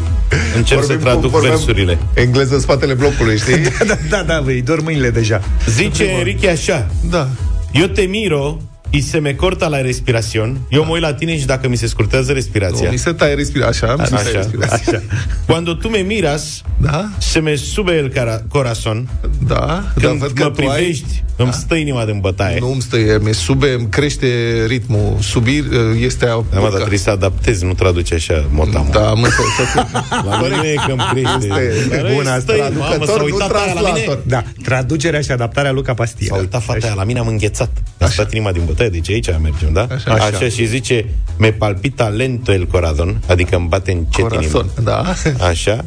Încerc 0.57 0.81
să 0.81 0.87
Vorbim 0.87 1.05
traduc 1.05 1.23
cu- 1.23 1.29
vorbeam 1.29 1.55
versurile. 1.55 1.99
Engleză 2.15 2.55
în 2.55 2.61
spatele 2.61 2.95
blocului, 2.95 3.39
știi? 3.43 3.57
da, 3.59 3.85
da, 3.87 3.99
da, 4.11 4.23
da, 4.23 4.41
vei, 4.41 4.63
dor 4.63 4.83
mâinile 4.83 5.11
deja. 5.11 5.43
Zice 5.69 6.05
Enrique 6.05 6.49
așa, 6.51 6.87
da. 7.11 7.29
eu 7.73 7.87
te 7.87 8.03
miro 8.03 8.61
y 8.91 9.01
se 9.03 9.19
me 9.19 9.35
corta 9.35 9.69
la 9.69 9.81
respiración. 9.81 10.57
Eu 10.69 10.85
mă 10.85 10.91
uit 10.93 11.03
la 11.03 11.15
tine 11.15 11.39
și 11.39 11.47
dacă 11.47 11.69
mi 11.69 11.77
se 11.77 11.87
scurtează 11.87 12.33
respirația. 12.33 12.91
Mi 12.91 12.97
se 12.97 13.13
taie 13.13 13.35
respirația, 13.35 13.89
așa, 13.89 13.97
mi 14.03 14.07
se 14.07 14.15
taie 14.15 14.27
Așa, 14.29 14.39
respirația. 14.39 14.77
așa. 14.87 15.03
Cuando 15.47 15.75
tú 15.75 15.91
me 15.91 15.99
miras, 15.99 16.63
Da? 16.81 17.09
se 17.19 17.39
me 17.39 17.55
sube 17.55 17.93
el 17.97 18.09
cara- 18.09 18.43
corazón. 18.49 19.03
Da, 19.47 19.57
dar 19.57 19.93
Când 20.01 20.19
văd 20.19 20.31
că 20.33 20.43
mă 20.43 20.51
tu 20.51 20.69
ai- 20.69 20.77
privești, 20.77 21.25
îmi 21.45 21.53
stă 21.53 21.75
inima 21.75 22.05
de 22.05 22.13
bătaie. 22.21 22.59
Nu 22.61 22.71
îmi 22.73 22.81
stă, 22.81 22.97
mi 23.21 23.35
sube, 23.35 23.73
îmi 23.73 23.89
crește 23.89 24.27
ritmul. 24.67 25.17
Subir 25.21 25.65
este 26.01 26.25
a... 26.25 26.29
Da, 26.29 26.59
mă, 26.59 26.69
dar 26.69 26.71
trebuie 26.75 26.99
să 26.99 27.11
adaptezi, 27.11 27.65
nu 27.65 27.73
traduce 27.73 28.15
așa 28.15 28.45
motam. 28.51 28.89
Da, 28.93 29.13
mă, 29.13 29.27
să, 29.27 29.43
să, 29.73 29.87
La 30.29 30.41
mine 30.41 30.57
nu 30.57 30.65
e 30.65 30.75
că 30.87 30.93
îmi 30.93 31.03
crește. 31.13 31.63
Este 31.79 31.97
Dar 31.97 32.13
bun, 32.15 32.27
asta. 32.27 32.39
stă 32.41 32.53
inima, 32.53 32.89
mamă, 32.89 33.05
s-a 33.05 33.13
Traducător, 33.13 33.19
nu 33.19 33.25
uitat 33.25 33.51
aia 33.51 33.73
la 33.73 33.81
mine. 33.81 33.91
translator. 33.93 34.23
Da, 34.27 34.43
traducerea 34.63 35.21
și 35.21 35.31
adaptarea 35.31 35.73
Luca 35.73 35.95
Pastia. 35.95 36.27
S-a 36.31 36.37
uitat 36.41 36.63
fata 36.63 36.87
aia 36.87 36.95
la 36.95 37.05
mine, 37.05 37.19
am 37.19 37.27
înghețat. 37.27 37.71
A 38.01 38.07
stat 38.09 38.33
inima 38.33 38.53
din 38.53 38.63
bătaie, 38.67 38.89
deci 38.89 39.11
aici 39.11 39.27
mergem, 39.43 39.73
da? 39.73 39.87
Așa. 39.91 40.13
Așa, 40.13 40.25
Așa. 40.25 40.49
și 40.49 40.67
zice, 40.67 41.05
me 41.39 41.53
palpita 41.53 42.09
lento 42.09 42.53
el 42.53 42.67
corazón, 42.67 43.21
adică 43.27 43.57
îmi 43.57 43.67
bate 43.69 43.93
încet 43.93 44.19
inima. 44.19 44.29
Corazon, 44.29 44.67
da. 44.83 45.15
Așa. 45.47 45.85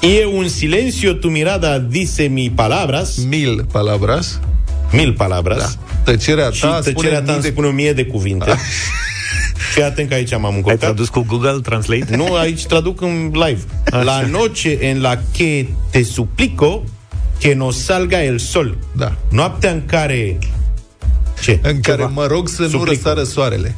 E 0.00 0.26
un 0.26 0.48
silencio 0.48 1.12
tu 1.12 1.28
mirada 1.28 1.78
dice 1.78 2.22
mi 2.22 2.52
palabras, 2.54 3.16
Mil 3.28 3.66
palabras. 3.72 4.40
Mil 4.92 5.12
palabras. 5.12 5.58
Da. 5.58 6.12
Tăcerea 6.12 6.50
Și 6.50 6.60
ta 6.60 6.78
tăcerea 6.80 6.90
spune 6.92 7.08
ta 7.10 7.20
mii 7.22 7.32
îmi 7.32 7.42
de... 7.42 7.48
spune 7.48 7.66
o 7.66 7.70
mie 7.70 7.92
de 7.92 8.04
cuvinte. 8.04 8.54
Fii 9.72 9.82
atent 9.82 10.08
că 10.08 10.14
aici 10.14 10.30
m-am 10.30 10.44
Ai 10.44 10.54
încurcat. 10.56 10.78
tradus 10.80 11.08
cu 11.08 11.24
Google 11.28 11.58
Translate? 11.62 12.16
Nu, 12.16 12.34
aici 12.34 12.66
traduc 12.66 13.00
în 13.00 13.30
live. 13.32 13.60
La 13.84 14.20
noche 14.30 14.78
en 14.86 15.00
la 15.00 15.18
que 15.36 15.66
te 15.90 16.02
suplico 16.02 16.82
que 17.38 17.54
nos 17.54 17.84
salga 17.84 18.22
el 18.24 18.38
sol. 18.38 18.78
Da. 18.96 19.12
Noaptea 19.30 19.70
în 19.70 19.82
care... 19.86 20.38
Ce? 21.42 21.58
În 21.62 21.80
care 21.80 21.96
Ceva. 21.96 22.10
mă 22.14 22.26
rog 22.26 22.48
să 22.48 22.62
nu 22.62 22.68
Suplico. 22.68 22.90
răsară 22.92 23.22
soarele. 23.22 23.74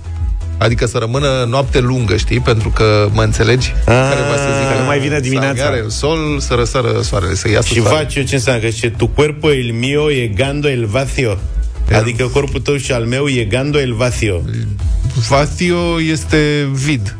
Adică 0.59 0.87
să 0.87 0.99
rămână 0.99 1.47
noapte 1.49 1.81
lungă, 1.81 2.17
știi? 2.17 2.41
Pentru 2.41 2.69
că 2.69 3.09
mă 3.13 3.23
înțelegi? 3.23 3.73
care 3.85 4.21
va 4.31 4.37
să 4.37 4.59
zică 4.61 4.73
că 4.73 4.79
nu 4.79 4.85
mai 4.87 4.99
vine 4.99 5.21
dimineața. 5.21 5.55
Să 5.57 5.63
angare 5.63 5.83
el 5.83 5.89
sol, 5.91 6.39
să 6.39 6.55
răsară 6.55 7.01
soarele, 7.03 7.35
să 7.35 7.51
iasă 7.51 7.67
Și 7.67 7.81
soarele. 7.81 8.03
face 8.03 8.19
eu 8.19 8.25
ce 8.25 8.35
înseamnă 8.35 8.63
că 8.63 8.69
zice, 8.69 8.91
tu 8.91 9.07
cuerpo 9.07 9.53
el 9.53 9.73
mío 9.73 10.07
llegando 10.09 10.69
el 10.69 10.87
vacío. 10.87 11.39
Adică 11.93 12.27
corpul 12.27 12.61
tău 12.61 12.77
și 12.77 12.93
al 12.93 13.05
meu 13.05 13.25
llegando 13.25 13.79
el 13.81 13.93
vacío. 13.95 14.43
Vacío 15.29 16.01
este 16.01 16.69
vid. 16.73 17.17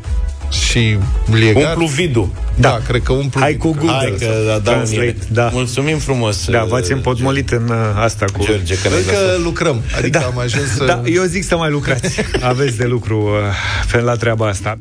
Și 0.49 0.97
legat... 1.39 1.63
Umplu 1.75 1.85
vidul. 1.85 2.29
Da, 2.55 2.69
da, 2.69 2.79
cred 2.87 3.03
că 3.03 3.13
umplu 3.13 3.41
Hai 3.41 3.55
cu 3.55 3.71
Google. 3.71 3.91
Hai 3.91 4.15
că 4.19 4.25
da, 4.47 4.51
da, 4.53 4.71
Translate, 4.71 5.15
da. 5.31 5.49
Mulțumim 5.53 5.97
frumos. 5.97 6.45
Da, 6.45 6.61
uh, 6.61 6.67
v-ați 6.67 6.91
împotmolit 6.91 7.49
în 7.49 7.69
uh, 7.69 7.75
asta 8.03 8.25
cu... 8.33 8.43
George, 8.43 8.75
că 8.75 8.87
ne-ai 8.87 9.01
Cred 9.01 9.15
că 9.15 9.21
lăsat. 9.21 9.41
lucrăm. 9.43 9.81
Adică 9.97 10.17
Da. 10.19 10.25
am 10.25 10.37
ajuns 10.39 10.69
să... 10.77 10.85
Da, 10.85 11.01
eu 11.05 11.23
zic 11.23 11.43
să 11.43 11.57
mai 11.57 11.69
lucrați. 11.69 12.19
Aveți 12.41 12.77
de 12.77 12.85
lucru 12.85 13.21
uh, 13.21 13.91
pe 13.91 13.99
la 13.99 14.15
treaba 14.15 14.47
asta. 14.47 14.77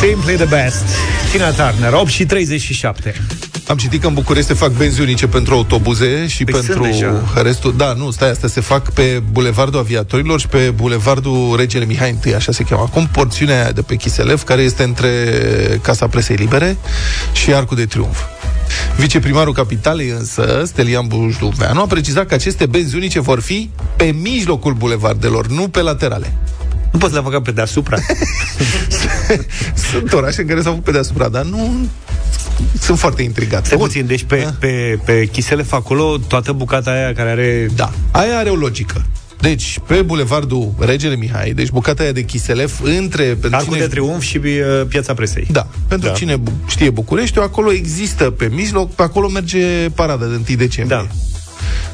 Simply 0.00 0.34
the 0.34 0.44
best. 0.44 0.84
Tina 1.32 1.50
Turner, 1.50 1.92
8 1.92 2.08
și 2.10 2.24
37. 2.26 3.14
Am 3.66 3.76
citit 3.76 4.00
că 4.00 4.06
în 4.06 4.14
București 4.14 4.48
se 4.48 4.54
fac 4.54 4.72
benzi 4.72 5.00
unice 5.00 5.26
pentru 5.26 5.54
autobuze 5.54 6.26
și 6.26 6.44
Păi 6.44 6.54
pentru 6.54 6.72
sunt 6.72 6.92
deja. 6.92 7.42
restul. 7.42 7.74
Da, 7.76 7.92
nu, 7.92 8.10
stai, 8.10 8.30
astea 8.30 8.48
se 8.48 8.60
fac 8.60 8.92
pe 8.92 9.22
Bulevardul 9.32 9.80
Aviatorilor 9.80 10.40
și 10.40 10.46
pe 10.46 10.72
Bulevardul 10.76 11.54
Regele 11.56 11.84
Mihai 11.84 12.18
I, 12.24 12.34
așa 12.34 12.52
se 12.52 12.62
cheamă. 12.62 12.82
Acum 12.82 13.08
porțiunea 13.12 13.62
aia 13.62 13.72
de 13.72 13.82
pe 13.82 13.96
Chiselev, 13.96 14.42
care 14.42 14.62
este 14.62 14.82
între 14.82 15.08
Casa 15.82 16.06
Presei 16.06 16.36
Libere 16.36 16.76
și 17.32 17.54
Arcul 17.54 17.76
de 17.76 17.86
Triunf. 17.86 18.22
Viceprimarul 18.96 19.52
Capitalei 19.52 20.08
însă, 20.08 20.62
Stelian 20.66 21.06
Bujduveanu, 21.06 21.80
a 21.80 21.86
precizat 21.86 22.26
că 22.26 22.34
aceste 22.34 22.66
benzi 22.66 22.94
unice 22.96 23.20
vor 23.20 23.40
fi 23.40 23.70
pe 23.96 24.04
mijlocul 24.04 24.72
bulevardelor, 24.72 25.46
nu 25.46 25.68
pe 25.68 25.80
laterale. 25.80 26.32
Nu 26.92 26.98
poți 26.98 27.14
le 27.14 27.20
facă 27.20 27.40
pe 27.40 27.50
deasupra. 27.50 27.96
Sunt 29.90 30.12
orașe 30.12 30.40
în 30.40 30.46
care 30.46 30.60
s-au 30.60 30.70
făcut 30.70 30.84
pe 30.84 30.90
deasupra, 30.90 31.28
dar 31.28 31.44
nu... 31.44 31.88
Sunt 32.80 32.98
foarte 32.98 33.22
intrigat. 33.22 33.66
Stai 33.66 33.76
Bun. 33.78 33.86
puțin, 33.86 34.06
deci 34.06 34.22
pe, 34.22 34.48
pe, 34.58 34.98
pe 35.04 35.24
Chiselef 35.32 35.72
acolo, 35.72 36.18
toată 36.28 36.52
bucata 36.52 36.90
aia 36.90 37.12
care 37.14 37.30
are... 37.30 37.68
Da, 37.74 37.92
aia 38.10 38.38
are 38.38 38.50
o 38.50 38.54
logică. 38.54 39.04
Deci, 39.40 39.78
pe 39.86 40.02
bulevardul 40.02 40.72
Regele 40.78 41.16
Mihai, 41.16 41.52
deci 41.52 41.70
bucata 41.70 42.02
aia 42.02 42.12
de 42.12 42.22
Chiselef, 42.24 42.80
între... 42.82 43.24
Pentru 43.24 43.58
Arcul 43.58 43.76
de 43.78 43.86
Triunf 43.86 44.22
și 44.22 44.36
uh, 44.44 44.52
Piața 44.88 45.14
Presei. 45.14 45.46
Da, 45.50 45.66
pentru 45.88 46.08
Da. 46.08 46.14
cine 46.14 46.36
bu- 46.36 46.52
știe 46.68 46.90
Bucureștiul, 46.90 47.44
acolo 47.44 47.72
există 47.72 48.30
pe 48.30 48.48
mijloc, 48.52 48.94
pe 48.94 49.02
acolo 49.02 49.28
merge 49.28 49.88
parada 49.94 50.24
de 50.26 50.34
1 50.34 50.56
decembrie. 50.56 50.96
Da. 50.96 51.06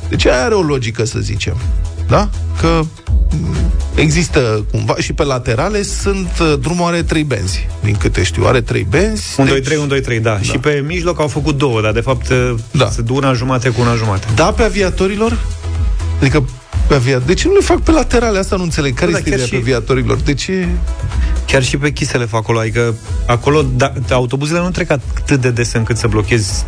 Deci 0.08 0.26
aia 0.26 0.44
are 0.44 0.54
o 0.54 0.62
logică, 0.62 1.04
să 1.04 1.18
zicem. 1.18 1.56
Da? 2.08 2.28
Că 2.60 2.80
m, 3.30 3.56
există 3.94 4.64
cumva 4.70 4.94
și 4.98 5.12
pe 5.12 5.22
laterale 5.24 5.82
sunt 5.82 6.30
uh, 6.40 6.54
drumul 6.60 6.86
are 6.86 7.02
trei 7.02 7.22
benzi, 7.24 7.66
din 7.82 7.94
câte 7.96 8.22
știu, 8.22 8.44
are 8.46 8.60
trei 8.60 8.86
benzi. 8.90 9.34
1, 9.40 9.48
2, 9.48 9.56
deci- 9.56 9.66
3, 9.66 9.78
1, 9.78 9.86
2, 9.86 10.00
3, 10.00 10.20
da. 10.20 10.40
Și 10.40 10.58
pe 10.58 10.84
mijloc 10.86 11.20
au 11.20 11.28
făcut 11.28 11.58
două, 11.58 11.80
dar 11.80 11.92
de 11.92 12.00
fapt 12.00 12.28
Da. 12.28 12.54
da. 12.70 12.90
sunt 12.90 13.10
una 13.10 13.32
jumate 13.32 13.68
cu 13.68 13.80
una 13.80 13.94
jumate. 13.94 14.26
Da, 14.34 14.44
pe 14.44 14.62
aviatorilor? 14.62 15.38
Adică 16.20 16.44
pe 16.88 16.94
avia... 16.94 17.18
De 17.18 17.34
ce 17.34 17.48
nu 17.48 17.54
le 17.54 17.60
fac 17.60 17.80
pe 17.80 17.90
laterale? 17.90 18.38
Asta 18.38 18.56
nu 18.56 18.62
înțeleg. 18.62 18.94
Care 18.94 19.10
Da, 19.10 19.16
este 19.18 19.30
chiar 19.30 19.38
ideea 19.38 19.46
și- 19.58 19.64
pe 19.64 19.70
aviatorilor? 19.70 20.16
De 20.16 20.34
ce... 20.34 20.68
Chiar 21.50 21.62
și 21.62 21.76
pe 21.76 21.90
Chiselef 21.92 22.32
acolo, 22.32 22.58
adică 22.58 22.94
acolo 23.26 23.62
da, 23.76 23.92
autobuzele 24.10 24.58
nu 24.60 24.70
trec 24.70 24.90
atât 24.90 25.40
de 25.40 25.50
des 25.50 25.72
încât 25.72 25.96
să 25.96 26.06
blochezi 26.06 26.64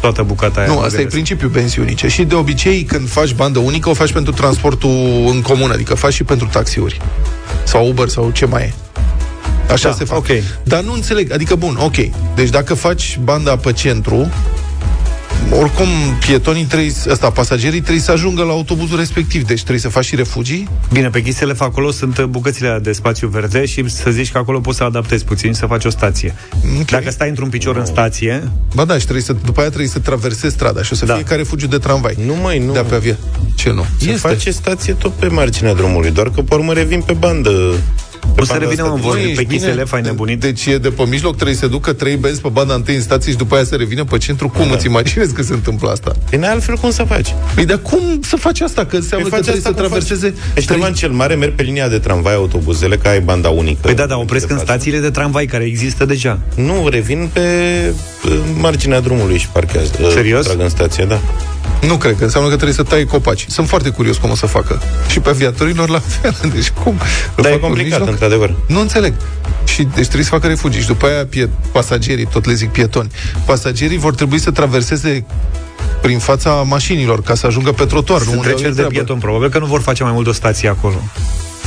toată 0.00 0.22
bucata 0.22 0.60
aia. 0.60 0.68
Nu, 0.68 0.74
Mă 0.74 0.80
asta 0.80 0.88
e 0.94 0.96
gândesc. 0.96 1.14
principiul 1.14 1.50
benzii 1.50 1.82
unice. 1.82 2.08
Și 2.08 2.22
de 2.24 2.34
obicei, 2.34 2.82
când 2.82 3.08
faci 3.08 3.34
bandă 3.34 3.58
unică, 3.58 3.88
o 3.88 3.94
faci 3.94 4.12
pentru 4.12 4.32
transportul 4.32 5.24
în 5.32 5.42
comun, 5.42 5.70
adică 5.70 5.94
faci 5.94 6.12
și 6.12 6.24
pentru 6.24 6.48
taxiuri. 6.52 7.00
Sau 7.64 7.88
Uber 7.88 8.08
sau 8.08 8.30
ce 8.30 8.44
mai 8.46 8.62
e. 8.62 8.72
Așa 9.72 9.88
Da, 9.88 9.94
se 9.94 10.04
fac. 10.04 10.16
ok. 10.18 10.26
Dar 10.62 10.82
nu 10.82 10.92
înțeleg, 10.92 11.32
adică 11.32 11.54
bun, 11.54 11.76
ok. 11.80 11.96
Deci 12.34 12.48
dacă 12.48 12.74
faci 12.74 13.18
banda 13.22 13.56
pe 13.56 13.72
centru, 13.72 14.30
oricum 15.50 15.86
pietonii 16.26 16.64
trebuie, 16.64 16.92
asta, 17.10 17.30
pasagerii 17.30 17.80
trebuie 17.80 18.02
să 18.02 18.10
ajungă 18.10 18.42
la 18.42 18.50
autobuzul 18.50 18.96
respectiv, 18.98 19.46
deci 19.46 19.58
trebuie 19.58 19.78
să 19.80 19.88
faci 19.88 20.04
și 20.04 20.16
refugii. 20.16 20.68
Bine, 20.92 21.08
pe 21.08 21.22
Chiselef 21.22 21.60
acolo 21.60 21.90
sunt 21.90 22.24
bucățile 22.24 22.66
alea 22.66 22.80
de 22.80 22.92
spațiu 22.92 23.28
verde 23.28 23.66
și 23.66 23.88
să 23.88 24.10
zici 24.10 24.32
că 24.32 24.38
acolo 24.38 24.60
poți 24.60 24.76
să 24.76 24.84
adaptezi 24.84 25.24
puțin, 25.24 25.52
să 25.52 25.66
faci 25.66 25.84
o 25.84 25.90
stație. 25.90 26.34
Ok. 26.80 26.90
Dacă 26.90 27.10
stai 27.10 27.28
într-un 27.28 27.48
picior 27.48 27.76
în 27.76 27.84
stație, 27.84 28.50
Ba 28.74 28.84
da, 28.84 28.94
și 28.94 29.02
trebuie 29.02 29.22
să, 29.24 29.36
după 29.44 29.60
aia 29.60 29.68
trebuie 29.68 29.88
să 29.88 29.98
traversezi 29.98 30.54
strada 30.54 30.82
și 30.82 30.92
o 30.92 30.96
să 30.96 31.04
Da. 31.04 31.14
fie 31.14 31.24
ca 31.24 31.34
refugiu 31.34 31.66
de 31.66 31.78
tramvai. 31.78 32.16
Nu, 32.26 32.34
mai 32.42 32.58
nu. 32.58 32.72
De 32.72 32.80
pe 32.88 32.94
avia. 32.94 33.16
Ce 33.54 33.70
nu? 33.70 33.84
Se 33.98 34.12
face 34.12 34.50
stație 34.50 34.92
tot 34.92 35.12
pe 35.12 35.26
marginea 35.26 35.74
drumului, 35.74 36.10
doar 36.10 36.30
că 36.30 36.40
pe 36.42 36.54
urmă 36.54 36.72
revin 36.72 37.00
pe 37.00 37.12
bandă. 37.12 37.72
Pe 38.34 38.40
o 38.40 38.44
să 38.44 38.50
banda 38.52 38.64
revină 38.64 38.82
asta 38.82 38.94
în 38.94 39.00
de- 39.00 39.06
vorbe. 39.06 39.22
Măi, 39.24 39.32
Pe 39.34 39.40
ești 39.40 39.52
Chiselef 39.54 39.92
ai 39.92 40.00
nebunit. 40.00 40.40
Deci 40.40 40.66
e 40.66 40.78
de 40.78 40.88
pe 40.90 41.02
mijloc 41.08 41.34
trebuie 41.34 41.56
să 41.56 41.66
ducă 41.66 41.92
trei 41.92 42.16
benzi 42.16 42.40
pe 42.40 42.48
banda 42.48 42.74
întâi 42.74 42.94
în 42.94 43.00
stație 43.02 43.32
și 43.32 43.38
după 43.38 43.54
aia 43.54 43.64
să 43.64 43.74
revină 43.74 44.04
pe 44.04 44.18
centru. 44.18 44.48
Cum 44.48 44.68
Da. 44.68 44.74
îți 44.74 44.86
imaginezi 44.86 45.34
că 45.34 45.42
se 45.42 45.52
întâmplă 45.52 45.90
asta? 45.90 46.12
Păi 46.30 46.38
altfel 46.42 46.74
cum 46.76 46.90
să 46.90 47.02
faci? 47.02 47.34
Păi 47.54 47.64
dar 47.64 47.78
cum 47.78 48.20
să 48.22 48.36
faci 48.36 48.60
asta? 48.60 48.84
Că 48.86 48.96
înseamnă 48.96 49.28
Păi 49.28 49.38
că 49.38 49.42
faci 49.44 49.54
trebuie 49.54 49.62
să 49.62 49.68
asta 49.68 49.80
cum 49.80 49.88
traverseze... 49.88 50.34
faci. 50.54 50.56
Ești 50.88 50.98
cel 50.98 51.10
mare, 51.10 51.34
merg 51.34 51.52
pe 51.54 51.62
linia 51.62 51.88
de 51.88 51.98
tramvai 51.98 52.34
autobuzele, 52.34 52.96
că 52.96 53.08
ai 53.08 53.20
banda 53.20 53.48
unică. 53.48 53.78
Păi 53.82 53.94
da, 53.94 54.06
dar 54.06 54.18
opresc 54.18 54.46
de 54.46 54.52
în 54.52 54.58
față. 54.58 54.70
stațiile 54.72 54.98
de 54.98 55.10
tramvai 55.10 55.46
care 55.46 55.64
există 55.64 56.04
deja. 56.04 56.38
Nu, 56.54 56.88
revin 56.90 57.28
pe 57.32 57.40
uh, 58.26 58.38
marginea 58.60 59.00
drumului 59.00 59.38
și 59.38 59.48
parchează. 59.48 59.90
uh, 60.02 60.08
Serios? 60.12 60.44
Trag 60.46 60.60
în 60.60 60.68
stație, 60.68 61.04
da. 61.04 61.20
Nu 61.86 61.96
cred 61.96 62.16
că 62.18 62.24
înseamnă 62.24 62.48
că 62.48 62.54
trebuie 62.54 62.76
să 62.76 62.82
tai 62.82 63.04
copaci. 63.04 63.44
Sunt 63.48 63.68
foarte 63.68 63.88
curios 63.90 64.16
cum 64.16 64.30
o 64.30 64.34
să 64.34 64.46
facă. 64.46 64.80
Și 65.08 65.20
pe 65.20 65.28
aviatorilor 65.28 65.88
la 65.88 65.98
fel. 65.98 66.36
Deci 66.54 66.70
cum? 66.70 66.92
Îl 67.34 67.42
Dar 67.42 67.46
e 67.46 67.48
fac 67.50 67.60
pe 67.60 67.66
complicat, 67.66 67.90
mijloc? 67.90 68.08
într-adevăr. 68.08 68.54
Nu 68.66 68.80
înțeleg. 68.80 69.14
Și 69.64 69.82
deci 69.82 70.04
trebuie 70.04 70.24
să 70.24 70.30
facă 70.30 70.46
refugii. 70.46 70.80
Și 70.80 70.86
după 70.86 71.06
aia 71.06 71.26
pie- 71.26 71.50
pasagerii, 71.72 72.26
tot 72.26 72.46
le 72.46 72.52
zic 72.54 72.68
pietoni, 72.68 73.10
pasagerii 73.44 73.98
vor 73.98 74.14
trebui 74.14 74.38
să 74.38 74.50
traverseze 74.50 75.24
prin 76.02 76.18
fața 76.18 76.50
mașinilor 76.50 77.22
ca 77.22 77.34
să 77.34 77.46
ajungă 77.46 77.72
pe 77.72 77.84
trotuar. 77.84 78.18
nu 78.18 78.24
Sunt 78.24 78.36
unde 78.36 78.48
au 78.48 78.54
treceri 78.54 78.74
de 78.74 78.82
treabă. 78.82 78.92
pieton. 78.94 79.18
Probabil 79.18 79.48
că 79.48 79.58
nu 79.58 79.66
vor 79.66 79.80
face 79.80 80.02
mai 80.02 80.12
mult 80.12 80.26
o 80.26 80.32
stație 80.32 80.68
acolo. 80.68 81.02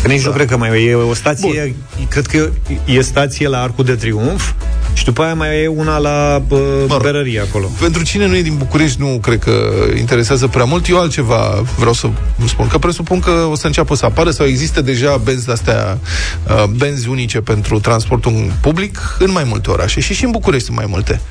Că 0.03 0.09
nici 0.09 0.21
da. 0.21 0.27
nu 0.27 0.35
cred 0.35 0.47
că 0.47 0.57
mai 0.57 0.85
e 0.85 0.93
o 0.93 1.13
stație, 1.13 1.75
Bun. 1.97 2.07
cred 2.07 2.25
că 2.25 2.49
e 2.85 3.01
stație 3.01 3.47
la 3.47 3.61
Arcul 3.61 3.85
de 3.85 3.95
Triunf 3.95 4.51
și 4.93 5.03
după 5.03 5.23
aia 5.23 5.33
mai 5.33 5.63
e 5.63 5.67
una 5.67 5.97
la 5.97 6.43
uh, 6.49 6.59
rog. 6.87 7.01
berărie 7.01 7.39
acolo. 7.39 7.69
Pentru 7.79 8.03
cine 8.03 8.27
nu 8.27 8.35
e 8.35 8.41
din 8.41 8.55
București, 8.57 9.01
nu 9.01 9.19
cred 9.21 9.39
că 9.39 9.51
interesează 9.97 10.47
prea 10.47 10.63
mult. 10.63 10.87
Eu 10.87 10.99
altceva 10.99 11.63
vreau 11.77 11.93
să 11.93 12.07
vă 12.35 12.47
spun, 12.47 12.67
că 12.67 12.77
presupun 12.77 13.19
că 13.19 13.31
o 13.31 13.55
să 13.55 13.65
înceapă 13.65 13.95
să 13.95 14.05
apară 14.05 14.31
sau 14.31 14.45
există 14.45 14.81
deja 14.81 15.17
benzi 15.17 15.49
astea, 15.49 15.99
uh, 16.47 16.63
benzi 16.63 17.09
unice 17.09 17.41
pentru 17.41 17.79
transportul 17.79 18.51
public 18.61 19.15
în 19.19 19.31
mai 19.31 19.43
multe 19.43 19.69
orașe 19.69 19.99
și 19.99 20.13
și 20.13 20.23
în 20.23 20.31
București 20.31 20.65
sunt 20.65 20.77
mai 20.77 20.85
multe. 20.89 21.21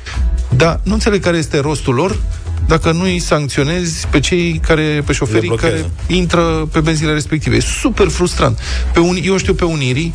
Dar 0.49 0.79
nu 0.83 0.93
înțeleg 0.93 1.21
care 1.21 1.37
este 1.37 1.59
rostul 1.59 1.93
lor 1.93 2.17
dacă 2.67 2.91
nu 2.91 3.03
îi 3.03 3.19
sancționezi 3.19 4.07
pe 4.07 4.19
cei 4.19 4.59
care, 4.67 5.03
pe 5.05 5.13
șoferii 5.13 5.41
Le 5.41 5.47
blochează. 5.47 5.75
care 5.75 5.89
intră 6.19 6.41
pe 6.71 6.79
benzile 6.79 7.11
respective. 7.11 7.55
E 7.55 7.59
super 7.59 8.07
frustrant. 8.07 8.59
Pe 8.93 8.99
un, 8.99 9.17
eu 9.23 9.37
știu 9.37 9.53
pe 9.53 9.65
Unirii, 9.65 10.13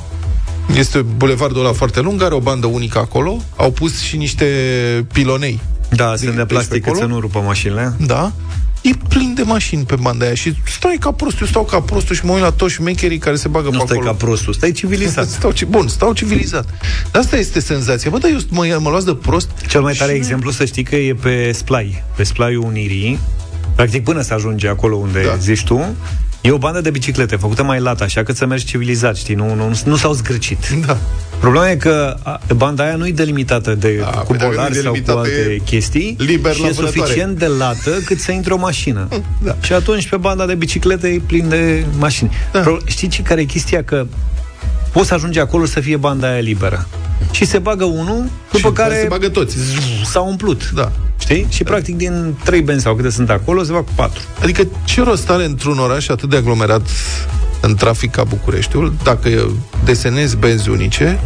este 0.77 0.99
bulevardul 0.99 1.61
ăla 1.65 1.73
foarte 1.73 2.01
lung, 2.01 2.23
are 2.23 2.35
o 2.35 2.41
bandă 2.41 2.67
unică 2.67 2.99
acolo, 2.99 3.43
au 3.57 3.71
pus 3.71 4.01
și 4.01 4.17
niște 4.17 4.45
pilonei 5.13 5.61
Da, 5.89 6.07
Din- 6.09 6.17
sunt 6.17 6.31
de 6.31 6.37
deci 6.37 6.47
plastic, 6.47 6.73
pe 6.73 6.79
cât 6.79 6.87
acolo? 6.89 7.07
să 7.07 7.13
nu 7.13 7.21
rupă 7.21 7.39
mașinile. 7.39 7.93
da, 8.07 8.33
e 8.83 8.91
plin 9.09 9.35
de 9.35 9.43
mașini 9.43 9.85
pe 9.85 9.97
banda 10.01 10.25
aia 10.25 10.35
și 10.35 10.55
stai 10.67 10.97
ca 11.01 11.11
prostul, 11.13 11.41
eu 11.43 11.47
stau 11.49 11.65
ca 11.65 11.81
prostul 11.81 12.17
și 12.17 12.25
mă 12.25 12.33
uit 12.33 12.43
la 12.43 12.51
toți 12.51 12.75
șmecherii 12.75 13.19
care 13.19 13.37
se 13.37 13.49
bagă 13.49 13.69
Nu 13.71 13.79
pe 13.79 13.85
stai 13.85 13.97
acolo. 13.97 14.11
ca 14.11 14.17
prostul, 14.25 14.53
stai 14.53 14.73
civilizat. 14.73 15.29
Stau, 15.39 15.51
ci- 15.51 15.65
bun, 15.65 15.89
stau 15.89 16.13
civilizat. 16.13 16.65
Dar 17.13 17.23
asta 17.23 17.37
este 17.37 17.61
senzația. 17.61 18.11
Bă, 18.11 18.19
dar 18.19 18.31
eu 18.31 18.39
mă, 18.49 18.77
mă 18.81 18.89
luați 18.91 19.05
de 19.07 19.15
prost. 19.15 19.51
Cel 19.69 19.81
mai 19.81 19.93
tare 19.95 20.11
Și- 20.13 20.17
exemplu, 20.17 20.51
să 20.51 20.65
știi 20.65 20.83
că 20.83 20.97
e 20.97 21.15
pe 21.15 21.53
Splai, 21.53 22.03
pe 22.17 22.23
Splaiul 22.23 22.65
Unirii, 22.65 23.19
practic 23.75 24.05
până 24.05 24.21
să 24.21 24.35
ajunge 24.35 24.69
acolo 24.69 24.97
unde 24.97 25.23
Da. 25.23 25.29
da. 25.29 25.37
zici 25.37 25.65
tu, 25.65 25.85
e 26.41 26.51
o 26.51 26.59
bandă 26.59 26.81
de 26.81 26.91
biciclete 26.91 27.37
făcută 27.37 27.63
mai 27.63 27.81
lat, 27.81 28.01
așa 28.01 28.23
că 28.23 28.33
să 28.33 28.47
mergi 28.47 28.65
civilizat, 28.65 29.17
știi, 29.17 29.35
nu, 29.35 29.55
nu, 29.55 29.81
nu 29.85 29.97
s-au 29.97 30.13
zgârcit. 30.13 30.69
Da. 30.87 30.99
Problema 31.41 31.71
e 31.71 31.77
că 31.77 32.17
a, 32.23 32.41
banda 32.57 32.85
aia 32.85 32.97
nu 32.97 33.07
e 33.07 33.13
delimitată 33.13 33.75
de, 33.75 33.97
Da, 34.01 34.07
cu 34.07 34.27
păi 34.27 34.37
dacă 34.39 34.45
nu 34.47 34.53
e 34.53 34.55
bolari 34.57 34.75
sau 34.75 34.83
cu 34.83 34.99
delimitată, 34.99 35.19
alte 35.19 35.51
e 35.53 35.59
chestii 35.65 36.17
liber 36.19 36.55
și 36.55 36.61
la 36.61 36.67
e 36.67 36.71
vânătoare. 36.71 36.99
suficient 37.01 37.39
de 37.39 37.47
lată 37.47 37.91
cât 38.05 38.21
să 38.21 38.33
intre 38.33 38.53
o 38.53 38.57
mașină. 38.57 39.09
Da. 39.45 39.57
Și 39.61 39.73
atunci 39.73 40.09
pe 40.09 40.17
banda 40.17 40.47
de 40.47 40.55
biciclete 40.55 41.09
e 41.09 41.21
plin 41.27 41.49
de 41.49 41.85
mașini. 41.99 42.31
Da. 42.53 42.61
Pro- 42.61 42.79
Știi 42.85 43.09
ce 43.09 43.23
care 43.23 43.41
e 43.41 43.45
chestia? 43.45 43.85
Că 43.85 44.07
poți 44.93 45.09
să 45.09 45.15
ajungi 45.15 45.39
acolo 45.39 45.65
să 45.65 45.81
fie 45.81 45.97
banda 45.97 46.29
aia 46.31 46.41
liberă. 46.41 46.87
Și 47.31 47.45
se 47.45 47.59
bagă 47.59 47.85
unul, 47.85 48.25
după 48.53 48.69
Și 48.69 48.75
care 48.75 48.99
se 49.01 49.07
bagă 49.09 49.29
toți. 49.29 49.57
s-a 50.05 50.21
umplut. 50.21 50.71
Da. 50.71 50.93
Știi? 51.21 51.47
Și 51.49 51.63
practic 51.65 51.97
din 51.97 52.35
trei 52.45 52.61
benzi 52.61 52.83
sau 52.83 52.95
câte 52.95 53.11
sunt 53.11 53.31
acolo, 53.31 53.63
se 53.63 53.73
fac 53.73 53.85
patru. 53.95 54.21
Adică 54.43 54.67
ce 54.85 55.03
rost 55.03 55.31
are 55.31 55.45
într-un 55.45 55.79
oraș 55.79 56.09
atât 56.09 56.29
de 56.31 56.37
aglomerat 56.37 56.83
în 57.61 57.75
trafic 57.75 58.11
ca 58.11 58.25
Bucureștiul, 58.25 58.95
dacă 59.03 59.51
desenezi 59.85 60.37
benzi 60.37 60.69
unice, 60.69 61.21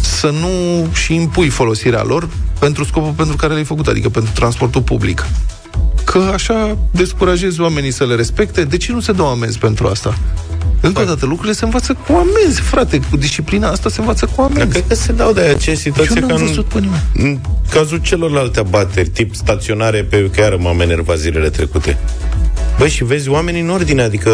să 0.00 0.30
nu 0.40 0.86
și 0.92 1.14
impui 1.14 1.48
folosirea 1.48 2.02
lor 2.02 2.28
pentru 2.58 2.84
scopul 2.84 3.12
pentru 3.12 3.36
care 3.36 3.52
le-ai 3.52 3.64
făcut, 3.64 3.86
adică 3.86 4.08
pentru 4.08 4.32
transportul 4.34 4.82
public. 4.82 5.26
Că 6.04 6.30
așa 6.32 6.76
descurajezi 6.90 7.60
oamenii 7.60 7.90
să 7.90 8.04
le 8.06 8.14
respecte. 8.14 8.64
De 8.64 8.76
ce 8.76 8.92
nu 8.92 9.00
se 9.00 9.12
dă 9.12 9.22
amenzi 9.22 9.58
pentru 9.58 9.86
asta? 9.86 10.18
Încă 10.80 11.00
o 11.00 11.04
dată, 11.04 11.26
lucrurile 11.26 11.54
se 11.54 11.64
învață 11.64 11.92
cu 12.06 12.12
amenzi, 12.12 12.60
frate. 12.60 13.00
Cu 13.10 13.16
disciplina 13.16 13.68
asta 13.68 13.88
se 13.88 14.00
învață 14.00 14.26
cu 14.26 14.32
Dar 14.36 14.50
amenzi. 14.50 14.70
cred 14.70 14.84
că 14.88 14.94
se 14.94 15.12
dau 15.12 15.32
de 15.32 15.40
aceea 15.40 15.76
situație 15.76 16.12
Eu 16.14 16.20
n-am 16.20 16.36
ca 16.36 16.42
în, 16.42 16.46
văzut 16.46 16.64
pe 16.64 16.78
nimeni. 16.78 17.02
în 17.14 17.38
cazul 17.70 17.98
celorlalte 17.98 18.58
abateri, 18.58 19.08
tip 19.08 19.34
staționare, 19.34 20.02
pe 20.02 20.30
chiar 20.36 20.56
m-am 20.56 20.80
enervat 20.80 21.16
zilele 21.16 21.48
trecute. 21.48 21.98
Băi, 22.78 22.88
și 22.88 23.04
vezi 23.04 23.28
oamenii 23.28 23.60
în 23.60 23.70
ordine, 23.70 24.02
adică... 24.02 24.30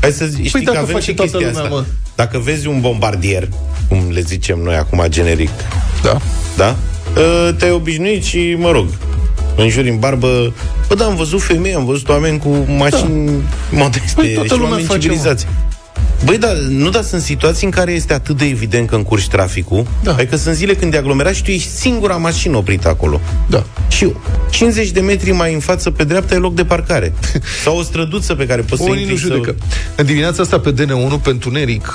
Hai 0.00 0.10
să 0.10 0.24
zi, 0.26 0.36
știi 0.36 0.50
Păi 0.50 0.60
dacă 0.60 0.76
că 0.76 0.82
avem 0.82 0.94
face 0.94 1.10
și 1.10 1.14
toată 1.16 1.30
chestia 1.30 1.48
lumea, 1.48 1.62
asta. 1.64 1.74
mă. 1.74 1.84
Dacă 2.14 2.38
vezi 2.38 2.66
un 2.66 2.80
bombardier, 2.80 3.48
cum 3.88 4.08
le 4.10 4.20
zicem 4.20 4.58
noi 4.58 4.74
acum 4.74 5.04
generic, 5.08 5.50
Da. 6.02 6.16
da? 6.56 6.76
Ă, 7.46 7.52
Te-ai 7.52 7.70
obișnuit 7.70 8.24
și, 8.24 8.54
mă 8.58 8.70
rog, 8.70 8.86
înjuri 9.56 9.88
în 9.88 9.98
barbă. 9.98 10.54
Bă, 10.88 10.94
da, 10.94 11.04
am 11.04 11.16
văzut 11.16 11.42
femei, 11.42 11.74
am 11.74 11.84
văzut 11.84 12.08
oameni 12.08 12.38
cu 12.38 12.66
mașini 12.76 13.26
da. 13.26 13.78
modeste 13.78 14.12
Păi 14.14 14.32
toată 14.32 14.46
și 14.48 14.52
lumea 14.54 14.68
oameni 14.68 14.86
face, 14.86 15.00
civilizați. 15.00 15.46
Băi, 16.24 16.38
da, 16.38 16.52
nu, 16.68 16.88
dar 16.88 17.02
sunt 17.02 17.22
situații 17.22 17.66
în 17.66 17.72
care 17.72 17.92
este 17.92 18.12
atât 18.12 18.36
de 18.36 18.44
evident 18.44 18.88
că 18.88 18.94
încurci 18.94 19.28
traficul. 19.28 19.86
Da. 20.02 20.12
Adică 20.12 20.36
sunt 20.36 20.54
zile 20.54 20.74
când 20.74 20.94
e 20.94 20.96
aglomerat 20.96 21.34
și 21.34 21.42
tu 21.42 21.50
ești 21.50 21.68
singura 21.68 22.16
mașină 22.16 22.56
oprită 22.56 22.88
acolo. 22.88 23.20
Da. 23.46 23.64
Și 23.88 24.12
50 24.50 24.90
de 24.90 25.00
metri 25.00 25.30
mai 25.30 25.54
în 25.54 25.60
față, 25.60 25.90
pe 25.90 26.04
dreapta, 26.04 26.34
e 26.34 26.38
loc 26.38 26.54
de 26.54 26.64
parcare. 26.64 27.14
Sau 27.64 27.78
o 27.78 27.82
străduță 27.82 28.34
pe 28.34 28.46
care 28.46 28.60
poți 28.62 28.82
să 28.82 28.88
Unii 28.90 29.02
intri 29.02 29.14
nu 29.14 29.20
judecă. 29.20 29.54
să... 29.58 29.74
În 29.96 30.06
dimineața 30.06 30.42
asta 30.42 30.60
pe 30.60 30.72
DN1, 30.72 31.22
pe 31.22 31.30
întuneric, 31.30 31.92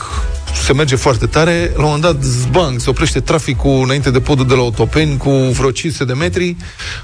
se 0.65 0.73
merge 0.73 0.95
foarte 0.95 1.25
tare. 1.25 1.71
La 1.75 1.83
un 1.83 1.83
moment 1.83 2.01
dat, 2.01 2.23
zbang, 2.23 2.79
se 2.79 2.89
oprește 2.89 3.19
traficul 3.19 3.81
înainte 3.83 4.11
de 4.11 4.19
podul 4.19 4.47
de 4.47 4.53
la 4.53 4.61
Otopeni 4.61 5.17
cu 5.17 5.29
vreo 5.29 5.71
500 5.71 6.05
de 6.05 6.13
metri. 6.13 6.55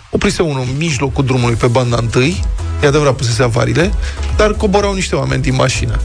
Oprise 0.09 0.41
unul 0.41 0.61
în 0.61 0.77
mijlocul 0.77 1.25
drumului 1.25 1.55
pe 1.55 1.67
banda 1.67 1.97
întâi. 1.99 2.43
E 2.83 2.87
adevărat, 2.87 3.15
pusese 3.15 3.43
avariile, 3.43 3.93
dar 4.37 4.53
coborau 4.53 4.93
niște 4.93 5.15
oameni 5.15 5.41
din 5.41 5.55
mașină. 5.55 5.99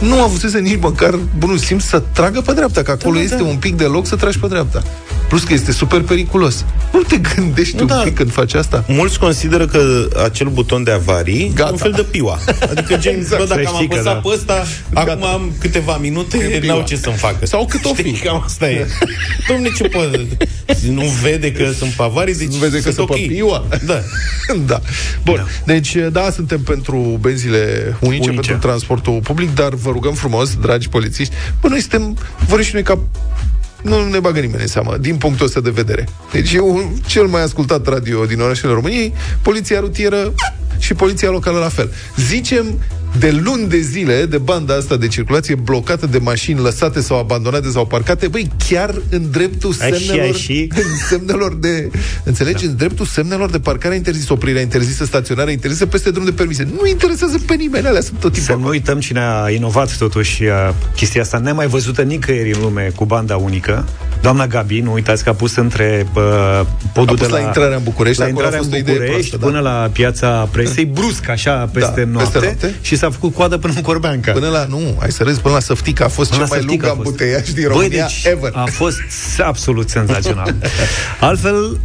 Nu 0.00 0.22
avusese 0.22 0.58
nici 0.58 0.78
măcar 0.80 1.18
bunul 1.38 1.58
simț 1.58 1.82
să 1.82 2.02
tragă 2.12 2.40
pe 2.40 2.52
dreapta, 2.52 2.82
că 2.82 2.90
acolo 2.90 3.12
Da, 3.14 3.18
da, 3.18 3.24
este 3.24 3.42
da. 3.42 3.48
un 3.48 3.56
pic 3.56 3.76
de 3.76 3.84
loc 3.84 4.06
să 4.06 4.16
tragi 4.16 4.38
pe 4.38 4.46
dreapta. 4.46 4.82
Plus 5.28 5.42
că 5.44 5.52
este 5.52 5.72
super 5.72 6.00
periculos. 6.00 6.64
Nu 6.92 7.00
te 7.02 7.16
gândești 7.16 7.74
Nu, 7.76 7.80
un 7.80 7.86
da. 7.86 7.94
pic 7.94 8.14
când 8.14 8.32
faci 8.32 8.54
asta? 8.54 8.84
Mulți 8.88 9.18
consideră 9.18 9.66
că 9.66 10.08
acel 10.24 10.46
buton 10.48 10.82
de 10.84 10.90
avarii 10.90 11.52
Gata. 11.54 11.68
e 11.68 11.72
un 11.72 11.78
fel 11.78 11.92
de 11.92 12.02
piua. 12.02 12.38
Adică 12.70 12.96
gen, 12.96 13.14
exact. 13.14 13.42
bă, 13.42 13.48
dacă 13.48 13.60
Să 13.62 13.68
am 13.68 13.74
știi 13.74 13.88
că 13.88 13.94
apăsat 13.94 14.14
da. 14.14 14.28
pe 14.28 14.34
ăsta, 14.34 14.64
Gata. 14.92 15.10
acum 15.12 15.24
am 15.24 15.52
câteva 15.58 15.96
minute, 15.96 16.36
E 16.36 16.58
piua. 16.58 16.74
n-au 16.74 16.84
ce 16.84 16.96
să-mi 16.96 17.16
facă. 17.16 17.46
Sau 17.46 17.66
cât 17.66 17.84
o 17.84 17.88
Știi, 17.94 18.12
fi. 18.14 18.20
Cam 18.26 18.42
asta 18.44 18.70
e. 18.70 18.86
Domne, 19.48 19.68
ce 19.76 19.88
poate? 19.88 20.26
Nu 20.90 21.04
vede 21.22 21.52
că 21.52 21.70
sunt 21.78 21.90
pe 21.90 22.02
avarii, 22.02 22.34
deci 22.34 22.52
Nu 22.52 22.56
vede 22.58 22.76
că 22.76 22.82
sunt 22.82 22.94
sunt 22.94 23.08
ok. 23.08 23.16
pe 23.16 23.22
piua? 23.26 23.66
Da. 23.86 24.02
da. 24.66 24.80
Bun. 25.24 25.36
Da. 25.36 25.72
Deci, 25.72 25.96
da, 26.12 26.30
suntem 26.30 26.60
pentru 26.60 27.18
benzile 27.20 27.96
unice, 28.00 28.06
unice, 28.06 28.28
Unice. 28.30 28.50
pentru 28.50 28.68
transportul 28.68 29.20
public, 29.22 29.54
dar 29.54 29.74
vă 29.74 29.90
rugăm 29.90 30.14
frumos, 30.14 30.54
dragi 30.60 30.88
polițiști, 30.88 31.34
bă, 31.60 31.68
noi 31.68 31.80
suntem, 31.80 32.16
vor 32.46 32.62
și 32.62 32.70
noi 32.72 32.82
ca 32.82 32.98
nu 33.82 34.08
ne 34.08 34.20
bagă 34.20 34.40
nimeni 34.40 34.62
în 34.62 34.68
seamă, 34.68 34.96
din 34.96 35.16
punctul 35.16 35.46
ăsta 35.46 35.60
de 35.60 35.70
vedere. 35.70 36.08
Deci 36.32 36.52
eu, 36.52 36.92
cel 37.06 37.26
mai 37.26 37.42
ascultat 37.42 37.86
radio 37.86 38.24
din 38.24 38.40
orașele 38.40 38.72
României, 38.72 39.14
poliția 39.42 39.80
rutieră 39.80 40.32
și 40.78 40.94
poliția 40.94 41.30
locală 41.30 41.58
la 41.58 41.68
fel. 41.68 41.92
Zicem 42.16 42.64
de 43.18 43.30
luni 43.30 43.68
de 43.68 43.78
zile 43.78 44.24
de 44.24 44.38
banda 44.38 44.74
asta 44.74 44.96
de 44.96 45.08
circulație 45.08 45.54
blocată 45.54 46.06
de 46.06 46.18
mașini 46.18 46.60
lăsate 46.60 47.00
sau 47.00 47.18
abandonate 47.18 47.68
sau 47.68 47.86
parcate, 47.86 48.28
băi, 48.28 48.50
chiar 48.68 48.94
în 49.10 49.30
dreptul 49.30 49.74
Ai 49.80 49.92
și, 49.92 50.06
semnelor, 50.06 50.24
ai 50.24 50.32
și. 50.32 50.70
în 50.74 50.96
semnelor 51.08 51.54
de, 51.54 51.90
înțelegi, 52.24 52.64
în 52.64 52.76
dreptul 52.76 53.06
semnelor 53.06 53.50
de 53.50 53.58
parcare 53.58 53.94
interzisă, 53.94 54.32
oprirea 54.32 54.60
interzisă, 54.60 55.04
staționarea 55.04 55.52
interzisă 55.52 55.86
peste 55.86 56.10
drum 56.10 56.24
de 56.24 56.32
permise. 56.32 56.68
Nu 56.80 56.86
interesează 56.86 57.38
pe 57.46 57.54
nimeni, 57.54 57.86
alea 57.86 58.00
sunt 58.00 58.20
tot 58.20 58.34
Să 58.34 58.40
timpul. 58.40 58.62
nu 58.62 58.68
uităm 58.68 59.00
cine 59.00 59.20
a 59.20 59.50
inovat 59.50 59.96
totuși 59.96 60.44
uh, 60.44 60.50
chestia 60.96 61.22
asta 61.22 61.38
nemai 61.38 61.66
văzută 61.66 62.02
nicăieri 62.02 62.52
în 62.52 62.60
lume 62.60 62.92
cu 62.94 63.04
banda 63.04 63.36
unică. 63.36 63.88
Doamna 64.22 64.46
Gabi, 64.46 64.80
nu 64.80 64.92
uitați 64.92 65.24
că 65.24 65.28
a 65.28 65.32
pus 65.32 65.56
între 65.56 66.06
uh, 66.14 66.22
podul 66.92 67.14
A 67.14 67.18
pus 67.18 67.26
de 67.26 67.32
la 67.32 67.40
intrarea 67.40 67.76
în 67.76 67.82
București, 67.82 68.20
la 68.20 68.26
acolo 68.26 68.40
a 68.40 68.44
intrarea 68.44 68.58
fost 68.58 68.70
în 68.70 68.76
o 68.76 68.78
idee 68.78 68.94
București 68.94 69.28
proastă, 69.28 69.36
da. 69.36 69.46
până 69.46 69.60
la 69.60 69.90
piața 69.92 70.48
presei, 70.74 70.84
brusc, 70.84 71.28
așa, 71.28 71.52
peste, 71.72 72.00
Da, 72.04 72.10
noapte, 72.10 72.38
peste 72.38 72.44
noapte. 72.60 72.74
și 72.80 72.96
s-a 72.96 73.10
făcut 73.10 73.34
coadă 73.34 73.56
până 73.58 73.72
în 73.76 73.82
Corbeanca. 73.82 74.32
Până 74.32 74.48
la, 74.48 74.66
nu, 74.68 74.96
hai 74.98 75.10
să 75.12 75.22
râzi, 75.22 75.40
până 75.40 75.54
la 75.54 75.60
Săftica 75.60 76.04
a 76.04 76.08
fost 76.08 76.30
Până 76.30 76.42
cel 76.42 76.50
la 76.50 76.56
mai 76.56 76.66
lung 76.66 76.80
Săftica 76.80 76.92
a 76.92 76.94
fost. 76.94 77.06
ambuteiaj 77.06 77.44
din 77.48 77.54
Băi, 77.54 77.64
România 77.72 78.06
deci 78.06 78.24
ever. 78.32 78.50
a 78.54 78.64
fost 78.64 78.98
absolut 79.38 79.88
senzațional. 79.88 80.54
Altfel, 81.20 81.80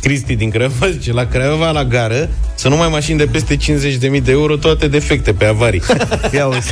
Cristi 0.00 0.34
din 0.36 0.50
Craiova 0.50 0.90
zice, 0.90 1.12
la 1.12 1.26
Craiova, 1.26 1.70
la 1.70 1.84
gară, 1.84 2.28
să 2.54 2.68
nu 2.68 2.76
mai 2.76 2.88
mașini 2.88 3.18
de 3.18 3.26
peste 3.26 3.56
50.000 3.56 4.22
de 4.22 4.30
euro, 4.30 4.56
toate 4.56 4.88
defecte 4.88 5.32
pe 5.32 5.44
avarii. 5.44 5.82
ia 6.34 6.46
uzi. 6.46 6.70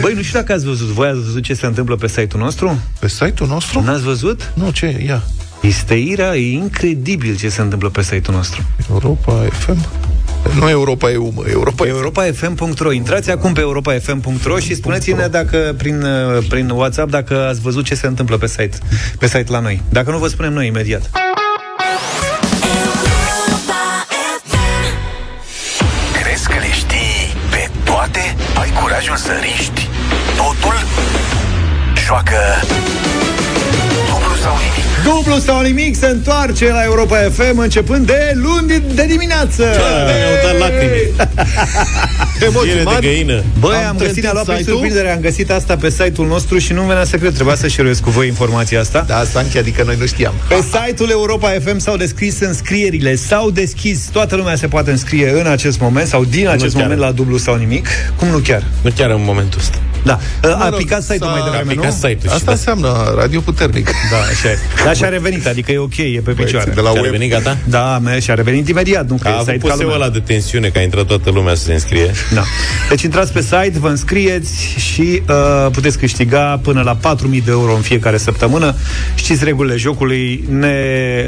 Băi, 0.00 0.12
nu 0.14 0.22
știu 0.22 0.38
dacă 0.38 0.52
ați 0.52 0.64
văzut. 0.64 0.86
Voi 0.86 1.08
ați 1.08 1.18
văzut 1.20 1.42
ce 1.42 1.54
se 1.54 1.66
întâmplă 1.66 1.96
pe 1.96 2.08
site-ul 2.08 2.42
nostru? 2.42 2.78
Pe 2.98 3.08
site-ul 3.08 3.48
nostru? 3.48 3.80
N-ați 3.82 4.02
văzut? 4.02 4.52
Nu, 4.54 4.70
ce? 4.70 5.02
Ia. 5.06 5.22
Este 5.62 5.94
ira, 5.94 6.36
e 6.36 6.52
incredibil 6.52 7.36
ce 7.36 7.48
se 7.48 7.60
întâmplă 7.60 7.88
pe 7.88 8.02
site-ul 8.02 8.36
nostru. 8.36 8.62
Europa 8.90 9.32
FM? 9.32 9.76
Nu 10.58 10.68
Europa 10.68 11.10
EU, 11.10 11.32
mă, 11.34 11.44
Europa 11.50 11.86
europafm.ro 11.86 12.92
Intrați 12.92 13.30
acum 13.30 13.52
pe 13.52 13.60
europafm.ro 13.60 14.58
și 14.58 14.74
spuneți-ne 14.74 15.26
dacă 15.26 15.74
prin, 15.78 16.02
uh, 16.02 16.44
prin 16.48 16.70
WhatsApp 16.70 17.10
dacă 17.10 17.46
ați 17.48 17.60
văzut 17.60 17.84
ce 17.84 17.94
se 17.94 18.06
întâmplă 18.06 18.36
pe 18.36 18.46
site, 18.46 18.78
pe 19.18 19.26
site 19.26 19.46
la 19.48 19.60
noi. 19.60 19.82
Dacă 19.88 20.10
nu, 20.10 20.18
vă 20.18 20.28
spunem 20.28 20.52
noi 20.52 20.66
imediat. 20.66 21.10
Crezi 26.22 26.46
că 26.46 26.54
le 26.58 26.72
știi 26.72 27.36
pe 27.50 27.70
toate? 27.84 28.36
Ai 28.60 28.70
curajul 28.82 29.16
să 29.16 29.32
riști 29.42 29.88
totul? 30.36 30.74
Joacă 32.06 32.36
dublu 32.66 32.70
sau 32.72 32.80
nimic. 32.80 33.01
Dublu 35.04 35.38
sau 35.38 35.60
nimic 35.62 35.96
se 35.96 36.06
întoarce 36.06 36.68
la 36.68 36.82
Europa 36.84 37.16
FM 37.16 37.58
începând 37.58 38.06
de 38.06 38.32
luni 38.34 38.82
de 38.94 39.06
dimineață. 39.08 39.62
mi-au 39.62 40.34
dat 40.44 40.58
lacrimi. 40.58 41.10
Piele 42.62 42.82
de 42.82 42.98
găină. 43.00 43.42
Băi, 43.60 43.74
am, 43.76 43.84
Am 43.86 43.96
găsit, 43.96 43.98
trântit 43.98 44.22
ne-a 44.22 44.32
luat 44.32 44.44
prin 44.44 44.56
site-ul? 44.56 44.76
surprindere, 44.78 45.12
am 45.12 45.20
găsit 45.20 45.50
asta 45.50 45.76
pe 45.76 45.90
site-ul 45.90 46.26
nostru 46.26 46.58
și 46.58 46.72
nu 46.72 46.82
venea 46.82 47.04
să 47.04 47.16
cred, 47.16 47.34
trebuia 47.34 47.54
să 47.54 47.68
șeruiesc 47.68 48.00
cu 48.02 48.10
voi 48.10 48.26
informația 48.26 48.80
asta. 48.80 49.04
Da, 49.08 49.24
Sanchi, 49.32 49.58
adică 49.58 49.82
noi 49.86 49.96
nu 49.98 50.06
știam. 50.06 50.34
Pe 50.48 50.54
site-ul 50.72 51.10
Europa 51.10 51.48
FM 51.64 51.78
s-au 51.78 51.96
deschis 51.96 52.40
înscrierile, 52.40 53.14
s-au 53.14 53.50
deschis, 53.50 54.08
toată 54.12 54.36
lumea 54.36 54.56
se 54.56 54.66
poate 54.66 54.90
înscrie 54.90 55.30
în 55.40 55.46
acest 55.46 55.80
moment 55.80 56.06
sau 56.08 56.24
din 56.24 56.48
acest 56.48 56.74
chiar. 56.74 56.82
moment 56.82 57.00
la 57.00 57.10
dublu 57.10 57.36
sau 57.36 57.54
nimic. 57.54 57.88
Cum 58.16 58.28
nu 58.28 58.38
chiar? 58.38 58.62
Nu 58.82 58.90
chiar 58.96 59.10
în 59.10 59.22
momentul 59.24 59.58
ăsta. 59.60 59.78
Da. 60.04 60.18
A 60.42 60.68
rog, 60.68 60.78
picat 60.78 61.02
site-ul 61.02 61.20
s-a- 61.20 61.30
mai 61.30 61.42
devreme, 61.42 61.70
A 61.70 61.74
picat 61.74 61.84
nu? 61.84 61.90
site-ul 61.90 62.18
și 62.20 62.28
Asta 62.28 62.44
da. 62.44 62.52
înseamnă 62.52 63.14
radio 63.16 63.40
puternic. 63.40 63.84
Da, 64.10 64.16
așa 64.30 64.48
e. 64.50 64.58
Dar 64.84 64.96
și-a 64.96 65.08
revenit, 65.08 65.46
adică 65.46 65.72
e 65.72 65.78
ok, 65.78 65.96
e 65.96 66.20
pe 66.24 66.30
picioare. 66.32 66.70
de 66.74 66.80
la 66.80 66.90
Și-a 66.90 67.00
web. 67.00 67.04
revenit 67.12 67.30
gata? 67.30 67.56
Da, 67.64 67.98
mea, 67.98 68.18
și-a 68.18 68.34
revenit 68.34 68.68
imediat, 68.68 69.08
nu 69.08 69.16
că 69.22 69.28
A 69.28 69.30
e 69.30 69.34
avut 69.34 69.46
site 69.46 69.58
ca 69.58 69.68
poseul 69.68 69.82
lumea. 69.90 69.96
ăla 70.04 70.08
de 70.14 70.18
tensiune, 70.20 70.68
că 70.68 70.78
a 70.78 70.82
intrat 70.82 71.04
toată 71.06 71.30
lumea 71.30 71.54
să 71.54 71.64
se 71.64 71.72
înscrie. 71.72 72.10
Da. 72.34 72.42
Deci 72.88 73.02
intrați 73.02 73.32
pe 73.32 73.40
site, 73.42 73.72
vă 73.78 73.88
înscrieți 73.88 74.74
și 74.78 75.22
uh, 75.28 75.66
puteți 75.72 75.98
câștiga 75.98 76.60
până 76.62 76.82
la 76.82 76.96
4.000 77.14 77.22
de 77.44 77.50
euro 77.50 77.74
în 77.74 77.80
fiecare 77.80 78.16
săptămână. 78.16 78.74
Știți 79.14 79.44
regulile 79.44 79.76
jocului, 79.76 80.44
ne 80.48 80.68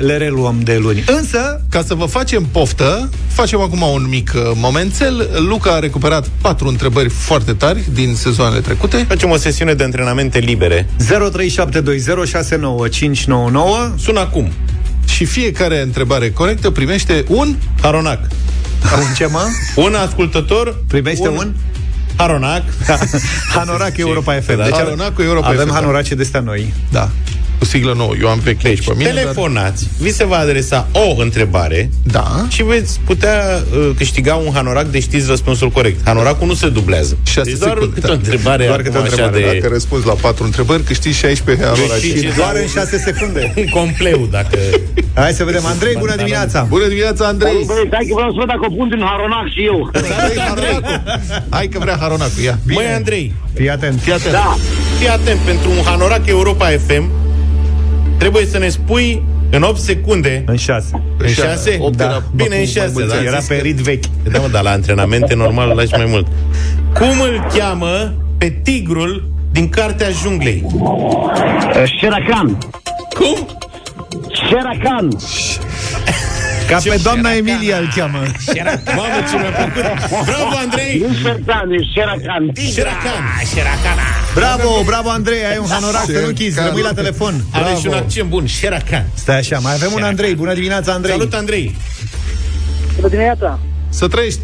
le 0.01 0.17
reluăm 0.17 0.61
de 0.63 0.79
luni. 0.83 1.05
Însă, 1.07 1.61
Ca 1.71 1.83
să 1.87 1.95
vă 1.95 2.05
facem 2.05 2.45
poftă, 2.53 3.09
facem 3.29 3.61
acum 3.61 3.81
un 3.83 4.07
mic 4.09 4.33
uh, 4.35 4.43
momențel. 4.55 5.29
Luca 5.49 5.71
a 5.73 5.79
recuperat 5.79 6.27
patru 6.41 6.69
întrebări 6.69 7.09
foarte 7.09 7.53
tari 7.53 7.83
din 7.93 8.15
sezoanele 8.15 8.61
trecute. 8.65 9.05
Facem 9.09 9.31
o 9.31 9.37
sesiune 9.37 9.75
de 9.75 9.85
antrenamente 9.85 10.39
libere. 10.39 10.87
0372069599 11.05 11.15
Sună 13.97 14.21
acum. 14.21 14.53
Și 15.09 15.25
fiecare 15.25 15.81
întrebare 15.81 16.31
corectă 16.31 16.71
primește 16.71 17.25
un 17.29 17.55
Haronac. 17.81 18.21
Un 18.99 19.15
ce 19.17 19.27
mă? 19.27 19.47
Un 19.77 19.95
ascultător 19.95 20.83
Primește 20.89 21.29
un? 21.29 21.55
Haronac. 22.17 22.63
Hanorac 23.55 23.97
Europa 23.97 24.33
FM. 24.33 24.57
Deci, 24.57 24.73
Haronacul 24.73 25.25
Europa 25.25 25.47
avem 25.47 25.67
FM. 25.67 25.73
hanorace 25.73 26.15
de 26.15 26.23
astea 26.23 26.41
noi. 26.41 26.75
Da. 26.91 27.11
Cu 27.59 27.65
siglă 27.65 27.95
nouă. 27.97 28.13
Eu 28.21 28.29
am 28.29 28.39
vechi 28.39 28.63
Deci, 28.63 28.67
aici 28.67 28.85
pe 28.85 28.93
mine. 28.97 29.09
telefonați, 29.09 29.89
vi 29.99 30.13
se 30.13 30.25
va 30.25 30.37
adresa 30.39 30.89
o 30.93 31.21
întrebare 31.21 31.91
Dar... 32.03 32.23
Da. 32.23 32.47
și 32.49 32.63
veți 32.63 33.01
putea 33.05 33.63
uh, 33.73 33.91
câștiga 33.97 34.35
un 34.35 34.53
hanorac 34.53 34.87
de 34.87 35.01
știți 35.01 35.29
răspunsul 35.29 35.71
corect. 35.71 36.01
Hanoracul 36.05 36.47
nu 36.47 36.55
se 36.55 36.69
dublează. 36.69 37.17
Șase 37.27 37.51
deci 37.51 37.59
doar 37.59 37.71
secunde, 37.71 37.95
câte 37.95 38.07
da. 38.07 38.13
o 38.13 38.17
întrebare, 38.17 38.67
Doar 38.67 38.79
acum 38.79 38.93
câte 38.93 38.99
o 38.99 39.01
așa 39.01 39.25
întrebare, 39.25 39.53
de... 39.53 39.59
Dacă 39.61 39.73
răspunzi 39.73 40.07
la 40.07 40.13
patru 40.13 40.45
întrebări, 40.45 40.83
câștigi 40.83 41.19
16 41.19 41.65
hanoraci. 41.65 41.91
Câștigi. 41.91 42.27
Și 42.27 42.37
doar 42.37 42.55
în 42.55 42.67
6 42.67 42.99
secunde. 42.99 43.53
Un 43.57 43.69
compleu, 43.69 44.29
dacă... 44.31 44.59
Hai 45.15 45.33
să 45.33 45.45
vedem. 45.45 45.67
Andrei, 45.67 45.97
bună 45.99 46.17
dimineața! 46.17 46.67
Bună 46.69 46.87
dimineața, 46.87 47.27
Andrei! 47.27 47.65
Băi, 47.67 47.85
stai 47.87 48.05
că 48.09 48.15
vreau 48.15 48.31
să 48.31 48.37
văd 48.39 48.47
dacă 48.47 48.65
o 48.69 48.75
pun 48.75 48.89
din 48.89 49.03
Haronac 49.09 49.47
și 49.55 49.65
eu. 49.65 49.91
Hai 51.51 51.69
că 51.69 51.79
vrea 51.79 51.97
Haronacul, 52.01 52.43
ia. 52.43 52.59
Măi, 52.67 52.87
Andrei, 52.95 53.35
Fii 53.55 53.71
atent. 53.71 54.01
Fii 54.01 54.13
atent. 54.13 54.33
Da. 54.33 54.57
fii 54.99 55.09
atent, 55.09 55.41
pentru 55.41 55.71
un 55.71 55.83
hanorac 55.85 56.27
Europa 56.27 56.67
FM 56.87 57.24
trebuie 58.25 58.47
să 58.47 58.59
ne 58.59 58.69
spui 58.69 59.23
în 59.51 59.63
8 59.63 59.79
secunde 59.81 60.43
În 60.47 60.57
6. 60.57 61.03
În 61.19 61.29
6? 61.29 61.77
Opt 61.81 62.01
era- 62.01 62.23
Bine, 62.35 62.49
în 62.49 62.57
mai 62.57 62.67
6, 62.67 62.91
mulți 62.93 63.09
da. 63.09 63.15
ani. 63.17 63.27
Era 63.27 63.39
pe 63.49 63.55
rit 63.55 63.77
vechi. 63.77 64.05
Da, 64.33 64.39
mă, 64.39 64.49
dar 64.49 64.63
la 64.63 64.71
antrenamente 64.71 65.35
normal 65.45 65.69
îl 65.71 65.77
lași 65.77 65.93
mai 65.95 66.05
mult. 66.09 66.27
Cum 66.95 67.21
îl 67.21 67.47
cheamă 67.57 68.15
pe 68.39 68.49
tigrul 68.63 69.29
din 69.51 69.69
Cartea 69.69 70.09
Junglei? 70.23 70.67
Sherakan. 71.99 72.59
Cum? 73.15 73.49
Sherakan. 74.47 75.09
Ca 76.69 76.79
pe 76.83 77.01
doamna 77.03 77.33
Emilia 77.33 77.77
îl 77.79 77.89
cheamă. 77.97 78.19
Mamă, 78.97 79.19
ce 79.31 79.37
mi-a 79.37 79.51
plăcut! 79.51 80.25
Bravo, 80.25 80.57
Andrei! 80.65 81.05
Nu 81.09 81.15
Sherakan, 81.15 81.71
e 81.71 81.83
Sherakan. 81.93 82.53
Sherakan! 82.65 84.24
Bravo, 84.35 84.83
bravo 84.85 85.09
Andrei, 85.09 85.45
ai 85.51 85.59
un 85.59 85.67
hanorac, 85.69 86.05
să 86.05 86.21
nu 86.21 86.27
închizi, 86.27 86.61
rămâi 86.65 86.83
la 86.83 86.93
telefon. 86.93 87.45
Are 87.53 87.75
și 87.81 87.87
un 87.87 87.95
accent 87.95 88.29
bun, 88.29 88.47
Sherakan. 88.47 89.07
Stai 89.15 89.39
așa, 89.39 89.59
mai 89.59 89.75
avem 89.75 89.91
un 89.95 90.03
Andrei. 90.03 90.35
Bună 90.35 90.55
dimineața, 90.55 90.93
Andrei. 90.93 91.13
Salut, 91.13 91.35
Andrei! 91.35 91.77
Bună 92.97 93.09
dimineața. 93.09 93.59
Să 93.89 94.09
trăiești. 94.09 94.41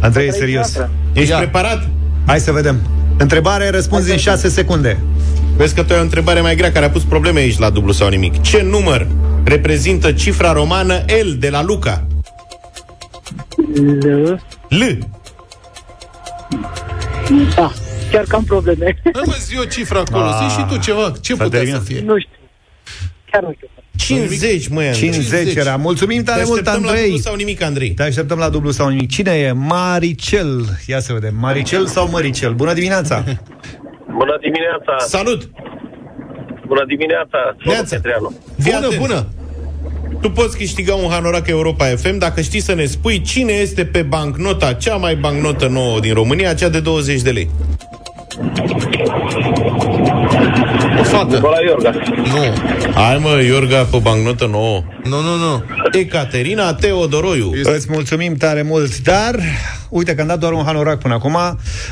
Andrei, 0.00 0.28
e 0.28 0.30
serios. 0.30 0.78
Ești 1.12 1.30
Ia. 1.30 1.36
preparat? 1.36 1.88
Hai 2.26 2.40
să 2.40 2.52
vedem. 2.52 2.80
Întrebare, 3.18 3.70
răspunzi 3.70 4.10
în 4.10 4.16
6 4.16 4.48
secunde. 4.48 4.98
Vezi 5.56 5.74
că 5.74 5.82
tu 5.82 5.92
ai 5.92 5.98
o 5.98 6.02
întrebare 6.02 6.40
mai 6.40 6.56
grea 6.56 6.72
care 6.72 6.84
a 6.84 6.90
pus 6.90 7.02
probleme 7.02 7.40
aici 7.40 7.58
la 7.58 7.70
dublu 7.70 7.92
sau 7.92 8.08
nimic. 8.08 8.42
Ce 8.42 8.62
număr 8.62 9.06
reprezintă 9.44 10.12
cifra 10.12 10.52
romană 10.52 11.04
L 11.22 11.38
de 11.38 11.48
la 11.50 11.62
Luca? 11.62 12.06
L. 13.74 14.40
L. 14.68 14.84
Da. 17.54 17.72
Chiar 18.10 18.24
că 18.24 18.36
am 18.36 18.44
probleme. 18.44 19.00
Hai 19.12 19.22
mă, 19.26 19.34
zi 19.38 19.58
o 19.58 19.64
cifră 19.64 19.98
acolo. 19.98 20.24
Ah. 20.24 20.46
Zi 20.48 20.54
și 20.58 20.64
tu 20.68 20.76
ceva. 20.78 21.12
Ce 21.20 21.34
S-a 21.34 21.42
putea 21.42 21.58
terminat. 21.58 21.80
să 21.82 21.86
fie? 21.92 22.00
Nu 22.00 22.18
știu. 22.18 22.32
Chiar 23.30 23.42
nu 23.42 23.52
știu. 23.56 23.68
50, 23.96 24.68
măi, 24.68 24.86
Andrei. 24.86 25.10
50 25.10 25.54
era. 25.54 25.76
Mulțumim 25.76 26.16
Te 26.22 26.30
tare 26.30 26.42
mult, 26.46 26.58
așteptăm 26.58 26.72
la 26.82 26.88
dublu 26.88 26.98
Andrei. 27.00 27.20
sau 27.20 27.34
nimic, 27.34 27.62
Andrei. 27.62 27.90
Te 27.90 28.02
așteptăm 28.02 28.38
la 28.38 28.48
dublu 28.48 28.70
sau 28.70 28.88
nimic. 28.88 29.10
Cine 29.10 29.30
e? 29.32 29.52
Maricel. 29.52 30.64
Ia 30.86 31.00
să 31.00 31.12
vedem. 31.12 31.34
Maricel 31.40 31.86
sau 31.86 32.08
Măricel? 32.10 32.54
Bună 32.54 32.72
dimineața! 32.72 33.24
Bună 34.18 34.38
dimineața! 34.40 34.96
Salut! 35.06 35.50
Bună 36.66 36.84
dimineața! 36.86 37.38
Neața. 37.64 37.96
Petreanu. 37.96 38.34
Fii 38.62 38.72
Bună, 38.72 38.86
atent. 38.86 39.00
bună. 39.00 39.26
Tu 40.20 40.30
poți 40.30 40.56
câștiga 40.56 40.94
un 40.94 41.10
hanorac 41.10 41.46
Europa 41.48 41.84
FM 41.84 42.18
dacă 42.18 42.40
știi 42.40 42.60
să 42.60 42.74
ne 42.74 42.84
spui 42.84 43.20
cine 43.20 43.52
este 43.52 43.84
pe 43.84 44.02
bancnota, 44.02 44.72
cea 44.72 44.94
mai 44.96 45.14
bancnotă 45.14 45.66
nouă 45.66 46.00
din 46.00 46.14
România, 46.14 46.54
cea 46.54 46.68
de 46.68 46.80
20 46.80 47.20
de 47.22 47.30
lei. 47.30 47.50
O 50.98 51.02
fată. 51.02 51.34
Nicola 51.34 51.56
Iorga. 51.66 51.90
Nu. 52.16 52.70
Hai 52.94 53.18
mă, 53.18 53.42
Iorga, 53.42 53.82
pe 53.90 53.98
bancnotă 54.02 54.46
nouă. 54.46 54.82
Nu, 55.04 55.20
nu, 55.20 55.36
nu. 55.36 55.62
Ecaterina 55.92 56.74
Teodoroiu. 56.74 57.52
Îți 57.62 57.86
mulțumim 57.90 58.34
tare 58.34 58.62
mult, 58.62 58.98
dar 58.98 59.34
uite 59.88 60.14
că 60.14 60.20
am 60.20 60.26
dat 60.26 60.38
doar 60.38 60.52
un 60.52 60.64
hanorac 60.64 60.98
până 60.98 61.14
acum. 61.14 61.36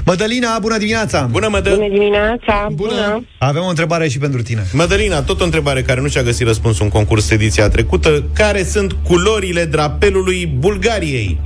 Mădălina, 0.04 0.58
bună 0.60 0.78
dimineața! 0.78 1.28
Bună, 1.30 1.48
Mădă! 1.48 1.70
Bună 1.74 1.88
dimineața! 1.88 2.66
Bună! 2.72 3.24
Avem 3.38 3.62
o 3.62 3.68
întrebare 3.68 4.08
și 4.08 4.18
pentru 4.18 4.42
tine. 4.42 4.66
Mădălina, 4.72 5.22
tot 5.22 5.40
o 5.40 5.44
întrebare 5.44 5.82
care 5.82 6.00
nu 6.00 6.08
și-a 6.08 6.22
găsit 6.22 6.46
răspunsul 6.46 6.84
în 6.84 6.90
concurs 6.90 7.30
ediția 7.30 7.68
trecută. 7.68 8.24
Care 8.34 8.62
sunt 8.62 8.96
culorile 9.02 9.64
drapelului 9.64 10.46
Bulgariei? 10.58 11.40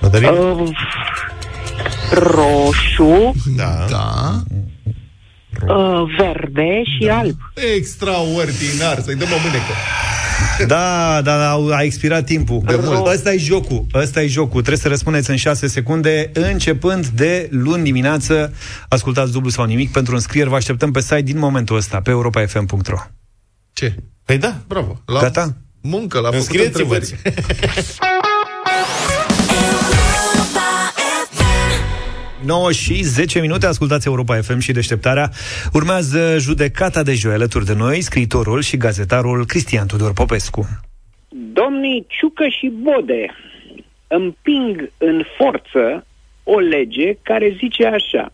Mădălina? 0.00 0.30
Uh, 0.30 0.68
roșu, 2.12 3.32
Da. 3.56 3.86
Da. 3.90 4.42
uh, 5.74 6.02
verde 6.18 6.82
și 6.84 7.08
alb. 7.08 7.36
Extraordinar, 7.76 9.00
să-i 9.02 9.14
dăm 9.14 9.28
o 9.28 9.36
mânecă. 9.44 9.72
Da, 10.66 11.20
da, 11.22 11.36
da, 11.36 11.50
au- 11.50 11.68
a 11.72 11.82
expirat 11.82 12.24
timpul. 12.24 12.62
De 12.66 12.78
mult. 12.82 13.06
Ăsta 13.06 13.32
e 13.32 13.36
jocul. 13.38 13.86
Ăsta 13.94 14.22
e 14.22 14.26
jocul. 14.26 14.50
Trebuie 14.60 14.76
să 14.76 14.88
răspundeți 14.88 15.30
în 15.30 15.36
6 15.36 15.66
secunde, 15.66 16.30
începând 16.34 17.06
de 17.06 17.48
luni 17.50 17.82
dimineață. 17.84 18.54
Ascultați 18.88 19.32
dublu 19.32 19.50
sau 19.50 19.64
nimic. 19.64 19.92
Pentru 19.92 20.14
înscrieri 20.14 20.48
vă 20.48 20.54
așteptăm 20.54 20.90
pe 20.90 21.00
site 21.00 21.20
din 21.20 21.38
momentul 21.38 21.76
ăsta, 21.76 22.00
pe 22.00 22.10
europafm.ro. 22.10 22.96
Ce? 23.72 23.94
Păi 24.24 24.38
da. 24.38 24.54
Bravo. 24.66 25.00
La 25.06 25.20
Gata? 25.20 25.56
muncă, 25.80 26.18
la 26.18 26.30
făcut 26.30 26.38
Înscrieți-vă. 26.40 26.98
9 32.44 32.72
și 32.72 33.02
10 33.02 33.40
minute, 33.40 33.66
ascultați 33.66 34.06
Europa 34.06 34.40
FM 34.40 34.58
și 34.58 34.72
deșteptarea. 34.72 35.30
Urmează 35.72 36.36
judecata 36.38 37.02
de 37.02 37.14
joi 37.14 37.32
alături 37.32 37.64
de 37.64 37.74
noi, 37.74 38.00
scriitorul 38.00 38.60
și 38.60 38.76
gazetarul 38.76 39.46
Cristian 39.46 39.86
Tudor 39.86 40.12
Popescu. 40.12 40.68
Domnii 41.52 42.06
Ciucă 42.08 42.46
și 42.48 42.72
Bode 42.82 43.26
împing 44.06 44.90
în 44.98 45.22
forță 45.36 46.06
o 46.42 46.58
lege 46.58 47.16
care 47.22 47.56
zice 47.58 47.86
așa. 47.86 48.32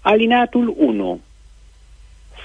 Alineatul 0.00 0.74
1. 0.76 1.20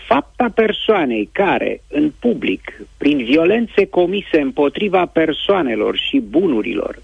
Fapta 0.08 0.50
persoanei 0.56 1.30
care, 1.32 1.82
în 1.88 2.12
public, 2.20 2.82
prin 2.98 3.24
violențe 3.24 3.86
comise 3.86 4.40
împotriva 4.42 5.06
persoanelor 5.06 5.98
și 5.98 6.20
bunurilor, 6.20 7.02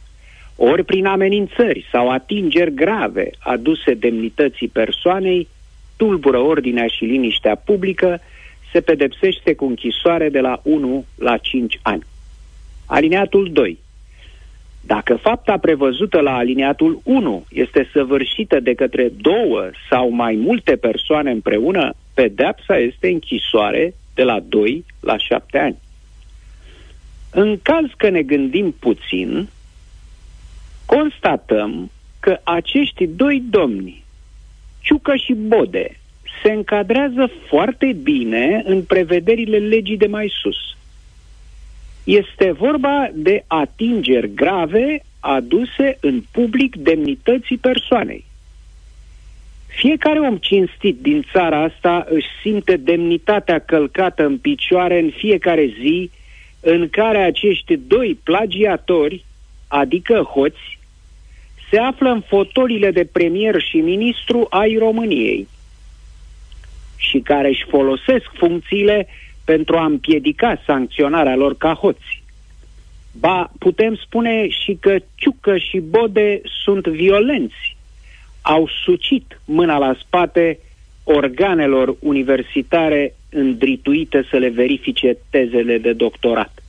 ori 0.58 0.84
prin 0.84 1.06
amenințări 1.06 1.88
sau 1.92 2.10
atingeri 2.10 2.74
grave 2.74 3.30
aduse 3.40 3.94
demnității 3.94 4.68
persoanei, 4.68 5.48
tulbură 5.96 6.38
ordinea 6.38 6.88
și 6.88 7.04
liniștea 7.04 7.56
publică, 7.56 8.20
se 8.72 8.82
pedepsește 8.82 9.54
cu 9.54 9.66
închisoare 9.66 10.30
de 10.30 10.40
la 10.40 10.60
1 10.64 11.06
la 11.16 11.38
5 11.38 11.80
ani. 11.82 12.04
Alineatul 12.86 13.50
2. 13.52 13.78
Dacă 14.82 15.16
fapta 15.16 15.58
prevăzută 15.58 16.20
la 16.20 16.36
alineatul 16.36 17.00
1 17.04 17.46
este 17.50 17.90
săvârșită 17.94 18.60
de 18.60 18.74
către 18.74 19.12
două 19.18 19.70
sau 19.90 20.10
mai 20.10 20.36
multe 20.36 20.76
persoane 20.76 21.32
împreună, 21.32 21.94
pedepsa 22.14 22.78
este 22.78 23.08
închisoare 23.08 23.94
de 24.14 24.24
la 24.24 24.40
2 24.40 24.86
la 25.00 25.18
7 25.18 25.58
ani. 25.58 25.78
În 27.32 27.60
caz 27.62 27.86
că 27.98 28.10
ne 28.10 28.22
gândim 28.22 28.76
puțin, 28.80 29.48
constatăm 30.88 31.92
că 32.20 32.40
acești 32.44 33.06
doi 33.06 33.44
domni, 33.50 34.04
Ciucă 34.82 35.16
și 35.16 35.34
Bode, 35.34 36.00
se 36.44 36.52
încadrează 36.52 37.30
foarte 37.48 37.98
bine 38.04 38.62
în 38.66 38.84
prevederile 38.84 39.58
legii 39.58 39.98
de 39.98 40.08
mai 40.08 40.32
sus. 40.42 40.78
Este 42.04 42.52
vorba 42.52 43.10
de 43.14 43.44
atingeri 43.48 44.34
grave 44.34 45.04
aduse 45.20 45.98
în 46.02 46.24
public 46.32 46.76
demnității 46.76 47.58
persoanei. 47.58 48.26
Fiecare 49.68 50.20
om 50.20 50.38
cinstit 50.38 51.02
din 51.02 51.26
țara 51.32 51.64
asta 51.64 52.06
își 52.10 52.28
simte 52.42 52.78
demnitatea 52.78 53.60
călcată 53.60 54.26
în 54.26 54.38
picioare 54.38 55.00
în 55.00 55.10
fiecare 55.10 55.66
zi 55.82 56.10
în 56.60 56.90
care 56.90 57.18
acești 57.24 57.76
doi 57.88 58.20
plagiatori, 58.24 59.26
adică 59.68 60.22
hoți, 60.22 60.77
se 61.70 61.78
află 61.78 62.10
în 62.10 62.22
fotolile 62.22 62.92
de 62.92 63.10
premier 63.12 63.62
și 63.62 63.78
ministru 63.78 64.48
ai 64.50 64.76
României 64.78 65.48
și 66.96 67.20
care 67.20 67.48
își 67.48 67.66
folosesc 67.70 68.26
funcțiile 68.34 69.08
pentru 69.46 69.78
a 69.78 69.86
împiedica 69.86 70.62
sancționarea 70.66 71.36
lor 71.36 71.58
ca 71.58 71.74
hoți. 71.74 72.24
Ba, 73.20 73.52
putem 73.60 73.96
spune 73.96 74.50
și 74.50 74.78
că 74.80 74.96
Ciucă 75.16 75.58
și 75.58 75.80
Bode 75.80 76.42
sunt 76.64 76.88
violenți. 76.88 77.78
Au 78.42 78.70
sucit 78.84 79.42
mâna 79.46 79.78
la 79.78 79.96
spate 80.00 80.60
organelor 81.04 81.96
universitare 82.00 83.16
îndrituite 83.30 84.28
să 84.30 84.38
le 84.38 84.50
verifice 84.50 85.18
tezele 85.30 85.78
de 85.78 85.94
doctorat. 85.94 86.64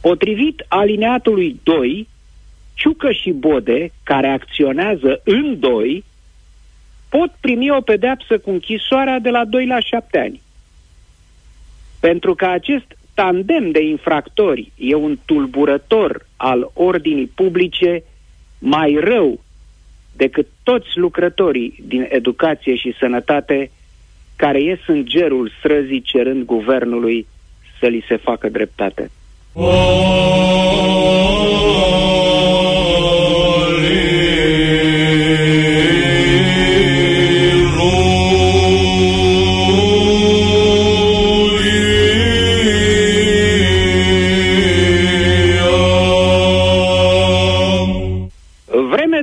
Potrivit 0.00 0.64
alineatului 0.68 1.60
2, 1.62 2.08
Ciucă 2.74 3.12
și 3.12 3.30
Bode, 3.30 3.92
care 4.02 4.26
acționează 4.26 5.20
în 5.24 5.58
doi, 5.58 6.04
pot 7.08 7.32
primi 7.40 7.70
o 7.70 7.80
pedeapsă 7.80 8.38
cu 8.38 8.50
închisoarea 8.50 9.18
de 9.18 9.30
la 9.30 9.44
2 9.44 9.66
la 9.66 9.80
7 9.80 10.18
ani. 10.18 10.40
Pentru 12.00 12.34
că 12.34 12.46
acest 12.46 12.96
tandem 13.14 13.70
de 13.70 13.82
infractori 13.82 14.72
e 14.76 14.94
un 14.94 15.18
tulburător 15.24 16.26
al 16.36 16.70
ordinii 16.74 17.32
publice 17.34 18.02
mai 18.58 18.98
rău 19.00 19.40
decât 20.16 20.46
toți 20.62 20.98
lucrătorii 20.98 21.74
din 21.86 22.06
educație 22.08 22.76
și 22.76 22.94
sănătate 22.98 23.70
care 24.36 24.62
ies 24.62 24.78
în 24.86 25.04
gerul 25.06 25.52
străzii 25.58 26.00
cerând 26.00 26.44
guvernului 26.44 27.26
să 27.80 27.86
li 27.86 28.04
se 28.08 28.16
facă 28.16 28.48
dreptate. 28.48 29.10
Vreme 29.54 29.64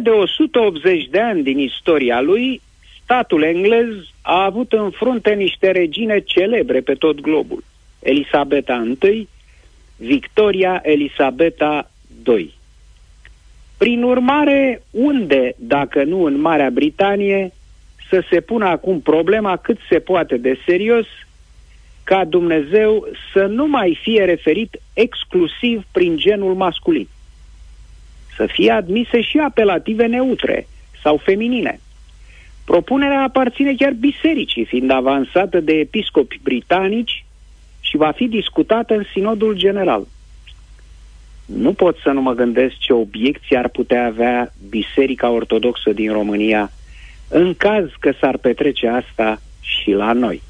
de 0.03 0.09
180 0.09 1.07
de 1.09 1.19
ani 1.19 1.43
din 1.43 1.59
istoria 1.59 2.21
lui, 2.21 2.61
statul 3.03 3.43
englez 3.43 3.85
a 4.21 4.43
avut 4.43 4.71
în 4.71 4.89
frunte 4.89 5.33
niște 5.33 5.71
regine 5.71 6.19
celebre 6.19 6.79
pe 6.79 6.93
tot 6.93 7.21
globul. 7.21 7.63
Elisabeta 7.99 8.95
I, 9.01 9.27
Victoria 9.99 10.81
Elisabeta 10.83 11.91
II. 12.27 12.53
Prin 13.77 14.03
urmare, 14.03 14.81
unde, 14.91 15.53
dacă 15.57 16.03
nu 16.03 16.23
în 16.23 16.41
Marea 16.41 16.69
Britanie, 16.69 17.51
să 18.09 18.23
se 18.29 18.41
pună 18.41 18.65
acum 18.65 19.01
problema 19.01 19.57
cât 19.57 19.77
se 19.89 19.99
poate 19.99 20.37
de 20.37 20.59
serios 20.65 21.05
ca 22.03 22.25
Dumnezeu 22.25 23.07
să 23.33 23.45
nu 23.45 23.67
mai 23.67 23.99
fie 24.01 24.23
referit 24.23 24.81
exclusiv 24.93 25.85
prin 25.91 26.17
genul 26.17 26.53
masculin. 26.53 27.07
Să 28.35 28.45
fie 28.45 28.71
admise 28.71 29.21
și 29.21 29.37
apelative 29.37 30.05
neutre 30.05 30.67
sau 31.03 31.17
feminine. 31.17 31.79
Propunerea 32.65 33.23
aparține 33.23 33.75
chiar 33.75 33.91
bisericii, 33.91 34.65
fiind 34.65 34.91
avansată 34.91 35.59
de 35.59 35.73
episcopi 35.73 36.39
britanici 36.43 37.25
și 37.89 37.97
va 37.97 38.11
fi 38.11 38.27
discutată 38.27 38.93
în 38.93 39.03
Sinodul 39.13 39.55
General. 39.55 40.07
Nu 41.45 41.73
pot 41.73 41.97
să 42.03 42.09
nu 42.09 42.21
mă 42.21 42.33
gândesc 42.33 42.77
ce 42.77 42.93
obiecții 42.93 43.57
ar 43.57 43.69
putea 43.69 44.05
avea 44.05 44.53
Biserica 44.69 45.29
Ortodoxă 45.29 45.91
din 45.91 46.11
România 46.11 46.71
în 47.27 47.53
caz 47.53 47.85
că 47.99 48.13
s-ar 48.19 48.37
petrece 48.37 48.87
asta 48.87 49.41
și 49.61 49.91
la 49.91 50.13
noi. 50.13 50.41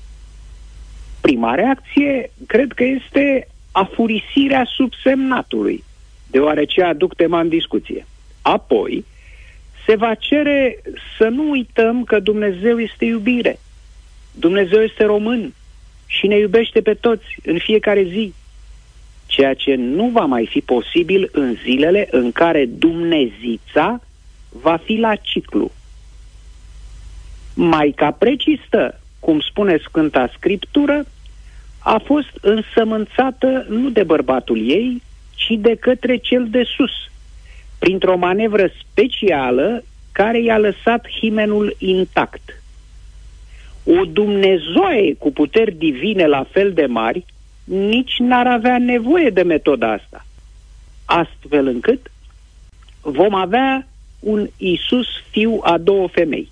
Prima 1.21 1.55
reacție 1.55 2.31
cred 2.47 2.71
că 2.71 2.83
este 2.83 3.47
afurisirea 3.71 4.65
subsemnatului, 4.75 5.83
deoarece 6.27 6.81
aduc 6.81 7.15
tema 7.15 7.39
în 7.39 7.49
discuție. 7.49 8.05
Apoi, 8.41 9.05
se 9.85 9.95
va 9.95 10.13
cere 10.13 10.81
să 11.17 11.27
nu 11.27 11.49
uităm 11.49 12.03
că 12.03 12.19
Dumnezeu 12.19 12.79
este 12.79 13.05
iubire. 13.05 13.59
Dumnezeu 14.31 14.81
este 14.81 15.05
român 15.05 15.53
și 16.11 16.27
ne 16.27 16.37
iubește 16.37 16.81
pe 16.81 16.93
toți 16.93 17.25
în 17.43 17.57
fiecare 17.57 18.03
zi. 18.03 18.33
Ceea 19.25 19.53
ce 19.53 19.75
nu 19.75 20.09
va 20.09 20.25
mai 20.25 20.47
fi 20.51 20.59
posibil 20.59 21.29
în 21.31 21.55
zilele 21.63 22.07
în 22.11 22.31
care 22.31 22.65
Dumnezița 22.65 24.01
va 24.49 24.77
fi 24.77 24.95
la 24.95 25.15
ciclu. 25.15 25.71
Mai 27.55 27.93
ca 27.95 28.11
precistă, 28.11 28.99
cum 29.19 29.39
spune 29.39 29.77
Sfânta 29.77 30.29
Scriptură, 30.35 31.05
a 31.79 32.01
fost 32.05 32.31
însămânțată 32.41 33.65
nu 33.69 33.89
de 33.89 34.03
bărbatul 34.03 34.69
ei, 34.69 35.01
ci 35.35 35.53
de 35.57 35.75
către 35.75 36.17
cel 36.17 36.47
de 36.49 36.63
sus, 36.63 36.91
printr-o 37.79 38.17
manevră 38.17 38.71
specială 38.81 39.83
care 40.11 40.41
i-a 40.41 40.57
lăsat 40.57 41.07
himenul 41.19 41.75
intact. 41.77 42.58
O 43.97 44.05
dumnezoaie 44.05 45.13
cu 45.13 45.31
puteri 45.31 45.75
divine 45.75 46.27
la 46.27 46.43
fel 46.51 46.73
de 46.73 46.85
mari 46.85 47.25
nici 47.63 48.17
n-ar 48.17 48.47
avea 48.47 48.77
nevoie 48.77 49.29
de 49.29 49.41
metoda 49.41 49.91
asta. 49.91 50.25
Astfel 51.05 51.67
încât 51.67 52.11
vom 53.01 53.35
avea 53.35 53.87
un 54.19 54.47
Isus 54.57 55.07
fiu 55.31 55.59
a 55.63 55.77
două 55.77 56.07
femei. 56.07 56.51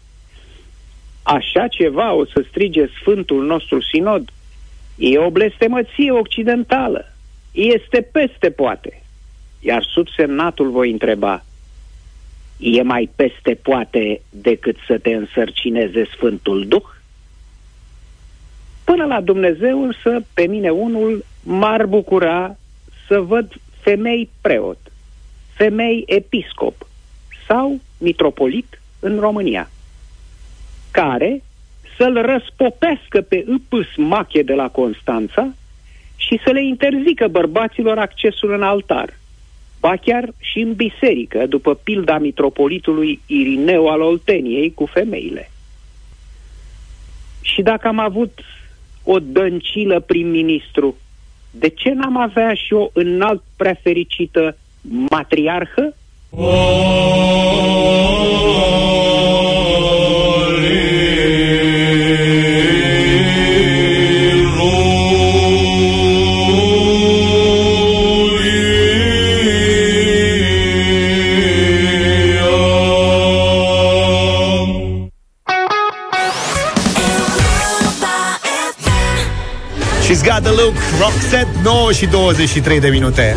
Așa 1.24 1.68
ceva 1.68 2.14
o 2.14 2.26
să 2.26 2.46
strige 2.50 2.88
Sfântul 3.00 3.46
nostru 3.46 3.82
Sinod. 3.82 4.30
E 4.96 5.18
o 5.18 5.30
blestemăție 5.30 6.12
occidentală. 6.12 7.14
Este 7.52 8.02
peste 8.12 8.50
poate. 8.50 9.02
Iar 9.60 9.84
subsemnatul 9.84 10.70
voi 10.70 10.92
întreba, 10.92 11.46
e 12.58 12.82
mai 12.82 13.10
peste 13.16 13.60
poate 13.62 14.22
decât 14.30 14.76
să 14.88 14.98
te 14.98 15.14
însărcineze 15.14 16.06
Sfântul 16.06 16.68
Duh? 16.68 16.96
Până 18.92 19.06
la 19.06 19.22
Dumnezeu 19.22 19.84
însă, 19.84 20.26
pe 20.34 20.48
mine 20.48 20.70
unul 20.70 21.26
m-ar 21.44 21.86
bucura 21.86 22.58
să 23.08 23.20
văd 23.20 23.54
femei 23.82 24.30
preot, 24.42 24.78
femei 25.56 26.04
episcop 26.06 26.88
sau 27.48 27.80
mitropolit 27.98 28.82
în 29.00 29.20
România, 29.20 29.70
care 30.92 31.44
să-l 31.98 32.22
răspopească 32.22 33.22
pe 33.22 33.44
Îpâs 33.48 33.88
Mache 33.96 34.42
de 34.42 34.54
la 34.54 34.70
Constanța 34.70 35.48
și 36.16 36.40
să 36.44 36.52
le 36.52 36.66
interzică 36.66 37.28
bărbaților 37.28 37.98
accesul 37.98 38.54
în 38.54 38.64
altar, 38.64 39.18
ba 39.80 39.96
chiar 39.96 40.30
și 40.40 40.60
în 40.60 40.74
biserică, 40.74 41.46
după 41.46 41.76
pilda 41.76 42.18
mitropolitului 42.18 43.20
Irineu 43.26 43.88
al 43.88 44.02
Olteniei 44.02 44.74
cu 44.74 44.86
femeile. 44.86 45.52
Și 47.42 47.62
dacă 47.62 47.88
am 47.88 48.00
avut 48.00 48.40
o 49.10 49.20
dăncilă 49.20 49.99
prim-ministru, 49.99 50.95
de 51.51 51.68
ce 51.68 51.89
n-am 51.89 52.18
avea 52.18 52.53
și 52.53 52.74
o 52.74 52.89
înalt 52.93 53.43
prea 53.55 53.80
fericită 53.82 54.58
matriarhă? 55.10 55.95
She's 80.08 80.24
got 80.24 80.41
the 80.43 80.51
look, 80.51 80.74
Roxette, 80.99 81.47
9 81.64 81.91
și 81.91 82.05
23 82.05 82.80
de 82.80 82.88
minute. 82.88 83.36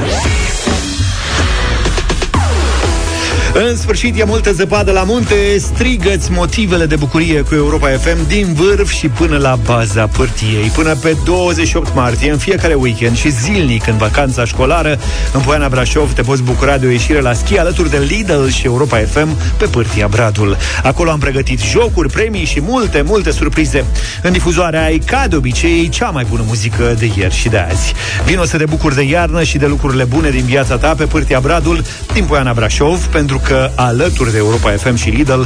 În 3.55 3.77
sfârșit, 3.77 4.19
e 4.19 4.25
multă 4.25 4.53
zăpadă 4.53 4.93
la 4.93 5.03
munte. 5.03 5.59
Strigăți 5.59 6.33
motivele 6.33 6.87
de 6.87 6.97
bucurie 6.97 7.41
cu 7.41 7.55
Europa 7.55 7.89
FM 7.89 8.27
Din 8.27 8.53
vârf 8.55 8.91
și 8.91 9.09
până 9.09 9.37
la 9.37 9.59
baza 9.65 10.07
pârtiei. 10.07 10.71
Până 10.75 10.95
pe 10.95 11.17
28 11.25 11.95
martie 11.95 12.31
În 12.31 12.39
fiecare 12.39 12.75
weekend 12.75 13.17
și 13.17 13.31
zilnic 13.31 13.87
În 13.87 13.97
vacanța 13.97 14.45
școlară 14.45 14.99
În 15.33 15.41
Poiana 15.41 15.69
Brașov 15.69 16.13
te 16.13 16.23
poți 16.23 16.43
bucura 16.43 16.79
de 16.79 16.87
o 16.87 16.91
ieșire 16.91 17.21
la 17.21 17.33
schi 17.33 17.59
Alături 17.59 17.91
de 17.91 17.99
Lidl 17.99 18.47
și 18.47 18.65
Europa 18.65 18.97
FM 18.97 19.37
Pe 19.57 19.65
pârtia 19.65 20.07
Bradul. 20.09 20.57
Acolo 20.83 21.11
am 21.11 21.19
pregătit 21.19 21.61
jocuri, 21.61 22.13
premii 22.13 22.45
și 22.45 22.61
multe, 22.61 23.03
multe 23.03 23.31
surprize. 23.31 23.85
În 24.23 24.33
difuzoarea 24.33 24.85
ai, 24.85 24.99
ca 24.99 25.27
de 25.29 25.37
obicei 25.37 25.89
Cea 25.89 26.11
mai 26.11 26.27
bună 26.29 26.43
muzică 26.47 26.95
de 26.99 27.11
ieri 27.17 27.35
și 27.35 27.49
de 27.49 27.59
azi. 27.71 27.93
Vino 28.25 28.45
să 28.45 28.57
te 28.57 28.65
bucuri 28.65 28.95
de 28.95 29.03
iarnă 29.03 29.43
și 29.43 29.59
de 29.59 29.67
lucrurile 29.67 30.05
bune 30.05 30.31
din 30.31 30.45
viața 30.45 30.77
ta 30.77 30.95
Pe 30.95 31.05
pârtia 31.05 31.41
Bradul 31.41 31.85
Din 32.13 32.25
Poiana 32.25 32.53
Brașov 32.53 33.05
Pentru 33.07 33.39
că 33.45 33.50
alături 33.75 34.31
de 34.31 34.37
Europa 34.37 34.71
FM 34.71 34.95
și 34.95 35.09
Lidl 35.09 35.41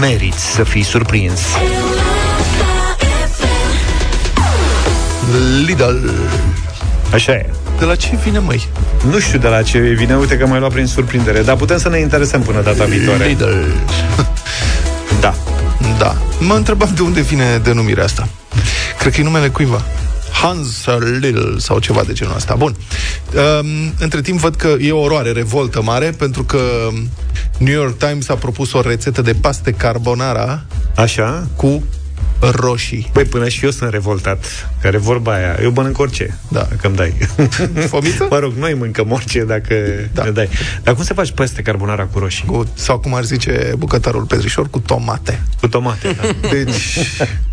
meriți 0.00 0.44
să 0.46 0.62
fii 0.64 0.82
surprins. 0.82 1.40
Lidl. 5.66 6.08
Așa 7.12 7.32
e. 7.32 7.50
De 7.78 7.84
la 7.84 7.94
ce 7.94 8.18
vine, 8.24 8.38
măi? 8.38 8.68
Nu 9.10 9.18
știu 9.18 9.38
de 9.38 9.48
la 9.48 9.62
ce 9.62 9.78
vine, 9.78 10.16
uite 10.16 10.36
că 10.36 10.46
m-ai 10.46 10.58
luat 10.58 10.72
prin 10.72 10.86
surprindere, 10.86 11.42
dar 11.42 11.56
putem 11.56 11.78
să 11.78 11.88
ne 11.88 11.98
interesăm 11.98 12.42
până 12.42 12.60
data 12.60 12.84
viitoare. 12.84 13.26
Lidl. 13.26 13.44
Da. 15.20 15.34
Da. 15.98 16.16
Mă 16.38 16.54
întrebam 16.54 16.90
de 16.94 17.02
unde 17.02 17.20
vine 17.20 17.60
denumirea 17.62 18.04
asta. 18.04 18.28
Cred 18.98 19.12
că 19.12 19.20
e 19.20 19.24
numele 19.24 19.48
cuiva. 19.48 19.82
Hans 20.42 20.84
Lil 21.20 21.56
sau 21.58 21.78
ceva 21.78 22.02
de 22.02 22.12
genul 22.12 22.34
ăsta. 22.36 22.54
Bun. 22.54 22.76
Um, 23.34 23.94
între 23.98 24.20
timp 24.20 24.38
văd 24.40 24.54
că 24.54 24.76
e 24.80 24.92
o 24.92 25.00
oroare, 25.00 25.32
revoltă 25.32 25.82
mare, 25.82 26.10
pentru 26.10 26.44
că 26.44 26.60
New 27.58 27.74
York 27.74 27.98
Times 27.98 28.28
a 28.28 28.34
propus 28.34 28.72
o 28.72 28.80
rețetă 28.80 29.22
de 29.22 29.34
paste 29.34 29.72
carbonara 29.72 30.64
Așa? 30.94 31.48
cu 31.56 31.82
roșii. 32.40 33.10
Băi, 33.12 33.24
până 33.24 33.48
și 33.48 33.64
eu 33.64 33.70
sunt 33.70 33.90
revoltat. 33.90 34.44
Care 34.82 34.96
vorba 34.96 35.34
aia, 35.34 35.58
eu 35.62 35.72
mănânc 35.74 35.98
orice. 35.98 36.38
Da. 36.48 36.66
Dacă 36.70 36.86
îmi 36.86 36.96
dai. 36.96 37.14
Fomiță? 37.88 38.26
mă 38.30 38.38
rog, 38.38 38.52
noi 38.58 38.74
mâncăm 38.74 39.12
orice 39.12 39.44
dacă 39.44 39.74
da. 40.12 40.24
ne 40.24 40.30
dai. 40.30 40.48
Dar 40.82 40.94
cum 40.94 41.04
se 41.04 41.14
faci 41.14 41.30
peste 41.30 41.62
carbonara 41.62 42.04
cu 42.04 42.18
roșii? 42.18 42.44
Cu, 42.46 42.66
sau 42.74 42.98
cum 42.98 43.14
ar 43.14 43.24
zice 43.24 43.72
bucătarul 43.78 44.22
Petrișor, 44.22 44.68
cu 44.70 44.78
tomate. 44.78 45.42
Cu 45.60 45.68
tomate, 45.68 46.16
da. 46.20 46.48
Deci 46.48 46.98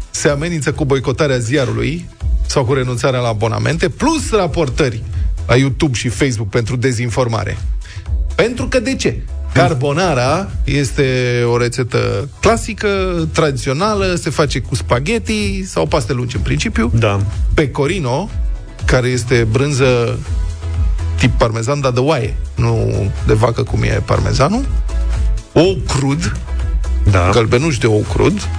se 0.10 0.30
amenință 0.30 0.72
cu 0.72 0.86
boicotarea 0.86 1.38
ziarului 1.38 2.06
sau 2.46 2.66
cu 2.66 2.74
renunțarea 2.74 3.20
la 3.20 3.28
abonamente, 3.28 3.90
plus 3.90 4.32
raportări 4.32 5.04
la 5.48 5.56
YouTube 5.56 5.98
și 5.98 6.10
Facebook 6.10 6.50
pentru 6.50 6.76
dezinformare. 6.76 7.58
Pentru 8.36 8.68
că 8.68 8.80
de 8.80 8.96
ce? 8.96 9.22
Carbonara 9.54 10.50
este 10.64 11.42
o 11.52 11.58
rețetă 11.58 12.30
clasică, 12.40 12.88
tradițională, 13.32 14.16
se 14.16 14.30
face 14.30 14.60
cu 14.60 14.76
spaghetti 14.76 15.64
sau 15.66 15.86
paste 15.86 16.14
lungi 16.14 16.36
în 16.36 16.42
principiu. 16.42 16.92
Da. 16.94 17.20
Pecorino, 17.54 18.30
care 18.86 19.08
este 19.08 19.48
brânză 19.52 20.20
tip 21.18 21.32
parmezan, 21.38 21.82
dar 21.82 21.92
de 21.92 22.00
oaie, 22.00 22.36
nu 22.56 22.92
de 23.28 23.34
vacă 23.34 23.64
cum 23.64 23.84
e 23.84 24.02
parmezanul. 24.06 24.66
Ou 25.54 25.78
crud, 25.88 26.38
da. 27.12 27.30
gălbenuș 27.34 27.78
de 27.78 27.88
ou 27.88 28.06
crud, 28.14 28.50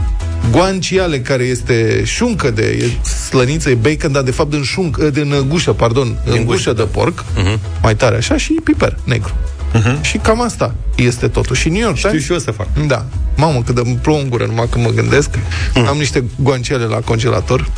guanciale, 0.51 1.21
care 1.21 1.45
este 1.45 2.03
șuncă 2.05 2.51
de 2.51 2.63
e 2.63 3.07
slăniță, 3.07 3.71
e 3.71 3.75
bacon, 3.75 4.13
dar 4.13 4.23
de 4.23 4.31
fapt 4.31 4.51
din, 4.51 4.63
șunc, 4.63 4.97
din 4.97 5.45
gușă, 5.49 5.73
pardon, 5.73 6.19
din 6.31 6.45
gușă 6.45 6.73
de 6.73 6.83
porc, 6.83 7.25
uh-huh. 7.25 7.59
mai 7.83 7.97
tare 7.97 8.17
așa, 8.17 8.37
și 8.37 8.53
piper 8.65 8.99
negru. 9.05 9.33
Uh-huh. 9.75 10.01
Și 10.01 10.17
cam 10.17 10.41
asta 10.41 10.75
este 10.97 11.29
totul. 11.29 11.57
Și 11.57 11.69
New 11.69 11.81
York 11.81 11.97
Știu 11.97 12.09
Times... 12.09 12.25
și 12.25 12.33
eu 12.33 12.39
să 12.39 12.51
fac. 12.51 12.67
Da. 12.87 13.05
Mamă, 13.37 13.63
cât 13.63 13.75
de 13.75 13.81
îmi 13.85 13.97
plouă 13.97 14.19
în 14.19 14.29
gură 14.29 14.45
numai 14.47 14.67
când 14.71 14.85
mă 14.85 14.91
gândesc. 14.91 15.31
Mm. 15.75 15.87
Am 15.87 15.97
niște 15.97 16.25
guanciale 16.37 16.85
la 16.85 16.97
congelator. 16.97 17.71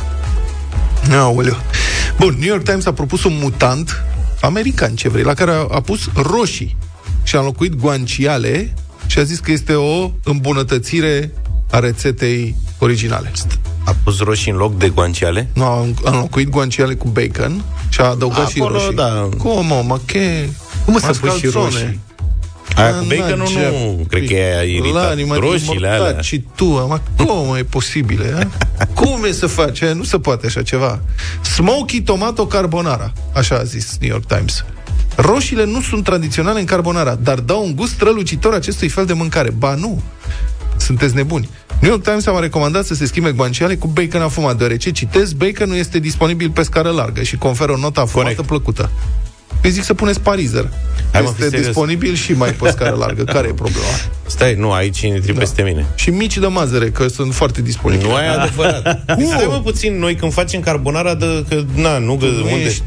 Aoleu. 1.11 1.57
Bun, 2.19 2.35
New 2.39 2.47
York 2.47 2.63
Times 2.63 2.85
a 2.85 2.93
propus 2.93 3.23
un 3.23 3.37
mutant 3.41 4.03
american, 4.41 4.95
ce 4.95 5.09
vrei, 5.09 5.23
la 5.23 5.33
care 5.33 5.51
a, 5.51 5.67
a 5.71 5.81
pus 5.81 6.09
roșii 6.15 6.77
și 7.23 7.35
a 7.35 7.39
înlocuit 7.39 7.75
guanciale 7.75 8.73
și 9.05 9.19
a 9.19 9.23
zis 9.23 9.39
că 9.39 9.51
este 9.51 9.73
o 9.73 10.11
îmbunătățire 10.23 11.31
a 11.71 11.79
rețetei 11.79 12.55
originale. 12.79 13.31
A 13.83 13.95
pus 14.03 14.19
roșii 14.19 14.51
în 14.51 14.57
loc 14.57 14.77
de 14.77 14.89
guanciale? 14.89 15.49
Nu, 15.53 15.63
a 15.63 15.87
a 16.03 16.09
înlocuit 16.11 16.49
guanciale 16.49 16.93
cu 16.95 17.07
bacon 17.07 17.63
și 17.89 18.01
a 18.01 18.03
adăugat 18.05 18.39
Acolo, 18.55 18.77
și 18.77 18.83
roșii. 18.83 18.95
da. 18.95 19.29
Cum, 19.37 19.65
mă, 19.65 19.83
mă, 19.85 19.99
che... 20.05 20.49
Cum 20.85 20.99
să 20.99 21.05
pui 21.07 21.29
și 21.29 21.45
mascalzone? 21.45 21.63
roșii? 21.83 21.99
Aia 22.75 22.93
cu 22.93 23.05
Na, 23.05 23.15
bacon 23.15 23.45
ce- 23.45 23.69
nu, 23.71 24.05
cred 24.09 24.27
că 24.27 24.33
e 24.33 24.71
iritat. 24.75 24.93
Lani, 24.93 25.23
m-a 25.23 25.35
Roșiile 25.35 25.63
demortat 25.79 25.99
alea. 26.07 26.21
Și 26.21 26.43
tu, 26.55 26.65
mă, 26.65 26.99
cum 27.17 27.55
e 27.55 27.63
posibil? 27.63 28.47
a? 28.79 28.85
cum 28.85 29.23
e 29.23 29.31
să 29.31 29.47
faci? 29.47 29.83
Nu 29.85 30.03
se 30.03 30.19
poate 30.19 30.45
așa 30.45 30.61
ceva. 30.61 30.99
Smoky 31.41 32.01
tomato 32.01 32.45
carbonara, 32.47 33.13
așa 33.33 33.55
a 33.55 33.63
zis 33.63 33.97
New 33.99 34.09
York 34.09 34.25
Times. 34.25 34.65
Roșiile 35.15 35.65
nu 35.65 35.81
sunt 35.81 36.03
tradiționale 36.03 36.59
în 36.59 36.65
carbonara, 36.65 37.15
dar 37.15 37.39
dau 37.39 37.63
un 37.65 37.75
gust 37.75 37.91
strălucitor 37.93 38.53
acestui 38.53 38.87
fel 38.87 39.05
de 39.05 39.13
mâncare. 39.13 39.49
Ba 39.57 39.75
nu! 39.75 40.01
Sunteți 40.79 41.15
nebuni. 41.15 41.49
New 41.79 41.91
York 41.91 42.03
Times 42.03 42.25
a 42.25 42.39
recomandat 42.39 42.85
să 42.85 42.93
se 42.93 43.05
schimbe 43.05 43.31
guanciale 43.31 43.75
cu 43.75 43.87
bacon 43.87 44.21
afumat, 44.21 44.57
deoarece, 44.57 44.91
citez, 44.91 45.33
baconul 45.33 45.75
este 45.75 45.99
disponibil 45.99 46.49
pe 46.49 46.61
scară 46.61 46.89
largă 46.89 47.21
și 47.21 47.37
conferă 47.37 47.71
o 47.71 47.77
notă 47.77 47.99
afumată 47.99 48.29
Corect. 48.29 48.47
plăcută. 48.47 48.89
Păi 49.61 49.71
zic 49.71 49.83
să 49.83 49.93
puneți 49.93 50.19
parizer. 50.19 50.69
Hai, 51.11 51.21
mă, 51.21 51.27
fii 51.27 51.35
este 51.37 51.43
serios. 51.43 51.65
disponibil 51.65 52.13
și 52.15 52.31
mai 52.33 52.49
pe 52.51 52.69
scară 52.69 52.95
largă. 52.95 53.23
Care 53.23 53.47
e 53.47 53.53
problema? 53.53 53.85
Stai, 54.25 54.55
nu, 54.55 54.71
aici 54.71 55.01
intri 55.01 55.33
da. 55.33 55.39
peste 55.39 55.61
mine. 55.61 55.85
Și 55.95 56.09
mici 56.09 56.37
de 56.37 56.47
mazăre, 56.47 56.89
că 56.89 57.07
sunt 57.07 57.33
foarte 57.33 57.61
disponibile. 57.61 58.09
Nu 58.09 58.15
ai 58.15 58.35
adevărat. 58.35 59.03
Stai 59.27 59.45
mă 59.47 59.61
puțin, 59.63 59.99
noi 59.99 60.15
când 60.15 60.33
facem 60.33 60.59
carbonara, 60.59 61.15
de, 61.15 61.45
că, 61.49 61.63
na, 61.75 61.97
nu, 61.97 62.15
că, 62.15 62.25
Nu 62.25 62.41
unde? 62.41 62.65
ești... 62.65 62.83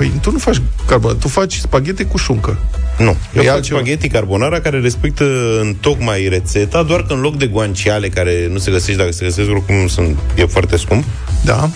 Păi 0.00 0.12
tu 0.20 0.30
nu 0.30 0.38
faci 0.38 0.60
carbonara, 0.86 1.18
tu 1.18 1.28
faci 1.28 1.54
spaghete 1.56 2.04
cu 2.04 2.16
șuncă. 2.16 2.58
Nu. 2.98 3.16
Eu 3.34 3.42
E 3.42 3.44
fac 3.46 3.54
altceva. 3.54 3.78
spaghetti 3.78 4.08
carbonara 4.08 4.60
care 4.60 4.80
respectă 4.80 5.24
în 5.60 5.74
tocmai 5.80 6.28
rețeta, 6.28 6.82
doar 6.82 7.02
că 7.02 7.12
în 7.12 7.20
loc 7.20 7.36
de 7.36 7.46
guanciale, 7.46 8.08
care 8.08 8.48
nu 8.50 8.58
se 8.58 8.70
găsește, 8.70 9.00
dacă 9.00 9.12
se 9.12 9.24
găsesc, 9.24 9.50
oricum 9.50 9.86
sunt, 9.86 10.18
e 10.34 10.44
foarte 10.44 10.76
scump. 10.76 11.04
Da. 11.44 11.70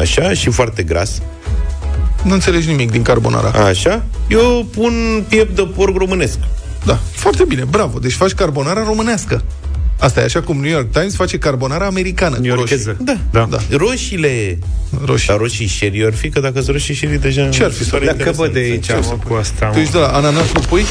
Așa, 0.00 0.32
și 0.32 0.50
foarte 0.50 0.82
gras. 0.82 1.22
Nu 2.22 2.32
înțelegi 2.32 2.68
nimic 2.68 2.90
din 2.90 3.02
carbonara. 3.02 3.48
Așa. 3.64 4.04
Eu 4.28 4.66
pun 4.74 5.24
piept 5.28 5.56
de 5.56 5.62
porc 5.62 5.96
românesc. 5.96 6.38
Da, 6.84 6.98
foarte 7.12 7.44
bine, 7.48 7.64
bravo. 7.70 7.98
Deci 7.98 8.12
faci 8.12 8.32
carbonara 8.32 8.82
românească. 8.84 9.42
Asta 9.98 10.20
e 10.20 10.24
așa 10.24 10.40
cum 10.42 10.60
New 10.60 10.70
York 10.70 10.90
Times 10.92 11.14
face 11.14 11.38
carbonara 11.38 11.86
americană. 11.86 12.36
New 12.40 12.54
Yorkeză. 12.56 12.96
Da. 13.00 13.16
da. 13.30 13.46
da. 13.50 13.58
Roșiile. 13.70 14.58
Roșii. 15.04 15.26
Dar 15.26 15.36
roșii 15.36 15.68
sherry 15.68 16.04
ar 16.04 16.14
fi, 16.14 16.28
că 16.28 16.40
dacă 16.40 16.54
sunt 16.54 16.68
roșii 16.68 16.94
sherry 16.94 17.20
deja... 17.20 17.48
Ce 17.48 17.64
ar 17.64 17.70
fi 17.70 17.84
să 17.84 17.90
pare 17.90 18.04
Dacă 18.04 18.16
interesant. 18.18 18.52
văd 18.52 18.52
de 18.62 18.70
aici, 18.70 18.84
Ce 18.84 18.92
ar 18.92 18.98
mă, 18.98 19.04
să- 19.04 19.28
cu 19.28 19.34
asta, 19.34 19.66
Tu 19.66 19.74
mă. 19.74 19.80
ești 19.80 19.92
de 19.92 19.98
la 19.98 20.06
ananas 20.08 20.52
nu 20.54 20.60
pui? 20.60 20.84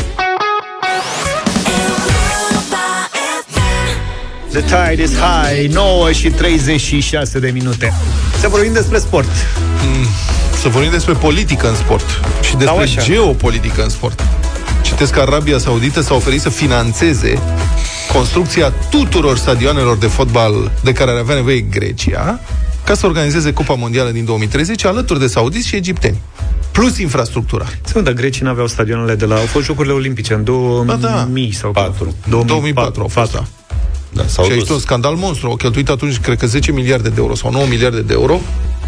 The 4.52 4.62
tide 4.62 5.02
is 5.04 5.12
high, 5.16 5.70
9 5.74 6.12
și 6.12 6.30
36 6.30 7.40
de 7.40 7.50
minute. 7.54 7.94
Să 8.40 8.48
vorbim 8.48 8.74
despre 8.74 8.98
sport. 9.00 9.30
Să 10.62 10.70
vorbim 10.70 10.92
despre 10.92 11.14
politică 11.14 11.70
în 11.70 11.76
sport 11.76 12.06
și 12.42 12.56
despre 12.56 12.82
așa. 12.84 13.02
geopolitică 13.02 13.84
în 13.84 13.90
sport. 13.90 14.24
Citesc 14.82 15.12
că 15.14 15.20
Arabia 15.20 15.58
Saudită 15.58 16.02
s-a 16.02 16.14
oferit 16.14 16.42
să 16.42 16.50
financeze 16.50 17.40
construcția 18.12 18.74
tuturor 18.90 19.38
stadioanelor 19.38 19.98
de 19.98 20.08
fotbal 20.08 20.72
de 20.84 20.92
care 20.92 21.12
ar 21.12 21.18
avea 21.18 21.36
nevoie 21.36 21.60
Grecia 21.60 22.40
ca 22.86 22.94
să 22.94 23.06
organizeze 23.06 23.54
Cupa 23.54 23.74
Mondială 23.74 24.10
din 24.10 24.26
2030 24.26 24.86
alături 24.86 25.20
de 25.20 25.28
saudiți 25.28 25.68
și 25.68 25.76
egipteni. 25.76 26.18
Plus 26.72 26.98
infrastructura. 26.98 27.66
Să 27.84 28.02
da, 28.02 28.12
grecii 28.12 28.44
n-aveau 28.44 28.68
stadionele 28.68 29.16
de 29.16 29.26
la... 29.26 29.36
Au 29.36 29.46
fost 29.46 29.66
Jocurile 29.66 29.94
Olimpice 29.94 30.34
în 30.34 30.44
2000 30.44 31.50
da. 31.52 31.58
sau... 31.58 31.72
4. 31.72 32.16
2004 32.30 33.02
au 33.02 33.08
fost, 33.08 33.32
da. 33.32 33.44
Da, 34.14 34.24
s-au 34.28 34.44
și 34.44 34.52
a 34.52 34.54
dus. 34.54 34.62
ieșit 34.64 34.70
un 34.70 34.80
scandal 34.80 35.16
monstru. 35.16 35.48
Au 35.48 35.56
cheltuit 35.56 35.90
atunci, 35.90 36.20
cred 36.20 36.38
că 36.38 36.46
10 36.46 36.72
miliarde 36.72 37.10
de 37.10 37.16
euro 37.18 37.36
sau 37.36 37.52
9 37.52 37.66
miliarde 37.66 38.02
de 38.02 38.14
euro 38.14 38.40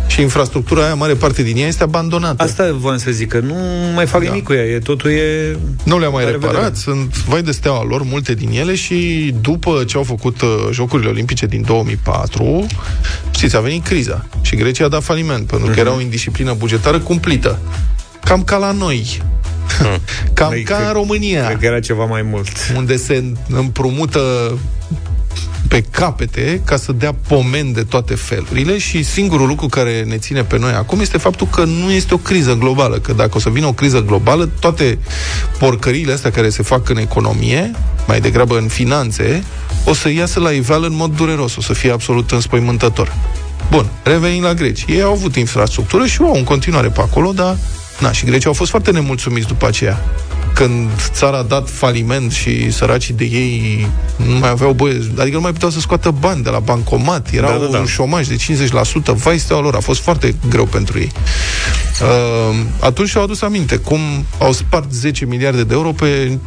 și 0.07 0.21
infrastructura 0.21 0.83
aia, 0.83 0.93
mare 0.95 1.13
parte 1.13 1.43
din 1.43 1.57
ea, 1.57 1.67
este 1.67 1.83
abandonată. 1.83 2.43
Asta 2.43 2.71
voiam 2.79 2.97
să 2.97 3.11
zic, 3.11 3.27
că 3.27 3.39
nu 3.39 3.55
mai 3.95 4.05
fac 4.05 4.21
nimic 4.21 4.43
cu 4.43 4.53
ea. 4.53 4.63
E, 4.63 4.79
totul 4.79 5.09
e... 5.11 5.57
Nu 5.83 5.99
le-au 5.99 6.11
mai 6.11 6.23
La 6.23 6.29
reparat, 6.31 6.53
revedere. 6.55 6.79
sunt 6.81 7.17
vai 7.23 7.41
de 7.41 7.51
steaua 7.51 7.83
lor, 7.83 8.03
multe 8.03 8.33
din 8.33 8.49
ele 8.51 8.75
și 8.75 9.33
după 9.41 9.83
ce 9.87 9.97
au 9.97 10.03
făcut 10.03 10.41
uh, 10.41 10.49
Jocurile 10.71 11.09
Olimpice 11.09 11.45
din 11.45 11.61
2004, 11.65 12.65
știți, 13.31 13.55
a 13.55 13.59
venit 13.59 13.83
criza 13.83 14.25
și 14.41 14.55
Grecia 14.55 14.85
a 14.85 14.89
dat 14.89 15.03
faliment, 15.03 15.47
pentru 15.47 15.71
că 15.71 15.79
era 15.79 15.93
o 15.95 16.01
indisciplină 16.01 16.53
bugetară 16.53 16.99
cumplită. 16.99 17.59
Cam 18.23 18.43
ca 18.43 18.57
la 18.57 18.71
noi. 18.71 19.21
Cam 20.33 20.49
Băi, 20.49 20.63
ca 20.63 20.75
cred- 20.75 20.87
în 20.87 20.93
România, 20.93 21.45
Cred 21.45 21.59
că 21.59 21.65
era 21.65 21.79
ceva 21.79 22.05
mai 22.05 22.21
mult. 22.21 22.47
unde 22.75 22.95
se 22.97 23.23
împrumută 23.49 24.57
pe 25.67 25.81
capete 25.81 26.61
ca 26.65 26.77
să 26.77 26.91
dea 26.91 27.15
pomen 27.27 27.71
de 27.71 27.83
toate 27.83 28.15
felurile 28.15 28.77
și 28.77 29.03
singurul 29.03 29.47
lucru 29.47 29.67
care 29.67 30.03
ne 30.03 30.17
ține 30.17 30.43
pe 30.43 30.57
noi 30.57 30.71
acum 30.71 30.99
este 30.99 31.17
faptul 31.17 31.47
că 31.47 31.63
nu 31.63 31.91
este 31.91 32.13
o 32.13 32.17
criză 32.17 32.55
globală, 32.55 32.97
că 32.97 33.13
dacă 33.13 33.31
o 33.33 33.39
să 33.39 33.49
vină 33.49 33.65
o 33.65 33.73
criză 33.73 34.01
globală, 34.01 34.49
toate 34.59 34.99
porcăriile 35.59 36.13
astea 36.13 36.31
care 36.31 36.49
se 36.49 36.63
fac 36.63 36.89
în 36.89 36.97
economie, 36.97 37.71
mai 38.07 38.21
degrabă 38.21 38.57
în 38.57 38.67
finanțe, 38.67 39.43
o 39.85 39.93
să 39.93 40.09
iasă 40.09 40.39
la 40.39 40.51
iveală 40.51 40.87
în 40.87 40.95
mod 40.95 41.15
dureros, 41.15 41.55
o 41.55 41.61
să 41.61 41.73
fie 41.73 41.91
absolut 41.91 42.31
înspăimântător. 42.31 43.13
Bun, 43.69 43.89
revenind 44.03 44.43
la 44.43 44.53
greci. 44.53 44.85
Ei 44.87 45.01
au 45.01 45.11
avut 45.11 45.35
infrastructură 45.35 46.05
și 46.05 46.21
o 46.21 46.25
au 46.25 46.35
în 46.35 46.43
continuare 46.43 46.87
pe 46.87 47.01
acolo, 47.01 47.31
dar 47.31 47.57
Na, 47.99 48.11
și 48.11 48.25
grecii 48.25 48.47
au 48.47 48.53
fost 48.53 48.69
foarte 48.69 48.91
nemulțumiți 48.91 49.47
după 49.47 49.67
aceea. 49.67 50.03
Când 50.55 50.89
țara 51.11 51.37
a 51.37 51.41
dat 51.43 51.69
faliment 51.69 52.31
și 52.31 52.71
săracii 52.71 53.13
de 53.13 53.23
ei 53.23 53.87
nu 54.15 54.37
mai 54.37 54.49
aveau 54.49 54.71
voie, 54.71 55.11
adică 55.19 55.35
nu 55.35 55.41
mai 55.41 55.51
puteau 55.51 55.71
să 55.71 55.79
scoată 55.79 56.11
bani 56.19 56.43
de 56.43 56.49
la 56.49 56.59
bancomat, 56.59 57.29
era 57.31 57.47
Da, 57.51 57.57
da, 57.57 57.65
da. 57.65 57.79
un 57.79 57.85
șomaj 57.85 58.27
de 58.27 58.35
50%, 58.35 59.13
vai 59.13 59.37
steaua 59.37 59.61
lor, 59.61 59.75
a 59.75 59.79
fost 59.79 60.01
foarte 60.01 60.35
greu 60.49 60.65
pentru 60.65 60.99
ei. 60.99 61.11
Uh, 62.01 62.55
atunci 62.79 63.09
și-au 63.09 63.23
adus 63.23 63.41
aminte 63.41 63.77
cum 63.77 63.99
au 64.39 64.51
spart 64.51 64.91
10 64.91 65.25
miliarde 65.25 65.63
de 65.63 65.73
euro 65.73 65.91
pe 65.91 66.37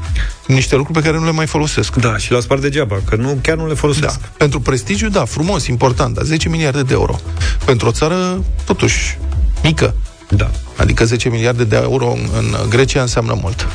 niște 0.47 0.77
lucruri 0.77 0.99
pe 0.99 1.05
care 1.05 1.19
nu 1.19 1.25
le 1.25 1.31
mai 1.31 1.47
folosesc. 1.47 1.95
Da, 1.95 2.17
și 2.17 2.31
l-au 2.31 2.41
spart 2.41 2.61
degeaba, 2.61 2.97
că 3.09 3.17
nu, 3.17 3.39
chiar 3.43 3.57
nu 3.57 3.67
le 3.67 3.75
folosesc. 3.75 4.21
Da. 4.21 4.29
Pentru 4.37 4.61
prestigiu, 4.61 5.09
da, 5.09 5.25
frumos, 5.25 5.67
important, 5.67 6.15
dar 6.15 6.25
10 6.25 6.49
miliarde 6.49 6.83
de 6.83 6.93
euro. 6.93 7.21
Pentru 7.65 7.89
o 7.89 7.91
țară, 7.91 8.45
totuși, 8.65 9.19
mică. 9.63 9.95
Da. 10.29 10.51
Adică 10.77 11.05
10 11.05 11.29
miliarde 11.29 11.65
de 11.65 11.77
euro 11.83 12.07
în, 12.13 12.29
în 12.39 12.69
Grecia 12.69 13.01
înseamnă 13.01 13.39
mult. 13.43 13.67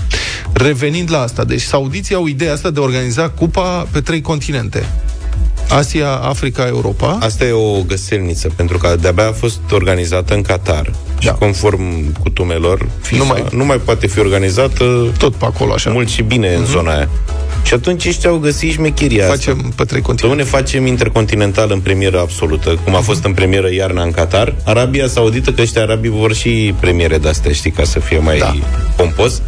Revenind 0.54 1.12
la 1.12 1.22
asta, 1.22 1.44
deci 1.44 1.62
saudiții 1.62 2.16
au 2.16 2.26
ideea 2.28 2.54
asta 2.54 2.70
de 2.70 2.80
a 2.80 2.84
organiza 2.84 3.30
cupa 3.30 3.88
pe 3.92 4.02
trei 4.02 4.22
continente. 4.22 4.86
Asia, 5.70 6.10
Africa, 6.12 6.68
Europa. 6.68 7.18
Asta 7.22 7.46
e 7.46 7.52
o 7.52 7.82
găselniță, 7.82 8.50
pentru 8.56 8.78
că 8.78 8.96
de-abia 9.02 9.28
a 9.28 9.32
fost 9.32 9.60
organizată 9.72 10.34
în 10.34 10.42
Qatar 10.42 10.92
și 11.20 11.32
conform 11.40 12.12
cutumelor, 12.20 12.88
FIFA, 13.02 13.18
Nu 13.18 13.24
nu, 13.24 13.30
mai- 13.30 13.42
mai, 13.42 13.50
nu 13.58 13.66
mai 13.66 13.78
poate 13.78 14.08
fi 14.08 14.20
organizată 14.20 15.12
tot 15.18 15.36
pe 15.36 15.46
acolo 15.46 15.74
așa. 15.74 15.90
mult 15.92 16.10
și 16.10 16.22
bine 16.22 16.54
în 16.54 16.66
zona 16.66 16.96
aia. 16.96 17.10
Și 17.64 17.74
atunci 17.74 18.06
ăștia 18.06 18.30
au 18.30 18.38
găsit 18.38 18.72
șmecheria 18.72 19.28
Facem 19.28 19.58
asta. 19.58 19.70
pe 19.76 19.84
trei 19.84 20.02
continente. 20.02 20.44
Dom'le, 20.44 20.48
facem 20.48 20.86
intercontinental 20.86 21.72
în 21.72 21.80
premieră 21.80 22.20
absolută, 22.20 22.80
cum 22.84 22.96
a 22.96 23.00
fost 23.00 23.24
în 23.26 23.34
premieră 23.34 23.74
iarna 23.74 24.04
în 24.04 24.12
Qatar. 24.12 24.56
Arabia 24.64 25.08
Saudită, 25.08 25.52
că 25.52 25.62
ăștia 25.62 25.82
arabii 25.82 26.10
vor 26.10 26.34
și 26.34 26.74
premiere 26.80 27.18
de-astea, 27.18 27.52
știi, 27.52 27.72
ca 27.72 27.84
să 27.84 28.00
fie 28.00 28.18
mai 28.18 28.38
da. 28.38 28.54
pompos. 28.96 29.42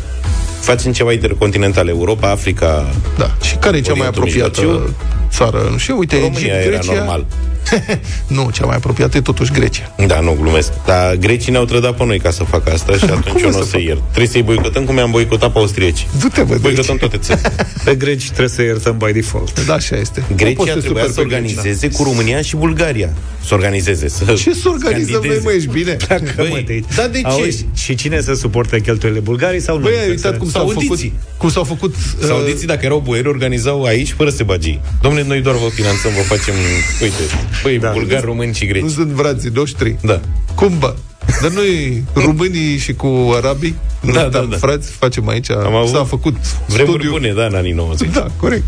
Facem 0.60 0.92
ceva 0.92 1.12
intercontinental, 1.12 1.88
Europa, 1.88 2.30
Africa... 2.30 2.94
Da. 3.18 3.32
Și 3.42 3.56
care 3.56 3.78
e 3.78 3.82
cea 3.82 3.94
mai 3.94 4.08
Orientul 4.08 4.22
apropiată 4.22 4.62
Mijlociu? 4.62 4.96
țară? 5.30 5.68
Nu 5.72 5.78
știu, 5.78 5.98
uite, 5.98 6.20
România 6.20 6.54
Egipt, 6.54 6.74
era 6.74 6.78
Grecia. 6.78 6.94
normal. 6.94 7.26
nu, 8.28 8.50
cea 8.54 8.66
mai 8.66 8.76
apropiată 8.76 9.18
e 9.18 9.22
totuși 9.22 9.52
Grecia. 9.52 9.96
Da, 10.08 10.20
nu, 10.20 10.38
glumesc. 10.42 10.72
Dar 10.86 11.16
grecii 11.16 11.52
ne-au 11.52 11.66
trădat 11.66 11.98
pe 11.98 12.06
noi 12.06 12.20
ca 12.20 12.32
să 12.32 12.44
facă 12.44 12.72
asta 12.72 12.94
și 12.98 13.04
atunci 13.16 13.26
Cum 13.28 13.42
eu 13.42 13.48
o 13.48 13.52
nu 13.52 13.58
o 13.58 13.62
să 13.62 13.66
să 13.66 13.72
facă? 13.72 13.84
iert. 13.84 14.02
Trebuie 14.08 14.28
să-i 14.28 14.42
boicotăm 14.44 14.84
cum 14.84 14.98
i-am 14.98 15.12
boicotat 15.12 15.52
pe 15.52 15.58
austrieci. 15.58 16.08
Du-te, 16.20 16.42
bă, 16.44 16.56
Boicotăm 16.62 16.98
toate 16.98 17.18
țările. 17.18 17.52
Pe 17.84 17.96
greci 17.96 18.24
trebuie 18.26 18.48
să 18.50 18.62
iertăm 18.62 18.98
by 18.98 19.12
default. 19.12 19.66
Da, 19.66 19.74
așa 19.74 19.96
este. 19.96 20.24
Nu 20.28 20.36
poți 20.36 20.44
Grecia 20.44 20.74
să 20.74 20.80
trebuia 20.80 21.04
superi 21.04 21.14
să 21.14 21.22
pe 21.22 21.28
greci, 21.28 21.54
da. 21.54 21.60
organizeze 21.60 21.90
cu 21.90 22.04
România 22.04 22.42
și 22.42 22.56
Bulgaria. 22.56 23.10
Să 23.46 23.54
organizeze. 23.54 24.08
Să 24.08 24.24
Ce 24.34 24.54
să 24.54 24.70
organizăm 24.70 25.12
noi, 25.12 25.22
candideze. 25.22 25.42
mă, 25.44 25.52
ești 25.52 25.70
bine? 25.70 25.98
Băi, 26.36 26.48
mă, 26.50 26.62
de 26.66 26.82
da, 26.96 27.08
de 27.08 27.18
ce? 27.22 27.28
Auzi, 27.28 27.66
și 27.76 27.96
cine 27.96 28.22
să 28.22 28.34
suporte 28.34 28.80
cheltuielile 28.82 29.22
bulgarii 29.24 29.62
sau 29.62 29.76
nu? 29.78 29.84
Băi, 29.84 29.94
ai 30.04 30.10
uitat 30.10 30.38
cum 30.38 30.50
s-au 30.50 30.68
făcut, 30.68 30.84
Saudiții. 30.84 31.14
cum 31.38 31.50
s-au 31.50 31.64
făcut 31.64 31.96
uh, 31.96 32.26
Saudiții, 32.28 32.68
dacă 32.68 32.86
erau 32.86 33.00
boieri, 33.06 33.28
organizau 33.28 33.84
aici 33.84 34.12
fără 34.18 34.30
să 34.30 34.44
bagii. 34.44 34.82
Domnule, 35.02 35.24
noi 35.28 35.42
doar 35.42 35.56
vă 35.56 35.70
finanțăm, 35.74 36.12
vă 36.16 36.22
facem, 36.36 36.54
uite, 37.02 37.22
băi, 37.64 37.78
Da. 37.80 37.92
bulgari, 37.92 38.26
români 38.26 38.54
și 38.54 38.66
greci. 38.66 38.82
Nu 38.82 38.90
sunt 38.90 39.08
vrații 39.08 39.50
noștri. 39.54 39.96
Da. 40.02 40.20
Cum, 40.56 40.78
bă? 40.80 40.96
Dar 41.42 41.52
noi, 41.52 42.04
românii 42.14 42.78
și 42.78 42.94
cu 42.94 43.32
arabii, 43.36 43.76
nu 44.02 44.12
Da, 44.14 44.22
suntem 44.22 44.42
da, 44.44 44.48
da. 44.50 44.58
frați, 44.58 44.92
facem 44.92 45.28
aici, 45.28 45.50
Am 45.52 45.76
avut 45.76 45.90
s-a 45.96 46.04
făcut 46.04 46.36
Vremuri 46.68 46.90
studiu. 46.92 47.12
bune, 47.12 47.34
da, 47.34 47.46
în 47.46 47.56
anii 47.56 47.72
90. 47.72 48.10
Da, 48.14 48.28
corect. 48.38 48.68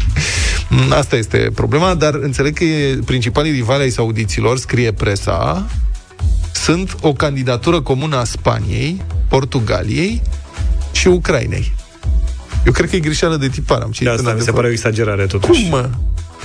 Mm, 0.69 0.91
Asta 0.91 1.15
este 1.15 1.51
problema, 1.55 1.93
dar 1.93 2.13
înțeleg 2.13 2.53
că 2.57 2.63
e 2.63 2.99
principalii 3.05 3.51
rivali 3.51 3.81
ai 3.81 3.89
saudiților, 3.89 4.57
scrie 4.57 4.91
presa, 4.91 5.65
sunt 6.53 6.95
o 7.01 7.13
candidatură 7.13 7.81
comună 7.81 8.15
a 8.15 8.23
Spaniei, 8.23 9.01
Portugaliei 9.27 10.21
și 10.91 11.07
Ucrainei. 11.07 11.73
Eu 12.65 12.71
cred 12.71 12.89
că 12.89 12.95
e 12.95 12.99
greșeală 12.99 13.35
de 13.35 13.47
tipar, 13.47 13.81
am 13.81 13.87
De 13.89 13.93
citit 13.93 14.07
în 14.07 14.13
asta 14.13 14.23
mi 14.29 14.35
se 14.35 14.41
adevăr. 14.41 14.53
pare 14.53 14.67
o 14.67 14.71
exagerare 14.71 15.25
totuși. 15.25 15.61
Cum, 15.61 15.69
mă? 15.69 15.89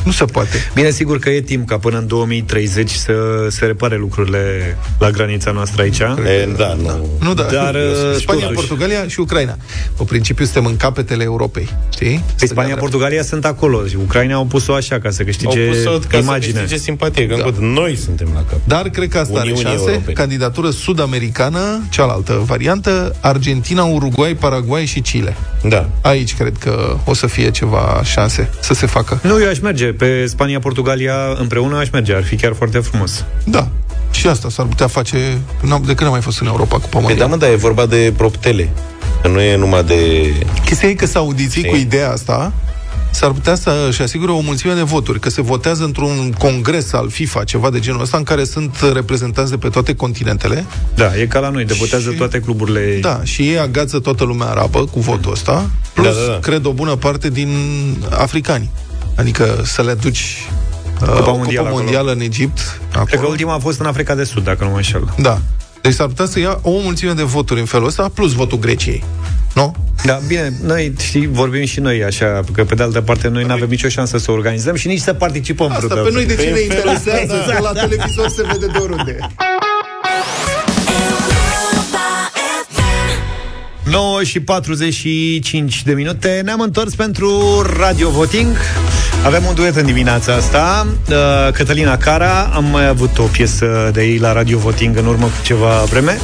Nu 0.04 0.10
se 0.12 0.24
poate. 0.24 0.56
Bine, 0.74 0.90
sigur 0.90 1.18
că 1.18 1.30
e 1.30 1.40
timp 1.40 1.68
ca 1.68 1.78
până 1.78 1.98
în 1.98 2.06
2030 2.06 2.90
să 2.90 3.12
se 3.50 3.64
repare 3.66 3.96
lucrurile 3.96 4.76
la 4.98 5.10
granița 5.10 5.50
noastră 5.50 5.82
aici. 5.82 5.98
E, 5.98 6.48
da, 6.56 6.74
nu. 6.82 7.08
Nu, 7.20 7.34
da. 7.34 7.42
Dar, 7.42 7.76
Spania, 8.18 8.46
totuși- 8.46 8.66
Portugalia 8.66 9.08
și 9.08 9.20
Ucraina. 9.20 9.56
În 9.98 10.04
principiu 10.06 10.44
suntem 10.44 10.66
în 10.66 10.76
capetele 10.76 11.22
Europei, 11.22 11.68
știi? 11.92 12.24
Pe 12.38 12.46
Spania, 12.46 12.76
Portugalia 12.76 13.22
sunt 13.22 13.44
acolo 13.44 13.86
și 13.86 13.96
Ucraina 13.96 14.34
au 14.34 14.44
pus-o 14.44 14.74
așa 14.74 14.98
ca 14.98 15.10
să 15.10 15.22
câștige 15.22 15.58
Au 15.60 15.72
pus-o 15.72 15.98
ca 16.08 16.16
imagine. 16.16 16.52
să 16.52 16.58
câștige 16.58 16.80
simpatie, 16.80 17.26
că 17.26 17.34
Da. 17.36 17.42
da. 17.42 17.50
noi 17.60 17.96
suntem 17.96 18.28
la 18.34 18.44
cap. 18.50 18.58
Dar 18.64 18.88
cred 18.88 19.08
că 19.08 19.18
asta 19.18 19.38
Uniunii 19.40 19.64
are 19.64 19.68
șanse. 19.74 19.90
Europene. 19.90 20.12
Candidatură 20.12 20.70
sud-americană, 20.70 21.82
cealaltă 21.90 22.42
variantă, 22.46 23.14
Argentina, 23.20 23.84
Uruguay, 23.84 24.34
Paraguay 24.34 24.84
și 24.86 25.00
Chile. 25.00 25.36
Da. 25.68 25.88
Aici 26.00 26.34
cred 26.36 26.56
că 26.58 26.96
o 27.04 27.14
să 27.14 27.26
fie 27.26 27.50
ceva 27.50 28.00
șanse 28.04 28.50
să 28.60 28.74
se 28.74 28.86
facă. 28.86 29.20
Nu, 29.22 29.40
eu 29.40 29.48
aș 29.48 29.58
merge. 29.58 29.91
Pe 29.92 30.26
Spania, 30.26 30.58
Portugalia 30.58 31.14
împreună 31.38 31.76
aș 31.76 31.90
merge. 31.90 32.14
Ar 32.14 32.24
fi 32.24 32.36
chiar 32.36 32.52
foarte 32.52 32.78
frumos. 32.78 33.24
Da. 33.44 33.68
Și 34.10 34.26
asta 34.26 34.50
s-ar 34.50 34.66
putea 34.66 34.86
face... 34.86 35.38
N-am, 35.60 35.82
de 35.86 35.94
când 35.94 36.06
am 36.06 36.10
mai 36.10 36.20
fost 36.20 36.40
în 36.40 36.46
Europa 36.46 36.76
cu 36.76 36.88
Păi 36.88 37.00
Pământ? 37.00 37.18
da, 37.18 37.26
mă, 37.26 37.36
da, 37.36 37.50
e 37.50 37.56
vorba 37.56 37.86
de 37.86 38.12
proptele. 38.16 38.68
Că 39.22 39.28
nu 39.28 39.40
e 39.40 39.56
numai 39.56 39.84
de... 39.84 40.32
Chestia 40.64 40.88
e 40.88 40.94
că 40.94 41.06
să 41.06 41.18
audiții 41.18 41.64
cu 41.64 41.76
ideea 41.76 42.10
asta 42.10 42.52
s-ar 43.12 43.30
putea 43.30 43.54
să-și 43.54 44.02
asigure 44.02 44.30
o 44.30 44.40
mulțime 44.40 44.74
de 44.74 44.82
voturi, 44.82 45.20
că 45.20 45.30
se 45.30 45.42
votează 45.42 45.84
într-un 45.84 46.34
congres 46.38 46.92
al 46.92 47.10
FIFA, 47.10 47.44
ceva 47.44 47.70
de 47.70 47.78
genul 47.78 48.00
ăsta, 48.00 48.16
în 48.16 48.22
care 48.22 48.44
sunt 48.44 48.76
reprezentanți 48.92 49.50
de 49.50 49.56
pe 49.56 49.68
toate 49.68 49.94
continentele. 49.94 50.66
Da, 50.94 51.18
e 51.20 51.26
ca 51.26 51.38
la 51.38 51.48
noi, 51.48 51.64
de 51.64 51.74
votează 51.78 52.10
și... 52.10 52.16
toate 52.16 52.40
cluburile. 52.40 52.98
Da, 53.00 53.20
și 53.24 53.42
ei 53.42 53.58
agață 53.58 53.98
toată 53.98 54.24
lumea 54.24 54.46
arabă 54.46 54.84
cu 54.84 55.00
votul 55.00 55.32
ăsta, 55.32 55.70
plus, 55.92 56.06
da, 56.06 56.12
da, 56.12 56.32
da. 56.32 56.38
cred, 56.38 56.64
o 56.64 56.72
bună 56.72 56.94
parte 56.94 57.30
din 57.30 57.48
africani. 58.10 58.70
Adică 59.14 59.60
să 59.64 59.82
le 59.82 59.94
duci 59.94 60.48
Cupa 60.98 61.30
uh, 61.30 61.36
mondială, 61.36 61.68
Cupa 61.68 61.80
mondială 61.80 62.12
în 62.12 62.20
Egipt. 62.20 62.80
Acolo. 62.90 63.04
Cred 63.04 63.20
că 63.20 63.26
ultima 63.26 63.54
a 63.54 63.58
fost 63.58 63.80
în 63.80 63.86
Africa 63.86 64.14
de 64.14 64.24
Sud, 64.24 64.44
dacă 64.44 64.64
nu 64.64 64.70
mă 64.70 64.76
înșel. 64.76 65.14
Da. 65.18 65.40
Deci 65.80 65.94
s-ar 65.94 66.06
putea 66.06 66.26
să 66.26 66.38
ia 66.38 66.58
o 66.62 66.70
mulțime 66.70 67.12
de 67.12 67.22
voturi 67.22 67.60
în 67.60 67.66
felul 67.66 67.86
ăsta, 67.86 68.10
plus 68.14 68.32
votul 68.32 68.58
Greciei. 68.58 69.04
Nu? 69.54 69.74
Da, 70.04 70.20
bine, 70.26 70.52
noi 70.64 70.92
știi, 70.98 71.26
vorbim 71.26 71.64
și 71.64 71.80
noi 71.80 72.04
așa, 72.04 72.40
că 72.52 72.64
pe 72.64 72.74
de 72.74 72.82
altă 72.82 73.00
parte 73.00 73.28
noi 73.28 73.44
nu 73.44 73.52
avem 73.52 73.68
nicio 73.68 73.88
șansă 73.88 74.18
să 74.18 74.30
organizăm 74.30 74.74
și 74.74 74.86
nici 74.86 75.00
să 75.00 75.12
participăm. 75.12 75.70
Asta 75.70 75.94
pe 75.94 76.10
noi 76.12 76.26
de 76.26 76.36
ce 76.36 76.50
ne 76.50 76.60
interesează? 76.60 77.44
Că 77.46 77.62
la 77.62 77.72
televizor 77.72 78.28
se 78.28 78.42
vede 78.52 78.66
de 78.66 78.78
oriunde. 78.78 79.18
9 83.84 84.22
și 84.22 84.40
45 84.40 85.82
de 85.82 85.92
minute 85.92 86.40
Ne-am 86.44 86.60
întors 86.60 86.94
pentru 86.94 87.60
Radio 87.78 88.10
Voting 88.10 88.56
Avem 89.24 89.44
un 89.48 89.54
duet 89.54 89.76
în 89.76 89.86
dimineața 89.86 90.34
asta 90.34 90.86
uh, 91.08 91.52
Cătălina 91.52 91.96
Cara 91.96 92.42
Am 92.42 92.64
mai 92.64 92.88
avut 92.88 93.18
o 93.18 93.22
piesă 93.22 93.90
de 93.92 94.02
ei 94.02 94.18
la 94.18 94.32
Radio 94.32 94.58
Voting 94.58 94.96
În 94.96 95.06
urmă 95.06 95.24
cu 95.24 95.44
ceva 95.44 95.82
vreme 95.90 96.18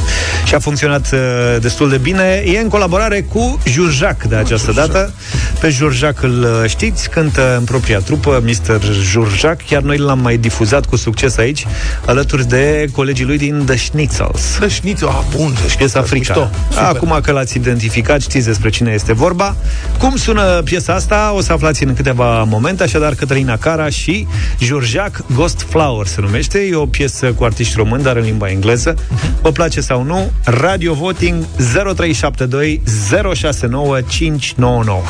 Și 0.44 0.54
a 0.54 0.58
funcționat 0.58 1.10
uh, 1.12 1.18
destul 1.60 1.88
de 1.88 1.96
bine 1.96 2.42
E 2.46 2.58
în 2.58 2.68
colaborare 2.68 3.22
cu 3.22 3.58
Jurjac 3.64 4.22
de 4.22 4.34
această 4.34 4.72
dată 4.72 5.14
Pe 5.60 5.68
Jurjac 5.68 6.22
îl 6.22 6.42
uh, 6.42 6.70
știți 6.70 7.10
Cântă 7.10 7.56
în 7.58 7.64
propria 7.64 7.98
trupă 7.98 8.42
Mr. 8.44 8.80
Jurjac 9.02 9.66
Chiar 9.66 9.82
noi 9.82 9.98
l-am 9.98 10.18
mai 10.18 10.36
difuzat 10.36 10.86
cu 10.86 10.96
succes 10.96 11.36
aici 11.36 11.66
Alături 12.06 12.48
de 12.48 12.88
colegii 12.92 13.24
lui 13.24 13.38
din 13.38 13.62
The 13.66 13.76
Schnitzels 13.76 14.56
The 14.58 14.68
Schnitzel, 14.68 15.08
ah, 15.08 15.20
bun, 15.36 15.52
The 15.52 15.76
Piesa 15.76 15.98
Africa 15.98 16.34
mișto. 16.34 16.50
Super. 16.70 16.84
Acum 16.84 17.18
că 17.22 17.32
l-ați 17.32 17.56
identificat, 17.56 18.20
știți 18.20 18.46
despre 18.46 18.68
cine 18.68 18.90
este 18.92 19.12
vorba. 19.12 19.56
Cum 19.98 20.16
sună 20.16 20.42
piesa 20.64 20.94
asta, 20.94 21.32
o 21.36 21.40
să 21.40 21.52
aflați 21.52 21.84
în 21.84 21.94
câteva 21.94 22.42
momente, 22.42 22.82
așadar 22.88 23.14
Cătălina 23.14 23.56
Cara 23.56 23.88
și 23.88 24.26
Jurjac 24.58 25.24
Ghost 25.34 25.66
Flower 25.68 26.06
se 26.06 26.20
numește. 26.20 26.58
E 26.58 26.74
o 26.74 26.86
piesă 26.86 27.32
cu 27.32 27.44
artiști 27.44 27.74
români, 27.76 28.02
dar 28.02 28.16
în 28.16 28.22
limba 28.22 28.50
engleză. 28.50 28.94
Vă 29.42 29.50
place 29.50 29.80
sau 29.80 30.02
nu? 30.02 30.30
Radio 30.44 30.94
Voting 30.94 31.44
0372 31.56 32.82
069 33.34 34.00
599. 34.00 35.02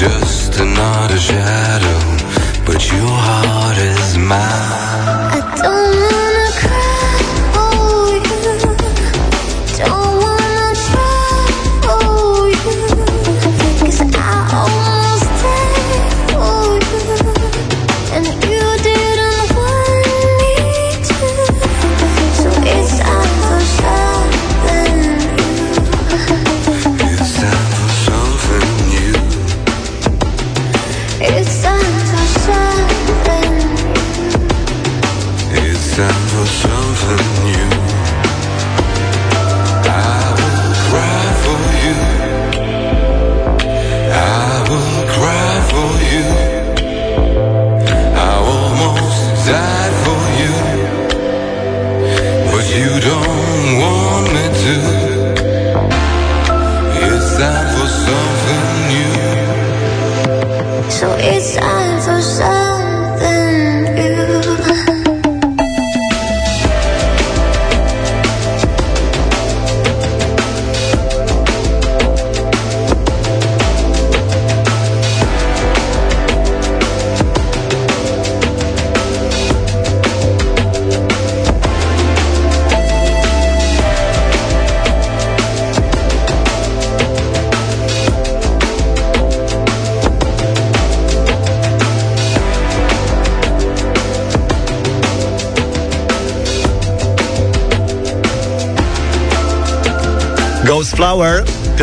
Just 0.00 0.58
another 0.58 1.18
shadow, 1.18 2.00
but 2.64 2.90
your 2.90 3.06
heart 3.06 3.76
is 3.76 4.16
mine. 4.16 4.38
I 4.38 5.40
don't 5.62 6.09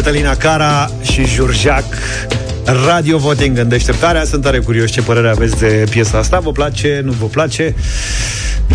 Cătălina 0.08 0.36
Cara 0.36 0.90
și 1.02 1.26
Jurjac 1.26 1.86
Radio 2.86 3.18
Voting 3.18 3.58
în 3.58 3.70
deșteptarea. 3.70 4.24
Sunt 4.24 4.44
tare 4.44 4.60
curios 4.60 4.92
ce 4.92 5.02
părere 5.02 5.30
aveți 5.30 5.60
de 5.60 5.86
piesa 5.90 6.18
asta. 6.18 6.40
Vă 6.40 6.52
place, 6.52 7.02
nu 7.04 7.12
vă 7.12 7.26
place? 7.26 7.76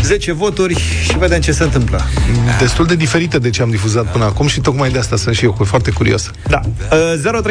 10 0.03 0.33
voturi 0.33 0.75
și 1.05 1.19
vedem 1.19 1.41
ce 1.41 1.53
se 1.53 1.63
întâmplă. 1.63 2.01
Destul 2.59 2.87
de 2.87 2.97
diferită 2.97 3.39
de 3.39 3.51
ce 3.51 3.63
am 3.63 3.71
difuzat 3.71 4.13
până 4.13 4.25
acum 4.25 4.47
și 4.47 4.61
tocmai 4.61 4.91
de 4.91 4.99
asta 4.99 5.17
sunt 5.17 5.35
și 5.35 5.45
eu 5.45 5.57
foarte 5.65 5.91
curios. 5.91 6.31
Da. 6.49 6.61
Uh, 6.93 7.43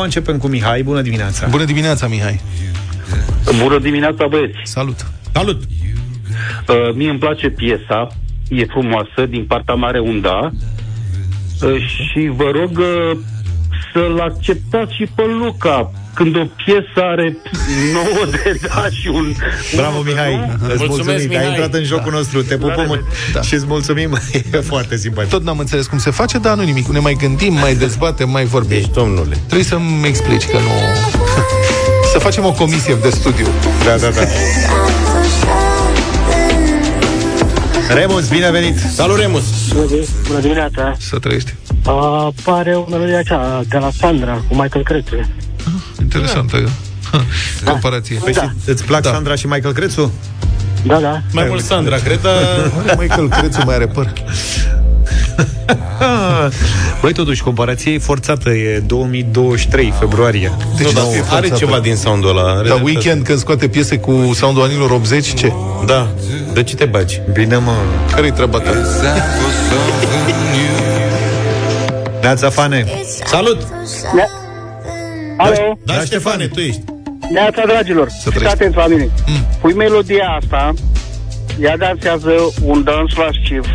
0372069599 0.00 0.02
Începem 0.02 0.38
cu 0.38 0.46
Mihai. 0.46 0.82
Bună 0.82 1.00
dimineața. 1.00 1.46
Bună 1.46 1.64
dimineața, 1.64 2.06
Mihai. 2.06 2.40
Bună 3.62 3.78
dimineața, 3.78 4.26
băieți. 4.26 4.56
Salut. 4.64 5.06
Salut. 5.32 5.62
Uh, 5.62 6.94
mie 6.94 7.10
îmi 7.10 7.18
place 7.18 7.48
piesa, 7.48 8.16
e 8.48 8.64
frumoasă, 8.64 9.26
din 9.28 9.44
partea 9.44 9.74
mare 9.74 9.98
unda. 9.98 10.52
Uh, 10.54 10.71
și 11.86 12.30
vă 12.36 12.50
rog 12.52 12.78
uh, 12.78 13.18
să-l 13.92 14.20
acceptați 14.20 14.94
și 14.94 15.06
pe 15.14 15.22
Luca. 15.38 15.92
Când 16.14 16.36
o 16.36 16.44
piesă 16.64 17.00
are 17.08 17.36
9 17.92 18.04
de 18.30 18.58
da 18.68 18.86
și 18.90 19.08
un... 19.08 19.32
Bravo, 19.76 20.02
Mihai. 20.02 20.34
Îți 20.52 20.60
Mulțumesc, 20.66 20.88
mulțumim. 20.88 21.18
Ai 21.20 21.26
Mihai. 21.26 21.48
intrat 21.48 21.74
în 21.74 21.84
jocul 21.84 22.12
nostru. 22.12 22.42
Te 22.42 22.56
pupăm 22.56 22.76
revedere. 22.76 23.02
da. 23.32 23.40
și 23.40 23.54
îți 23.54 23.66
mulțumim. 23.66 24.18
E 24.52 24.56
foarte 24.56 24.96
simpatic. 24.96 25.30
Tot 25.30 25.42
n-am 25.42 25.58
înțeles 25.58 25.86
cum 25.86 25.98
se 25.98 26.10
face, 26.10 26.38
dar 26.38 26.56
nu 26.56 26.62
nimic. 26.62 26.86
Ne 26.86 26.98
mai 26.98 27.14
gândim, 27.14 27.52
mai 27.52 27.74
dezbatem, 27.74 28.30
mai 28.30 28.44
vorbim. 28.44 28.76
Deci, 28.76 28.90
domnule. 28.90 29.36
Trebuie 29.46 29.64
să-mi 29.64 30.06
explici 30.06 30.46
că 30.46 30.56
nu... 30.56 30.70
să 32.12 32.18
facem 32.18 32.44
o 32.44 32.52
comisie 32.52 32.94
de 33.02 33.10
studiu. 33.10 33.46
Da, 33.84 33.96
da, 33.96 34.08
da. 34.08 34.22
Remus, 37.94 38.28
bine 38.28 38.50
venit! 38.50 38.78
Salut, 38.78 39.18
Remus! 39.18 39.44
Bună 40.26 40.40
dimineața! 40.40 40.94
Să 40.98 41.18
trăiești. 41.18 41.54
Apare 41.84 42.74
o 42.74 42.84
melodie 42.90 43.16
aceea 43.16 43.62
de 43.68 43.78
la 43.78 43.90
Sandra 43.98 44.32
cu 44.48 44.54
Michael 44.54 44.84
Crețu. 44.84 45.14
Interesantă 46.00 46.68
comparație. 47.64 48.16
Păi 48.16 48.32
și 48.32 48.40
îți 48.64 48.84
plac 48.84 49.04
Sandra 49.04 49.34
și 49.34 49.46
Michael 49.46 49.74
Crețu? 49.74 50.12
Da, 50.84 51.00
da. 51.00 51.20
Mai 51.32 51.46
mult 51.48 51.62
Sandra, 51.64 51.96
cred, 51.96 52.20
dar... 52.20 52.34
Michael 52.98 53.28
Crețu 53.28 53.60
mai 53.64 53.74
are 53.74 53.86
păr. 53.86 54.12
Băi, 57.00 57.12
totuși, 57.12 57.42
comparație 57.42 57.92
e 57.92 57.98
forțată. 57.98 58.50
E 58.50 58.82
2023, 58.86 59.92
februarie. 59.98 60.52
Deci, 60.76 60.86
nu, 60.86 60.92
dar 60.92 61.04
are 61.30 61.50
ceva 61.50 61.80
din 61.80 61.96
soundul 61.96 62.30
ăla. 62.30 62.42
Are 62.42 62.54
Dar 62.54 62.62
dreptate. 62.62 62.82
Weekend, 62.84 63.24
când 63.24 63.38
scoate 63.38 63.68
piese 63.68 63.98
cu 63.98 64.30
soundul 64.34 64.62
anilor 64.62 64.90
80, 64.90 65.34
ce? 65.34 65.52
Da. 65.86 66.08
De 66.52 66.62
ce 66.62 66.74
te 66.74 66.84
bagi? 66.84 67.20
Bine, 67.32 67.56
mă. 67.56 67.72
Care-i 68.14 68.30
treaba 68.30 68.58
ta? 68.58 68.70
Neața 72.22 72.50
Fane. 72.50 72.86
Salut! 73.24 73.58
Alo? 75.36 75.78
Da, 75.84 76.00
Ștefane, 76.04 76.46
tu 76.46 76.60
ești. 76.60 76.82
Neața, 77.32 77.62
dragilor! 77.66 78.08
Fiți 78.30 78.46
atenți 78.46 78.76
la 78.76 78.86
mine. 78.86 79.08
Mm. 79.26 79.46
Pui 79.60 79.72
melodia 79.72 80.38
asta, 80.40 80.72
ea 81.60 81.76
dansează 81.76 82.32
un 82.64 82.84
dans 82.84 83.14
lasciv. 83.14 83.66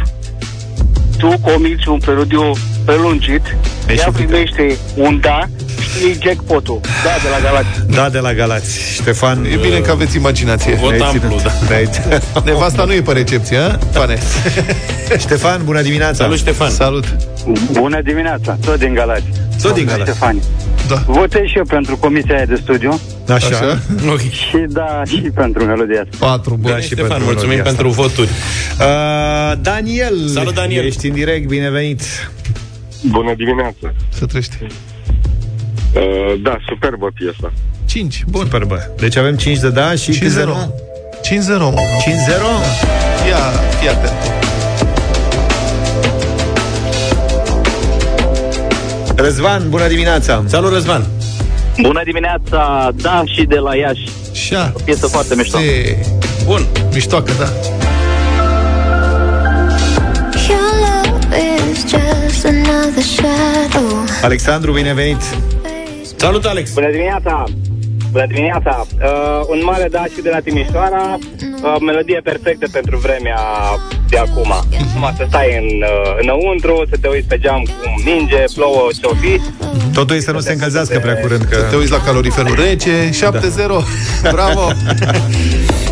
Tu 1.18 1.40
comiți 1.42 1.88
un 1.90 1.98
preludiu 2.00 2.52
prelungit, 2.86 3.56
ea 3.98 4.10
primește 4.14 4.78
un 4.96 5.20
da 5.22 5.40
și 5.80 6.06
iei 6.06 6.18
jackpotul. 6.24 6.80
Da, 6.82 7.10
de 7.24 7.28
la 7.42 7.50
Galați. 7.50 7.96
Da, 7.96 8.10
de 8.10 8.20
la 8.20 8.34
Galați. 8.34 8.80
Ștefan... 8.94 9.46
E 9.46 9.56
bine 9.56 9.80
că 9.80 9.92
aveți 9.92 10.16
imaginație. 10.16 10.74
Vot 10.76 10.90
Ne-ai 10.90 11.10
amplu, 11.10 11.28
ținut. 11.28 11.44
da. 11.44 11.52
Ne-ai 11.70 11.88
ținut. 11.92 12.46
Nevasta 12.46 12.84
nu 12.84 12.94
e 12.94 13.02
pe 13.02 13.12
recepție, 13.12 13.58
a? 13.58 13.68
Pane. 13.94 14.18
Ștefan, 15.26 15.62
bună 15.66 15.82
dimineața! 15.82 16.24
Salut, 16.24 16.38
Ștefan! 16.38 16.70
Salut! 16.70 17.06
Bună 17.72 18.02
dimineața, 18.02 18.58
tot 18.66 18.80
din 18.80 18.94
Galați. 18.94 19.24
Tot 19.62 19.74
din 19.74 19.86
Galați. 19.86 20.10
Ștefani. 20.10 20.42
Da. 20.88 21.04
Votez 21.06 21.42
și 21.46 21.58
eu 21.58 21.64
pentru 21.64 21.98
comisia 21.98 22.36
aia 22.36 22.46
de 22.46 22.56
studiu. 22.56 23.00
Așa. 23.30 23.48
Așa? 23.48 23.82
Și 24.30 24.66
da, 24.68 25.02
și 25.06 25.32
pentru 25.36 25.64
melodia 25.64 26.02
asta. 26.02 26.26
Patru, 26.26 26.58
bun. 26.60 26.72
Da, 26.72 26.78
și 26.78 26.86
Ștefan, 26.86 27.08
pentru 27.08 27.26
mulțumim 27.26 27.50
melodia 27.50 27.72
pentru 27.72 27.90
voturi. 27.90 28.30
Uh, 28.80 29.54
Daniel. 29.62 30.28
Salut, 30.28 30.54
Daniel. 30.54 30.86
Ești 30.86 31.08
în 31.08 31.14
direct, 31.14 31.48
bine 31.48 31.70
venit. 31.70 32.02
Bună 33.02 33.34
dimineața. 33.38 33.94
Să 34.10 34.26
trăiești. 34.26 34.56
Uh, 34.62 36.42
da, 36.42 36.58
superbă 36.68 37.12
piesa. 37.14 37.54
5, 37.86 38.24
bun. 38.28 38.42
Superbă. 38.42 38.90
Deci 38.98 39.16
avem 39.16 39.36
5 39.36 39.60
de 39.60 39.70
da 39.70 39.92
și 39.92 40.12
5-0. 40.12 40.20
câți 40.20 40.36
de 40.36 40.44
nu? 40.44 40.74
5-0. 41.22 41.30
5-0? 41.30 41.38
Ia, 43.30 43.38
fii 43.80 43.90
atent. 43.90 44.37
Răzvan, 49.20 49.70
bună 49.70 49.88
dimineața! 49.88 50.44
Salut, 50.48 50.72
Răzvan! 50.72 51.06
Bună 51.82 52.02
dimineața, 52.04 52.92
da 52.96 53.24
și 53.26 53.44
de 53.44 53.56
la 53.56 53.76
Iași. 53.76 54.10
Șa. 54.32 54.72
O 54.76 54.80
piesă 54.86 55.08
foarte 55.08 55.36
mișto. 55.36 55.58
Se... 55.58 55.98
Bun. 56.46 56.66
Miștoacă, 56.94 57.32
da. 57.38 57.48
Your 60.48 60.70
love 60.84 61.38
is 61.72 61.80
just 61.80 62.46
another 62.46 63.04
shadow. 63.04 64.04
Alexandru, 64.22 64.72
bine 64.72 64.94
venit! 64.94 65.22
Salut, 66.16 66.46
Alex! 66.46 66.74
Bună 66.74 66.92
dimineața! 66.92 67.44
Bună 68.12 68.26
dimineața! 68.28 68.86
Uh, 69.02 69.42
un 69.48 69.62
mare 69.64 69.88
da 69.92 70.04
și 70.16 70.22
de 70.22 70.30
la 70.30 70.40
Timișoara, 70.40 71.18
uh, 71.64 71.76
melodie 71.86 72.20
perfectă 72.24 72.68
pentru 72.72 72.98
vremea 72.98 73.40
de 74.10 74.18
acum. 74.18 74.52
Acum 74.52 75.14
să 75.18 75.26
stai 75.28 75.50
în, 75.62 75.68
uh, 75.82 76.18
înăuntru, 76.22 76.84
să 76.90 76.98
te 77.02 77.08
uiți 77.08 77.28
pe 77.28 77.38
geam 77.38 77.62
cum 77.82 78.02
ninge, 78.06 78.44
plouă, 78.56 78.88
ce-o 79.02 79.14
fi. 79.22 79.42
Totul 79.94 80.16
e 80.16 80.20
să 80.20 80.32
nu 80.32 80.40
se 80.40 80.52
încălzească 80.52 81.00
prea 81.00 81.16
curând 81.16 81.44
că... 81.44 81.58
Te 81.70 81.76
uiți 81.76 81.92
la 81.92 82.02
caloriferul 82.02 82.56
rece, 82.56 83.10
7-0. 83.10 83.14
Bravo! 84.36 84.66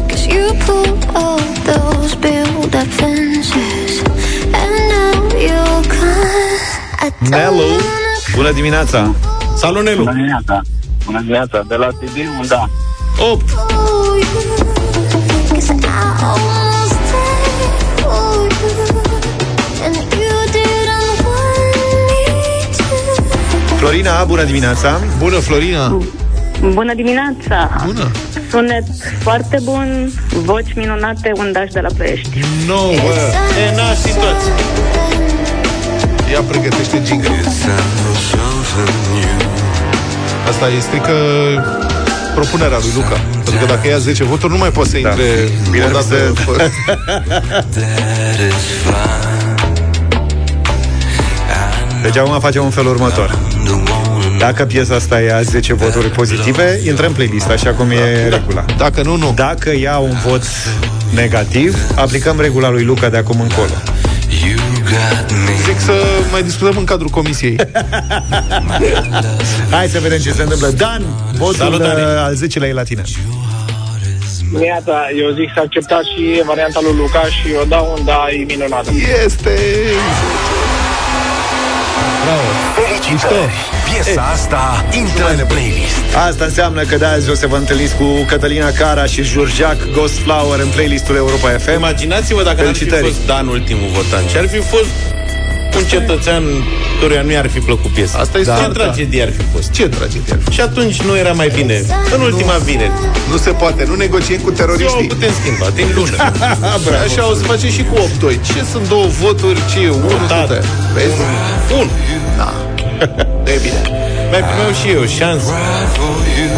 Cause 0.08 0.28
you 0.36 0.56
pulled 0.66 1.10
all 1.14 1.42
those 1.72 2.16
build-up 2.16 2.90
fences. 3.02 4.02
And 4.62 4.74
now 4.94 5.16
you're 5.48 5.82
gone. 5.94 6.64
I 7.02 7.10
don't 7.10 7.30
Nelu, 7.30 7.70
bună 8.36 8.52
dimineața! 8.52 9.16
Salut, 9.56 9.84
Nelu! 9.84 10.04
Bună 10.04 10.14
dimineața. 10.14 10.62
Bună 11.06 11.20
dimineața. 11.20 11.66
De 11.68 11.76
la 11.76 11.90
Sibiu, 12.00 12.30
un 12.40 12.48
da. 12.48 12.70
8. 13.32 13.44
Florina, 23.86 24.24
bună 24.24 24.44
dimineața! 24.44 25.00
Bună, 25.18 25.36
Florina! 25.40 25.98
Bună 26.74 26.94
dimineața! 26.94 27.76
Bună! 27.86 28.12
Sunet 28.50 28.84
foarte 29.20 29.60
bun, 29.64 30.12
voci 30.44 30.74
minunate, 30.76 31.32
undaș 31.38 31.72
de 31.72 31.80
la 31.80 31.88
Ploiești. 31.96 32.40
No, 32.68 32.76
bă! 32.76 33.16
E 33.72 33.76
naș 33.76 33.98
și 33.98 34.14
toți. 34.14 34.48
Ia 36.32 36.42
pregătește 36.42 37.02
jingle. 37.06 37.30
Asta 40.50 40.70
e 40.78 40.80
strică 40.80 41.14
propunerea 42.36 42.78
lui 42.82 42.92
Luca. 42.96 43.20
Pentru 43.44 43.58
că 43.60 43.66
dacă 43.66 43.88
ia 43.88 43.98
10 43.98 44.24
voturi, 44.24 44.52
nu 44.52 44.58
mai 44.58 44.70
poate 44.70 44.90
să 44.90 44.98
intre 44.98 45.24
Bine 45.72 45.84
o 45.84 45.88
ar 45.88 45.92
fi 45.92 46.10
dată 46.10 46.34
să- 46.36 46.42
fără- 46.42 46.72
Deci 52.02 52.18
acum 52.18 52.40
facem 52.40 52.64
un 52.64 52.70
fel 52.70 52.86
următor. 52.88 53.38
Dacă 54.40 54.66
piesa 54.66 54.96
asta 54.96 55.20
ia 55.20 55.42
10 55.42 55.74
voturi 55.74 56.10
pozitive, 56.10 56.80
intră 56.86 57.06
în 57.08 57.14
playlist, 57.14 57.50
așa 57.50 57.74
cum 57.74 57.90
e 57.90 58.28
regula. 58.30 58.66
Dacă 58.78 59.02
nu, 59.02 59.16
nu. 59.16 59.32
Dacă 59.36 59.76
ia 59.78 59.98
un 59.98 60.14
vot 60.26 60.42
negativ, 61.14 61.78
aplicăm 61.96 62.40
regula 62.40 62.70
lui 62.70 62.84
Luca 62.84 63.10
de 63.10 63.18
acum 63.18 63.42
încolo. 63.42 63.70
Zic 65.66 65.80
să 65.80 65.94
mai 66.32 66.44
discutăm 66.44 66.78
în 66.78 66.84
cadrul 66.84 67.10
comisiei. 67.10 67.56
Hai 69.72 69.88
să 69.88 70.00
vedem 70.00 70.20
ce 70.20 70.32
se 70.32 70.42
întâmplă. 70.42 70.68
Dan, 70.68 71.04
votul 71.38 71.56
Salutare. 71.56 72.02
uh, 72.02 72.08
al 72.18 72.36
10-lea 72.36 72.70
e 72.70 72.74
la 72.74 72.84
tine. 72.84 73.02
Dimineața, 74.52 74.94
eu 75.18 75.34
zic 75.34 75.52
să 75.54 75.60
acceptați 75.60 76.08
și 76.10 76.42
varianta 76.46 76.80
lui 76.84 76.94
Luca 76.98 77.22
și 77.26 77.54
eu 77.54 77.66
dau 77.68 77.96
un 77.98 78.06
da, 78.06 78.26
e 78.40 78.44
minunată. 78.44 78.90
Este! 79.26 79.58
Bravo! 82.26 82.50
Felicitări! 82.80 83.54
Piesa 83.86 84.22
asta 84.22 84.86
intră 84.92 85.26
în 85.38 85.46
playlist. 85.46 86.16
Asta 86.28 86.46
înseamnă 86.46 86.84
că 86.84 86.96
de 86.98 87.06
azi 87.06 87.30
o 87.30 87.34
să 87.34 87.48
vă 87.48 87.56
întâlniți 87.56 87.96
cu 87.96 88.26
Cătălina 88.28 88.72
Cara 88.72 89.06
și 89.06 89.24
Jurjac 89.24 89.92
Ghost 89.92 90.18
Flower 90.20 90.60
în 90.60 90.68
playlistul 90.68 91.16
Europa 91.16 91.50
FM. 91.50 91.74
Imaginați-vă 91.74 92.44
dacă 92.44 92.64
n-ar 92.64 92.74
fi 92.74 92.78
Felicitări. 92.78 93.08
fost 93.08 93.26
Dan 93.26 93.48
ultimul 93.48 93.90
votant 93.94 94.30
și 94.30 94.38
ar 94.38 94.48
fi 94.48 94.60
fost 94.60 95.15
un 95.78 95.86
cetățean 95.90 96.44
căruia 97.00 97.22
nu 97.22 97.32
i-ar 97.32 97.50
fi 97.50 97.60
plăcut 97.60 97.92
piesa. 97.92 98.18
Asta 98.20 98.38
e 98.38 98.42
Ce 98.42 98.46
soarta. 98.46 98.68
tragedie 98.68 99.22
ar 99.24 99.32
fi 99.38 99.44
fost? 99.54 99.72
Ce 99.72 99.88
tragedie 99.88 100.34
ar 100.34 100.40
fi? 100.46 100.52
Și 100.54 100.62
atunci 100.62 101.02
nu 101.02 101.18
era 101.18 101.32
mai 101.32 101.52
bine, 101.56 101.86
în 102.16 102.22
ultima 102.22 102.54
vineri. 102.54 102.92
Nu 103.32 103.38
se 103.38 103.50
poate, 103.50 103.86
nu 103.88 103.96
negociem 103.96 104.40
cu 104.40 104.48
Eu 104.48 104.54
o 104.54 104.58
teroriștii. 104.58 105.08
putem 105.08 105.32
schimba, 105.42 105.68
din 105.76 105.88
lună. 105.96 106.16
Așa 107.06 107.30
o 107.32 107.34
să 107.34 107.44
facem 107.44 107.70
și 107.70 107.84
cu 107.84 107.96
8-2. 108.32 108.36
Ce 108.54 108.64
sunt 108.72 108.88
două 108.88 109.06
voturi? 109.06 109.60
Ce 109.74 109.80
e? 109.80 109.90
Unul 109.90 110.02
Votat. 110.22 110.48
sute. 110.48 110.62
Vezi? 110.94 111.16
Un. 111.80 111.88
Da. 112.38 112.54
E 113.54 113.60
bine. 113.62 113.82
Mai 114.32 114.40
primeau 114.44 114.72
și 114.82 114.88
eu 114.98 115.06
șansă. 115.06 115.52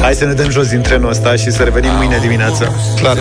Hai 0.02 0.14
să 0.14 0.26
ne 0.26 0.34
dăm 0.34 0.50
jos 0.50 0.68
din 0.68 0.82
trenul 0.82 1.10
ăsta 1.10 1.36
și 1.36 1.52
să 1.52 1.64
revenim 1.64 1.92
mâine 1.96 2.18
dimineață. 2.22 2.76
Clar. 3.00 3.18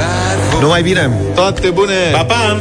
Numai 0.60 0.82
bine! 0.82 1.10
Toate 1.35 1.68
bune! 1.70 1.93
Pa, 2.12 2.24
pa! 2.24 2.60